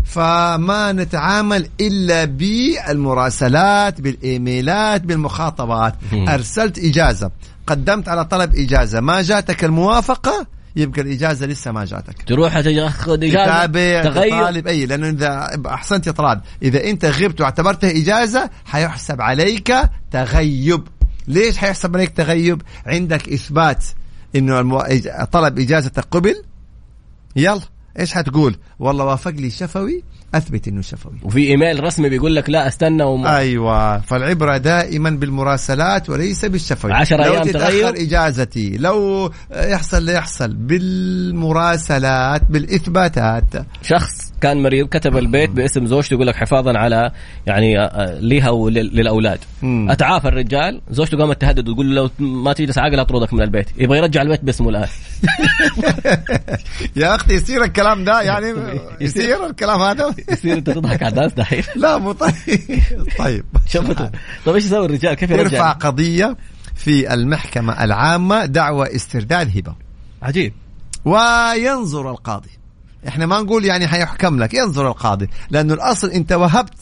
فما 0.05 0.91
نتعامل 0.91 1.69
إلا 1.81 2.25
بالمراسلات 2.25 4.01
بالإيميلات 4.01 5.01
بالمخاطبات. 5.01 5.95
أرسلت 6.13 6.79
إجازة 6.79 7.31
قدمت 7.67 8.09
على 8.09 8.25
طلب 8.25 8.55
إجازة 8.55 8.99
ما 8.99 9.21
جاتك 9.21 9.63
الموافقة 9.63 10.47
يبقى 10.77 11.01
الإجازة 11.01 11.45
لسه 11.45 11.71
ما 11.71 11.85
جاتك. 11.85 12.23
تروح 12.23 12.59
تاخذ 12.59 13.23
إجازة 13.23 13.65
تتابع 13.65 14.03
تغير. 14.03 14.29
تطالب 14.29 14.67
إي 14.67 14.85
لأنه 14.85 15.09
إذا 15.09 15.49
أحسنت 15.65 16.07
يا 16.07 16.11
طراد 16.11 16.41
إذا 16.63 16.83
أنت 16.83 17.05
غبت 17.05 17.41
واعتبرتها 17.41 17.91
إجازة 17.91 18.49
حيحسب 18.65 19.21
عليك 19.21 19.73
تغيب. 20.11 20.87
ليش 21.27 21.57
حيحسب 21.57 21.95
عليك 21.95 22.09
تغيب؟ 22.09 22.61
عندك 22.85 23.29
إثبات 23.29 23.85
إنه 24.35 24.59
المو... 24.59 24.83
طلب 25.31 25.59
إجازتك 25.59 26.03
قبل. 26.11 26.43
يلا. 27.35 27.61
إيش 27.99 28.13
حتقول؟ 28.13 28.55
والله 28.79 29.05
وافق 29.05 29.31
لي 29.31 29.49
شفوي 29.49 30.03
أثبت 30.35 30.67
إنه 30.67 30.81
شفوي. 30.81 31.13
وفي 31.23 31.47
إيميل 31.47 31.83
رسمي 31.83 32.09
بيقول 32.09 32.35
لك 32.35 32.49
لا 32.49 32.67
أستنى 32.67 33.03
وما. 33.03 33.37
أيوه 33.37 33.99
فالعبرة 33.99 34.57
دائما 34.57 35.09
بالمراسلات 35.09 36.09
وليس 36.09 36.45
بالشفوي. 36.45 36.93
عشر 36.93 37.17
لو 37.17 37.33
أيام 37.33 37.43
تتأخر 37.43 37.69
تغير. 37.69 37.89
إجازتي 37.89 38.77
لو 38.77 39.31
يحصل 39.51 39.97
اللي 39.97 40.13
يحصل 40.13 40.53
بالمراسلات 40.53 42.41
بالإثباتات. 42.49 43.65
شخص 43.81 44.26
كان 44.41 44.63
مريض 44.63 44.87
كتب 44.87 45.17
البيت 45.17 45.49
باسم 45.49 45.85
زوجته 45.85 46.13
يقول 46.13 46.27
لك 46.27 46.35
حفاظا 46.35 46.77
على 46.77 47.11
يعني 47.45 47.79
آه، 47.79 48.19
لها 48.19 48.49
وللاولاد. 48.49 49.39
أتعافى 49.63 50.27
الرجال 50.27 50.81
زوجته 50.89 51.17
قامت 51.17 51.41
تهدد 51.41 51.69
وتقول 51.69 51.95
له 51.95 52.09
لو 52.19 52.27
ما 52.27 52.53
تجلس 52.53 52.77
عاقل 52.77 52.99
أطردك 52.99 53.33
من 53.33 53.41
البيت. 53.41 53.67
يبغى 53.77 53.97
يرجع 53.97 54.21
البيت 54.21 54.43
باسمه 54.43 54.69
الآن. 54.69 54.87
يا 56.95 57.15
أختي 57.15 57.33
يصير 57.33 57.63
الكلام 57.63 58.03
ده 58.03 58.21
يعني 58.21 58.53
يصير. 59.01 59.45
الكلام 59.45 59.81
هذا؟ 59.81 60.15
يصير 60.31 60.57
أنت 60.57 60.69
تضحك 60.69 61.03
على 61.03 61.15
الناس 61.15 61.33
دحين 61.33 61.63
لا 61.75 61.97
مو 61.97 62.11
طيب. 62.11 62.33
طيب. 63.19 63.45
طيب 64.45 64.55
إيش 64.55 64.65
يسوي 64.65 64.85
الرجال؟ 64.85 65.13
كيف 65.13 65.29
ترفع 65.29 65.41
يرجع 65.41 65.71
قضية 65.71 66.37
في 66.75 67.13
المحكمة 67.13 67.83
العامة 67.83 68.45
دعوى 68.45 68.95
استرداد 68.95 69.57
هبة. 69.57 69.75
عجيب. 70.21 70.53
وينظر 71.05 72.11
القاضي. 72.11 72.49
إحنا 73.07 73.25
ما 73.25 73.41
نقول 73.41 73.65
يعني 73.65 73.87
حيحكم 73.87 74.39
لك 74.43 74.53
ينظر 74.53 74.87
القاضي 74.87 75.29
لأنه 75.49 75.73
الأصل 75.73 76.09
انت 76.09 76.31
وهبت 76.31 76.79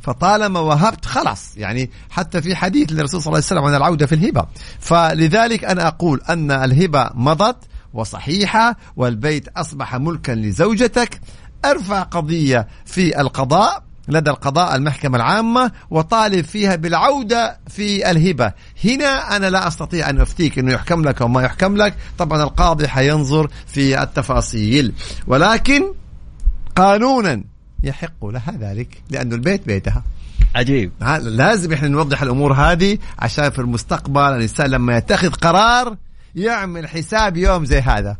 فطالما 0.00 0.60
وهبت 0.60 1.06
خلاص. 1.06 1.56
يعني 1.56 1.90
حتى 2.10 2.42
في 2.42 2.56
حديث 2.56 2.92
للرسول 2.92 3.22
صلى 3.22 3.30
الله 3.30 3.36
عليه 3.36 3.46
وسلم 3.46 3.64
عن 3.64 3.74
العودة 3.74 4.06
في 4.06 4.14
الهبة. 4.14 4.46
فلذلك 4.80 5.64
أنا 5.64 5.86
أقول 5.86 6.20
أن 6.28 6.50
الهبة 6.50 7.10
مضت 7.14 7.56
وصحيحة 7.94 8.76
والبيت 8.96 9.48
أصبح 9.48 9.96
ملكا 9.96 10.32
لزوجتك. 10.32 11.20
ارفع 11.64 12.02
قضية 12.02 12.68
في 12.84 13.20
القضاء 13.20 13.82
لدى 14.08 14.30
القضاء 14.30 14.76
المحكمة 14.76 15.16
العامة 15.16 15.72
وطالب 15.90 16.44
فيها 16.44 16.76
بالعودة 16.76 17.58
في 17.68 18.10
الهبة. 18.10 18.52
هنا 18.84 19.36
أنا 19.36 19.50
لا 19.50 19.68
أستطيع 19.68 20.10
أن 20.10 20.20
أفتيك 20.20 20.58
أنه 20.58 20.72
يحكم 20.72 21.02
لك 21.04 21.22
أو 21.22 21.28
ما 21.28 21.42
يحكم 21.42 21.76
لك. 21.76 21.94
طبعا 22.18 22.42
القاضي 22.42 22.88
حينظر 22.88 23.50
في 23.66 24.02
التفاصيل. 24.02 24.92
ولكن 25.26 25.84
قانونا 26.76 27.44
يحق 27.82 28.26
لها 28.26 28.54
ذلك 28.60 29.02
لأنه 29.10 29.34
البيت 29.34 29.66
بيتها. 29.66 30.02
عجيب. 30.54 30.92
لازم 31.20 31.72
إحنا 31.72 31.88
نوضح 31.88 32.22
الأمور 32.22 32.52
هذه 32.52 32.98
عشان 33.18 33.50
في 33.50 33.58
المستقبل 33.58 34.20
الإنسان 34.20 34.70
لما 34.70 34.96
يتخذ 34.96 35.30
قرار 35.30 35.96
يعمل 36.34 36.88
حساب 36.88 37.36
يوم 37.36 37.64
زي 37.64 37.80
هذا. 37.80 38.16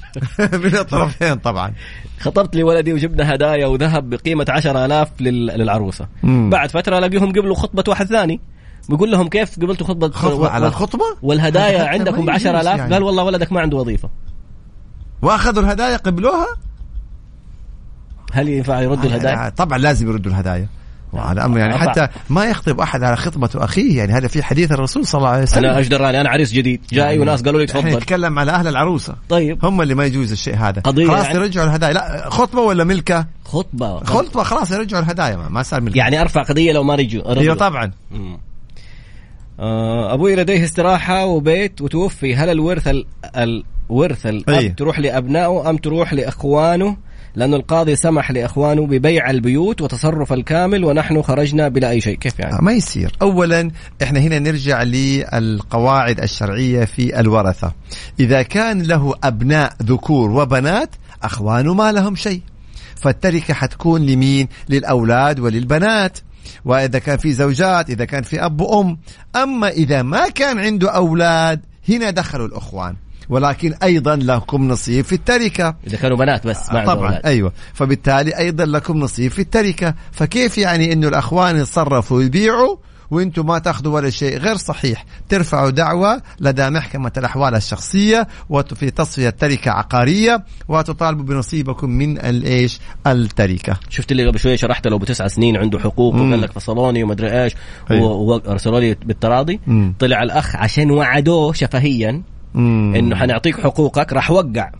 من 0.62 0.76
الطرفين 0.76 1.34
طبعا. 1.34 1.72
خطبت 2.20 2.56
لي 2.56 2.62
ولدي 2.62 2.92
وجبنا 2.92 3.34
هدايا 3.34 3.66
وذهب 3.66 4.10
بقيمة 4.10 4.46
عشرة 4.48 4.84
آلاف 4.84 5.08
لل... 5.20 5.46
للعروسة. 5.46 6.06
مم. 6.22 6.50
بعد 6.50 6.70
فترة 6.70 6.98
ألاقيهم 6.98 7.28
قبلوا 7.28 7.54
خطبة 7.54 7.84
واحد 7.88 8.06
ثاني. 8.06 8.40
بيقول 8.88 9.10
لهم 9.10 9.28
كيف 9.28 9.56
قبلتوا 9.56 9.86
خطبة 9.86 10.10
خطبة 10.10 10.48
على 10.48 10.66
الخطبة؟ 10.66 11.04
والهدايا 11.22 11.84
عندكم 11.94 12.30
يجوز 12.30 12.46
آلاف؟ 12.46 12.78
يعني. 12.78 12.94
قال 12.94 13.02
والله 13.02 13.24
ولدك 13.24 13.52
ما 13.52 13.60
عنده 13.60 13.76
وظيفة. 13.76 14.08
وأخذوا 15.22 15.62
الهدايا 15.62 15.96
قبلوها؟ 15.96 16.46
هل 18.32 18.48
ينفع 18.48 18.80
يردوا 18.80 19.04
الهدايا؟ 19.04 19.48
طبعا 19.48 19.78
لازم 19.78 20.08
يردوا 20.08 20.32
الهدايا. 20.32 20.68
وهذا 21.12 21.44
أمر 21.44 21.58
يعني. 21.58 21.78
حتى 21.78 22.08
ما 22.30 22.44
يخطب 22.44 22.80
أحد 22.80 23.02
على 23.02 23.16
خطبة 23.16 23.50
أخيه 23.54 23.98
يعني 23.98 24.12
هذا 24.12 24.28
في 24.28 24.42
حديث 24.42 24.72
الرسول 24.72 25.06
صلى 25.06 25.18
الله 25.18 25.30
عليه 25.30 25.42
وسلم. 25.42 25.64
أنا 25.64 25.78
إيش 25.78 25.92
أنا 25.92 26.30
عريس 26.30 26.52
جديد. 26.52 26.80
جاي 26.92 27.18
وناس 27.18 27.42
قالوا 27.42 27.60
لي 27.60 27.66
تفضل. 27.66 27.88
نتكلم 27.96 28.38
على 28.38 28.52
أهل 28.52 28.68
العروسة. 28.68 29.16
طيب. 29.28 29.64
هم 29.64 29.82
اللي 29.82 29.94
ما 29.94 30.04
يجوز 30.04 30.32
الشيء 30.32 30.56
هذا. 30.56 30.80
قضية 30.80 31.06
خلاص 31.06 31.24
يعني. 31.24 31.38
يرجعوا 31.38 31.66
الهدايا. 31.66 31.92
لا 31.92 32.30
خطبة 32.30 32.60
ولا 32.60 32.84
ملكة؟ 32.84 33.26
خطبة. 33.44 34.04
خطبة 34.04 34.42
خلاص 34.42 34.70
يرجعوا 34.70 35.02
الهدايا. 35.02 35.36
ما, 35.36 35.48
ما 35.48 35.62
صار 35.62 35.80
ملكة. 35.80 35.98
يعني 35.98 36.20
أرفع 36.20 36.42
قضية 36.42 36.72
لو 36.72 36.82
ما 36.82 36.94
رجوا 36.94 37.40
أيوه 37.40 37.54
طبعا. 37.54 37.92
مم. 38.10 38.38
آه، 39.60 40.14
أبوي 40.14 40.36
لديه 40.36 40.64
استراحة 40.64 41.26
وبيت 41.26 41.80
وتوفي. 41.80 42.36
هل 42.36 42.50
الورث 42.50 42.88
ال... 42.88 43.06
الورث 43.90 44.26
الأب 44.26 44.50
أي. 44.54 44.68
تروح 44.68 44.98
لأبنائه 44.98 45.70
أم 45.70 45.76
تروح 45.76 46.12
لإخوانه؟ 46.12 46.96
لأن 47.36 47.54
القاضي 47.54 47.96
سمح 47.96 48.30
لإخوانه 48.30 48.86
ببيع 48.86 49.30
البيوت 49.30 49.80
وتصرف 49.80 50.32
الكامل 50.32 50.84
ونحن 50.84 51.22
خرجنا 51.22 51.68
بلا 51.68 51.90
أي 51.90 52.00
شيء. 52.00 52.16
كيف 52.16 52.38
يعني؟ 52.38 52.56
ما 52.60 52.72
يصير. 52.72 53.16
اولا 53.22 53.70
إحنا 54.02 54.20
هنا 54.20 54.38
نرجع 54.38 54.82
للقواعد 54.82 56.20
الشرعية 56.20 56.84
في 56.84 57.20
الورثة. 57.20 57.72
إذا 58.20 58.42
كان 58.42 58.82
له 58.82 59.14
أبناء 59.24 59.72
ذكور 59.82 60.30
وبنات 60.30 60.90
اخوانه 61.22 61.74
ما 61.74 61.92
لهم 61.92 62.16
شيء. 62.16 62.40
فالتركة 62.96 63.54
حتكون 63.54 64.06
لمين؟ 64.06 64.48
للأولاد 64.68 65.40
وللبنات. 65.40 66.18
وإذا 66.64 66.98
كان 66.98 67.16
في 67.16 67.32
زوجات 67.32 67.90
إذا 67.90 68.04
كان 68.04 68.22
في 68.22 68.44
أب 68.44 68.60
وأم. 68.60 68.98
أما 69.36 69.68
إذا 69.68 70.02
ما 70.02 70.28
كان 70.28 70.58
عنده 70.58 70.90
أولاد 70.90 71.60
هنا 71.88 72.10
دخلوا 72.10 72.46
الإخوان. 72.46 72.96
ولكن 73.32 73.74
أيضا 73.82 74.16
لكم 74.16 74.68
نصيب 74.68 75.04
في 75.04 75.12
التركة 75.12 75.74
إذا 75.86 75.96
كانوا 75.96 76.16
بنات 76.16 76.46
بس 76.46 76.72
ما 76.72 76.78
عندهم 76.78 76.94
طبعا 76.94 77.08
أولاد. 77.08 77.26
أيوه 77.26 77.52
فبالتالي 77.74 78.38
أيضا 78.38 78.64
لكم 78.64 78.98
نصيب 78.98 79.30
في 79.30 79.38
التركة 79.38 79.94
فكيف 80.12 80.58
يعني 80.58 80.92
إنه 80.92 81.08
الأخوان 81.08 81.56
يتصرفوا 81.56 82.16
ويبيعوا 82.16 82.76
وأنتم 83.10 83.46
ما 83.46 83.58
تأخذوا 83.58 83.94
ولا 83.94 84.10
شيء 84.10 84.38
غير 84.38 84.56
صحيح 84.56 85.04
ترفعوا 85.28 85.70
دعوة 85.70 86.22
لدى 86.40 86.70
محكمة 86.70 87.12
الأحوال 87.16 87.54
الشخصية 87.54 88.28
وفي 88.48 88.90
تصفية 88.90 89.30
تركة 89.30 89.70
عقارية 89.70 90.44
وتطالبوا 90.68 91.24
بنصيبكم 91.24 91.90
من 91.90 92.18
الايش 92.18 92.80
التركة 93.06 93.76
شفت 93.88 94.12
اللي 94.12 94.26
قبل 94.26 94.38
شوية 94.38 94.56
شرحت 94.56 94.86
لو 94.86 94.98
بتسع 94.98 95.28
سنين 95.28 95.56
عنده 95.56 95.78
حقوق. 95.78 96.14
وقال 96.14 96.40
لك 96.40 96.52
فصلوني 96.52 97.02
ومدري 97.02 97.42
إيش 97.42 97.52
أيوة. 97.90 98.12
وارسلوا 98.12 98.80
لي 98.80 98.94
بالتراضي 98.94 99.60
مم. 99.66 99.94
طلع 99.98 100.22
الأخ 100.22 100.56
عشان 100.56 100.90
وعدوه 100.90 101.52
شفهيا 101.52 102.22
مم. 102.54 102.94
إنه 102.94 103.16
حنعطيك 103.16 103.60
حقوقك 103.60 104.12
راح 104.12 104.30
وقع. 104.30 104.70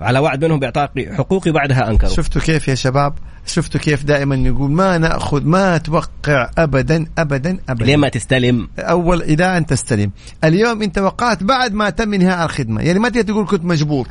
على 0.00 0.18
وعد 0.18 0.44
منهم 0.44 0.58
بيعطاك 0.58 0.90
حقوقي 1.12 1.50
بعدها 1.50 1.90
أنكروا. 1.90 2.12
شفتوا 2.12 2.42
كيف 2.42 2.68
يا 2.68 2.74
شباب؟ 2.74 3.14
شفتوا 3.46 3.80
كيف 3.80 4.04
دائما 4.04 4.36
نقول 4.36 4.70
ما 4.70 4.98
نأخذ 4.98 5.44
ما 5.44 5.78
توقع 5.78 6.50
ابدا 6.58 7.06
ابدا 7.18 7.58
ابدا. 7.68 7.84
ليه 7.84 7.96
ما 7.96 8.08
تستلم؟ 8.08 8.68
أول 8.78 9.22
إلى 9.22 9.58
ان 9.58 9.66
تستلم. 9.66 10.10
اليوم 10.44 10.82
أنت 10.82 10.98
وقعت 10.98 11.42
بعد 11.42 11.74
ما 11.74 11.90
تم 11.90 12.14
انهاء 12.14 12.44
الخدمة. 12.44 12.82
يعني 12.82 12.98
ما 12.98 13.08
تقدر 13.08 13.32
تقول 13.32 13.46
كنت 13.46 13.64
مجبور. 13.64 14.08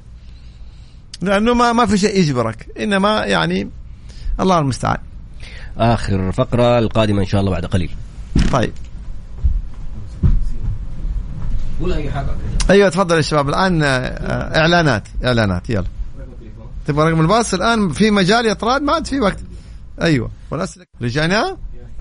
لأنه 1.22 1.54
ما 1.54 1.74
ما 1.74 1.86
في 1.86 1.98
شيء 1.98 2.20
يجبرك. 2.20 2.68
إنما 2.80 3.26
يعني 3.26 3.70
الله 4.40 4.60
المستعان. 4.60 4.98
آخر 5.78 6.32
فقرة 6.32 6.80
القادمة 6.80 7.22
إن 7.22 7.26
شاء 7.26 7.42
الله 7.42 7.52
بعد 7.52 7.66
قليل. 7.66 7.90
طيب. 8.52 8.72
ولا 11.82 11.96
أي 11.96 12.12
حاجة. 12.12 12.28
أيوه 12.70 12.90
تفضل 12.90 13.16
يا 13.16 13.22
شباب. 13.22 13.50
الآن 13.50 13.84
آه، 13.84 13.88
إعلانات. 14.60 15.08
إعلانات 15.26 15.70
يلا. 15.70 15.86
تبغى 16.88 17.12
رقم 17.12 17.22
الباص؟ 17.22 17.54
الآن 17.54 17.90
في 17.90 18.12
مجال 18.12 18.46
يا 18.46 18.54
طراد 18.54 18.82
ما 18.82 18.94
عاد 18.94 19.08
في 19.08 19.20
وقت. 19.20 19.40
أيوه. 20.02 20.30
والاسئله 20.52 20.86
رجعنا؟ 21.02 21.58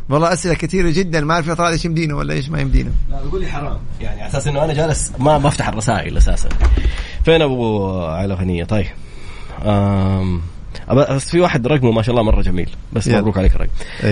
والله 0.09 0.33
أسئلة 0.33 0.55
كثيرة 0.55 0.91
جدا. 0.91 1.21
ما 1.21 1.35
أعرف 1.35 1.47
يا 1.47 1.55
طراد 1.55 1.73
إيش 1.73 1.85
يمدينا 1.85 2.15
ولا 2.15 2.35
إيش 2.35 2.49
ما 2.49 2.61
يمدينا 2.61 2.91
لا 3.11 3.25
بقول 3.25 3.41
لي 3.41 3.47
حرام. 3.47 3.79
يعني 4.01 4.21
على 4.21 4.31
أساس 4.31 4.49
إنه 4.49 4.65
أنا 4.65 4.73
جالس 4.73 5.13
ما 5.19 5.39
بفتح 5.39 5.69
الرسائل 5.69 6.17
أساسا. 6.17 6.49
فين 7.25 7.43
أبو 7.43 7.97
عائله 8.05 8.35
غنية؟ 8.35 8.65
طيب. 8.65 8.87
أم... 9.65 10.41
بس 10.91 11.31
في 11.31 11.41
واحد 11.41 11.67
رقمه 11.67 11.91
ما 11.91 12.03
شاء 12.03 12.11
الله 12.11 12.23
مرة 12.23 12.43
جميل. 12.43 12.71
بس. 12.93 13.09
مبروك 13.09 13.39
عليك 13.39 13.55
الرقم. 13.55 13.71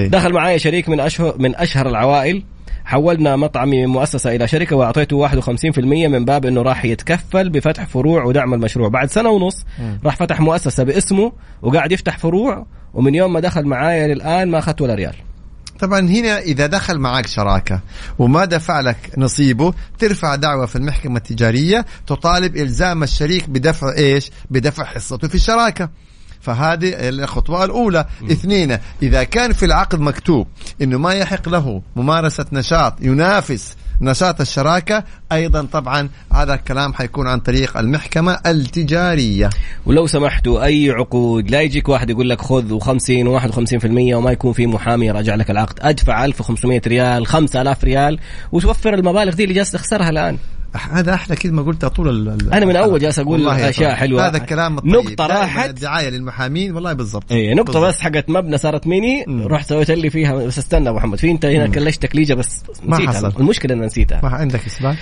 دخل 0.09 0.33
معايا 0.33 0.59
شريك 0.59 0.89
من 0.89 1.01
أشهر 1.01 1.35
من 1.39 1.57
أشهر 1.57 1.89
العوائل. 1.89 2.43
حولنا 2.85 3.37
مطعمي 3.37 3.87
من 3.87 3.93
مؤسسة 3.93 4.37
إلى 4.37 4.49
شركة 4.49 4.77
وأعطيته 4.77 5.29
51% 5.29 5.79
من 5.79 6.25
باب 6.25 6.47
أنه 6.47 6.63
راح 6.63 6.85
يتكفل 6.85 7.51
بفتح 7.51 7.87
فروع 7.87 8.25
ودعم 8.25 8.55
المشروع 8.55 8.89
بعد 8.89 9.11
سنة 9.11 9.29
ونص 9.29 9.65
راح 10.05 10.17
فتح 10.17 10.41
مؤسسة 10.41 10.85
باسمه 10.85 11.33
وقاعد 11.63 11.93
يفتح 11.93 12.19
فروع 12.19 12.67
ومن 12.95 13.15
يوم 13.15 13.33
ما 13.33 13.41
دخل 13.41 13.65
معايا 13.65 14.15
للآن 14.15 14.51
ما 14.51 14.59
أخذت 14.59 14.81
ولا 14.81 14.95
ريال 14.95 15.15
طبعا 15.83 16.01
هنا 16.01 16.39
إذا 16.39 16.67
دخل 16.67 16.99
معك 16.99 17.27
شراكة 17.27 17.81
وما 18.19 18.45
دفع 18.45 18.81
لك 18.81 19.11
نصيبه 19.19 19.75
ترفع 19.99 20.35
دعوة 20.35 20.67
في 20.67 20.77
المحكمة 20.77 21.17
التجارية 21.17 21.87
تطالب 22.07 22.57
إلزام 22.57 23.03
الشريك 23.03 23.49
بدفع 23.49 23.95
إيش؟ 23.97 24.31
بدفع 24.51 24.85
حصته 24.85 25.29
في 25.29 25.35
الشراكة. 25.35 25.91
فهذه 26.43 26.93
الخطوة 26.95 27.65
الأولى. 27.65 28.07
اثنين 28.33 28.79
إذا 29.03 29.25
كان 29.25 29.53
في 29.53 29.65
العقد 29.65 30.01
مكتوب 30.01 30.47
أنه 30.83 30.99
ما 30.99 31.13
يحق 31.13 31.49
له 31.49 31.83
ممارسة 31.97 32.47
نشاط 32.53 33.01
ينافس 33.01 33.77
نشاط 34.01 34.41
الشراكة 34.41 35.05
أيضا 35.33 35.63
طبعا 35.73 36.09
هذا 36.33 36.55
الكلام 36.55 36.95
حيكون 36.95 37.29
عن 37.29 37.41
طريق 37.41 37.77
المحكمة 37.77 38.39
التجارية. 38.47 39.51
ولو 39.87 40.07
سمحتوا 40.07 40.65
أي 40.65 40.91
عقود؟ 40.91 41.51
لا 41.51 41.61
يجيك 41.61 41.89
واحد 41.89 42.11
يقول 42.11 42.31
لك 42.31 42.41
خذ 42.41 42.79
و50 42.79 43.27
و51% 43.27 43.85
وما 43.85 44.33
يكون 44.33 44.53
في 44.53 44.67
محامي 44.67 45.07
يراجع 45.07 45.35
لك 45.35 45.51
العقد. 45.51 45.79
أدفع 45.81 46.25
1500 46.25 46.81
ريال 46.87 47.27
5000 47.27 47.85
ريال 47.85 48.19
وتوفر 48.53 48.95
المبالغ 48.95 49.35
دي 49.35 49.43
اللي 49.43 49.55
جالس 49.55 49.73
تخسرها 49.73 50.11
الآن. 50.11 50.39
هذا 50.93 51.15
أحلى 51.15 51.37
كلمة 51.37 51.63
قلتها 51.63 51.89
طول 51.89 52.09
ال- 52.29 52.53
أنا 52.53 52.67
من 52.67 52.77
أول 52.77 53.01
جالس 53.01 53.19
أشياء 53.19 53.89
طارق. 53.91 53.95
حلوة. 53.95 54.27
هذا 54.29 54.37
الكلام 54.37 54.79
الطيب. 54.79 55.17
دائماً 55.17 55.35
راحت. 55.35 55.69
الدعاية 55.69 56.09
للمحامين 56.09 56.75
والله 56.75 56.93
بالضبط. 56.93 57.33
اي 57.33 57.55
نقطة 57.55 57.73
بالضبط. 57.73 57.85
بس 57.89 58.01
حقت 58.01 58.31
مبنى 58.31 58.59
صارت 58.59 58.87
ميني. 58.87 59.25
رحت 59.29 59.69
سويت 59.69 59.91
اللي 59.91 60.11
فيها. 60.11 60.35
بس 60.35 60.59
استنى 60.59 60.89
أبو 60.89 60.97
محمد 60.99 61.19
في 61.19 61.31
أنت 61.31 61.45
هنا 61.45 61.67
كلشت 61.67 62.03
تكليجة 62.03 62.35
بس 62.35 62.63
ما 62.85 62.97
نسيتها. 62.97 63.13
حصل. 63.13 63.33
المشكلة 63.41 63.75
ان 63.75 63.81
نسيتها. 63.81 64.21
ما 64.23 64.29
عندك 64.29 64.67
إثبات؟ 64.67 64.97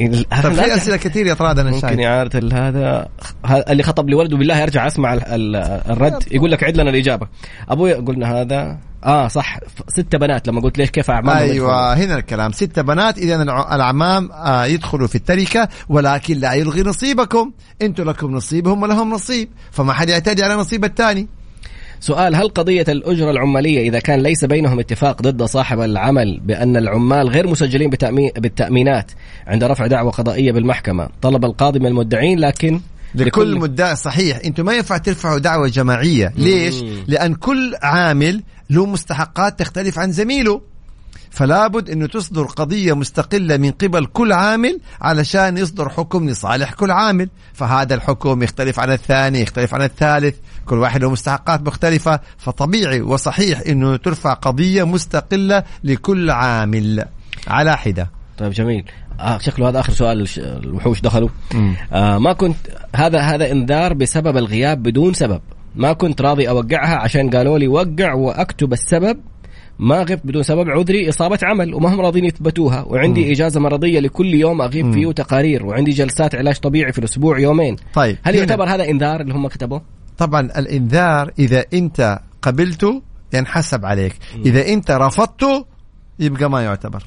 ال- 0.00 0.24
طيب 0.42 0.52
لا 0.52 0.62
في 0.62 0.74
أسئلة 0.76 0.96
كثير 0.96 1.26
يا 1.26 1.34
طراد 1.34 1.58
أنا 1.58 1.70
ممكن 1.70 1.88
شايف. 1.88 2.00
إعادة 2.00 2.38
ال- 2.38 2.54
هذا. 2.54 3.08
اللي 3.70 3.82
خطب 3.82 4.08
لي 4.08 4.14
ولده 4.14 4.36
بالله 4.36 4.58
يرجع 4.58 4.86
أسمع 4.86 5.14
ال- 5.14 5.24
ال- 5.26 5.56
الرد 5.90 6.24
يقول 6.32 6.50
لك 6.50 6.64
عد 6.64 6.76
لنا 6.76 6.90
الإجابة. 6.90 7.26
أبوي 7.68 7.92
قلنا 7.94 8.40
هذا. 8.40 8.78
آه 9.04 9.28
صح. 9.28 9.58
ستة 9.88 10.18
بنات 10.18 10.48
لما 10.48 10.60
قلت 10.60 10.78
ليش 10.78 10.90
كيف 10.90 11.10
أعمامهم 11.10 11.50
أيوه 11.50 11.94
هنا 11.94 12.18
الكلام. 12.18 12.52
ستة 12.52 12.82
بنات 12.82 13.18
اذا 13.18 13.42
الأعمام 13.42 14.32
آه 14.32 14.64
يدخلوا 14.66 15.06
في 15.06 15.14
التركة 15.14 15.68
ولكن 15.88 16.38
لا 16.38 16.52
يلغي 16.52 16.82
نصيبكم. 16.82 17.52
أنتم 17.82 18.10
لكم 18.10 18.30
نصيب 18.30 18.68
هم 18.68 18.86
لهم 18.86 19.10
نصيب. 19.10 19.48
فما 19.70 19.92
حد 19.92 20.08
يعتدي 20.08 20.42
على 20.44 20.54
نصيب 20.54 20.84
الثاني. 20.84 21.28
سؤال 22.00 22.34
هل 22.34 22.48
قضية 22.48 22.84
الأجرة 22.88 23.30
العمالية 23.30 23.88
إذا 23.88 23.98
كان 23.98 24.20
ليس 24.20 24.44
بينهم 24.44 24.78
اتفاق 24.78 25.22
ضد 25.22 25.42
صاحب 25.42 25.80
العمل 25.80 26.40
بأن 26.40 26.76
العمال 26.76 27.28
غير 27.28 27.46
مسجلين 27.46 27.90
بالتأمينات 28.36 29.10
عند 29.46 29.64
رفع 29.64 29.86
دعوى 29.86 30.10
قضائية 30.10 30.52
بالمحكمة؟ 30.52 31.08
طلب 31.22 31.44
القاضي 31.44 31.78
من 31.78 31.86
المدعين 31.86 32.38
لكن 32.38 32.80
لكل 33.14 33.58
مدعي 33.58 33.96
صحيح. 33.96 34.38
أنتم 34.44 34.64
ما 34.64 34.74
ينفع 34.74 34.96
ترفعوا 34.96 35.38
دعوة 35.38 35.68
جماعية. 35.68 36.32
ليش؟ 36.36 36.82
لأن 37.06 37.34
كل 37.34 37.74
عامل 37.82 38.42
له 38.72 38.86
مستحقات 38.86 39.58
تختلف 39.58 39.98
عن 39.98 40.12
زميله. 40.12 40.60
فلا 41.30 41.66
بد 41.66 41.90
إنه 41.90 42.06
تصدر 42.06 42.42
قضية 42.42 42.92
مستقلة 42.92 43.56
من 43.56 43.70
قبل 43.70 44.06
كل 44.06 44.32
عامل 44.32 44.80
علشان 45.00 45.58
يصدر 45.58 45.88
حكم 45.88 46.28
لصالح 46.28 46.72
كل 46.72 46.90
عامل. 46.90 47.28
فهذا 47.52 47.94
الحكم 47.94 48.42
يختلف 48.42 48.80
عن 48.80 48.90
الثاني 48.90 49.40
يختلف 49.40 49.74
عن 49.74 49.82
الثالث. 49.82 50.36
كل 50.66 50.78
واحد 50.78 51.02
له 51.02 51.10
مستحقات 51.10 51.62
مختلفة. 51.62 52.20
فطبيعي 52.38 53.00
وصحيح 53.00 53.60
إنه 53.68 53.96
ترفع 53.96 54.32
قضية 54.32 54.84
مستقلة 54.84 55.64
لكل 55.84 56.30
عامل. 56.30 57.04
على 57.46 57.76
حدة. 57.76 58.10
طيب 58.38 58.52
جميل. 58.52 58.84
آه 59.20 59.38
شكله 59.38 59.68
هذا 59.68 59.80
آخر 59.80 59.92
سؤال 59.92 60.28
الوحوش 60.38 61.00
دخلوا. 61.00 61.28
آه 61.92 62.18
ما 62.18 62.32
كنت 62.32 62.56
هذا 62.96 63.20
هذا 63.20 63.52
إنذار 63.52 63.94
بسبب 63.94 64.36
الغياب 64.36 64.82
بدون 64.82 65.14
سبب. 65.14 65.40
ما 65.74 65.92
كنت 65.92 66.22
راضي 66.22 66.48
أوقعها 66.48 66.96
عشان 66.96 67.30
قالوا 67.30 67.58
لي 67.58 67.68
وقع 67.68 68.12
وأكتب 68.14 68.72
السبب. 68.72 69.18
ما 69.78 69.98
غبت 70.02 70.20
بدون 70.24 70.42
سبب. 70.42 70.70
عذري 70.70 71.08
إصابة 71.08 71.38
عمل 71.42 71.74
وما 71.74 71.94
هم 71.94 72.00
راضين 72.00 72.24
يثبتوها. 72.24 72.82
وعندي 72.82 73.32
إجازة 73.32 73.60
مرضية 73.60 74.00
لكل 74.00 74.34
يوم 74.34 74.62
أغيب 74.62 74.92
فيه 74.92 75.06
وتقارير 75.06 75.66
وعندي 75.66 75.90
جلسات 75.90 76.34
علاج 76.34 76.56
طبيعي 76.58 76.92
في 76.92 76.98
الأسبوع 76.98 77.38
يومين. 77.38 77.76
طيب 77.94 78.16
هل 78.22 78.34
هنا- 78.34 78.44
يعتبر 78.44 78.68
هذا 78.68 78.88
إنذار 78.90 79.20
اللي 79.20 79.34
هم 79.34 79.48
كتبوه؟ 79.48 79.82
طبعا 80.18 80.40
الإنذار 80.40 81.30
إذا 81.38 81.64
أنت 81.74 82.18
قبلته 82.42 83.02
ينحسب 83.34 83.84
عليك. 83.84 84.12
إذا 84.46 84.68
أنت 84.68 84.90
رفضته 84.90 85.64
يبقى 86.18 86.50
ما 86.50 86.62
يعتبر. 86.62 87.02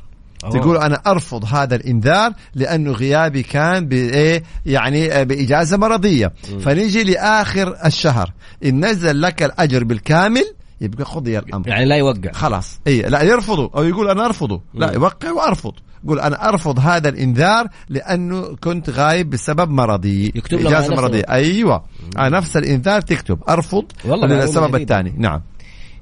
أوه. 0.45 0.59
تقول 0.59 0.77
أنا 0.77 1.01
أرفض 1.07 1.45
هذا 1.45 1.75
الإنذار 1.75 2.33
لأنه 2.55 2.91
غيابي 2.91 3.43
كان 3.43 3.87
بايه 3.87 4.43
يعني 4.65 5.11
آه، 5.11 5.23
بإجازة 5.23 5.77
مرضية. 5.77 6.33
فنيجي 6.59 7.03
لآخر 7.03 7.75
الشهر. 7.85 8.31
إن 8.65 8.85
نزل 8.85 9.21
لك 9.21 9.43
الأجر 9.43 9.83
بالكامل 9.83 10.43
يبقى 10.81 11.03
قضي 11.03 11.39
الأمر. 11.39 11.67
يعني 11.67 11.85
لا 11.85 11.95
يوقع. 11.95 12.31
خلاص. 12.31 12.79
اي 12.87 13.01
لا 13.01 13.21
يرفضه. 13.21 13.71
أو 13.75 13.83
يقول 13.83 14.09
أنا 14.09 14.25
أرفضه. 14.25 14.61
لا 14.73 14.93
يوقع 14.93 15.31
وأرفض. 15.31 15.73
يقول 16.03 16.19
أنا 16.19 16.49
أرفض 16.49 16.79
هذا 16.79 17.09
الإنذار 17.09 17.67
لأنه 17.89 18.55
كنت 18.55 18.89
غايب 18.89 19.29
بسبب 19.29 19.69
مرضي. 19.69 20.31
يكتب 20.35 20.59
له 20.59 20.69
إجازة 20.69 20.95
مرضية. 20.95 21.23
أيوه. 21.29 21.83
على 22.15 22.37
نفس 22.37 22.57
الإنذار 22.57 23.01
تكتب. 23.01 23.39
أرفض 23.49 23.85
والله 24.05 24.27
جديدة. 24.27 24.77
الثاني. 24.77 25.13
نعم. 25.17 25.41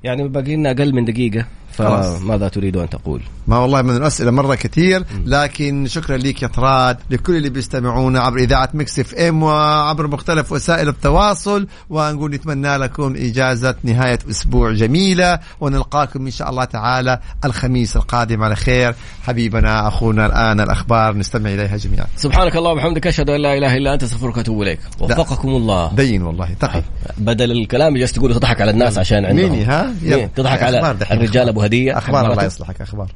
يعني 0.03 0.27
باقي 0.27 0.55
لنا 0.55 0.71
أقل 0.71 0.95
من 0.95 1.05
دقيقة. 1.05 1.39
خلاص. 1.39 1.62
فماذا 1.73 2.47
تريد 2.47 2.77
أن 2.77 2.89
تقول؟ 2.89 3.21
ما 3.47 3.57
والله 3.57 3.81
من 3.81 3.95
الأسئلة 3.97 4.31
مرة 4.31 4.55
كثير 4.55 5.03
لكن 5.25 5.87
شكرا 5.87 6.17
لك 6.17 6.41
يا 6.41 6.47
طراد 6.47 6.97
لكل 7.09 7.35
اللي 7.35 7.49
بيستمعونا 7.49 8.19
عبر 8.19 8.37
إذاعة 8.37 8.69
مكس 8.73 8.99
إف 8.99 9.13
إم 9.13 9.43
وعبر 9.43 10.07
مختلف 10.07 10.51
وسائل 10.51 10.87
التواصل 10.89 11.67
ونقول 11.89 12.31
نتمنى 12.31 12.77
لكم 12.77 13.15
إجازة 13.17 13.75
نهاية 13.83 14.19
أسبوع 14.29 14.71
جميلة 14.73 15.39
ونلقاكم 15.61 16.25
إن 16.25 16.31
شاء 16.31 16.49
الله 16.49 16.63
تعالى 16.63 17.19
الخميس 17.45 17.95
القادم 17.95 18.43
على 18.43 18.55
خير. 18.55 18.95
حبيبنا 19.23 19.87
أخونا 19.87 20.25
الآن 20.25 20.59
الأخبار 20.59 21.17
نستمع 21.17 21.49
إليها 21.49 21.77
جميعا. 21.77 22.05
سبحانك 22.17 22.55
اللهم 22.55 22.77
وبحمدك 22.77 23.07
أشهد 23.07 23.29
أن 23.29 23.41
لا 23.41 23.57
إله 23.57 23.77
إلا 23.77 23.93
أنت 23.93 24.03
أستغفرك 24.03 24.37
وأتوب 24.37 24.61
إليك. 24.61 24.79
وفقكم 24.99 25.49
الله. 25.49 25.93
دين 25.95 26.21
والله 26.21 26.49
تقي. 26.59 26.83
بدل 27.17 27.51
الكلام 27.51 27.97
جالس 27.97 28.11
تقول 28.11 28.33
تضحك 28.33 28.61
على 28.61 28.71
الناس 28.71 28.97
عشان 28.97 29.25
عندهم. 29.25 29.51
ميني 29.51 29.63
ها 29.63 29.93
مين؟ 30.03 30.33
تضحك 30.33 30.63
على 30.63 30.95
الرجال 31.11 31.49
أبو 31.49 31.62
هديه 31.65 31.97
أخبار 31.97 32.31
الله. 32.31 32.43
يصلحك 32.43 32.81
أخبار 32.81 33.09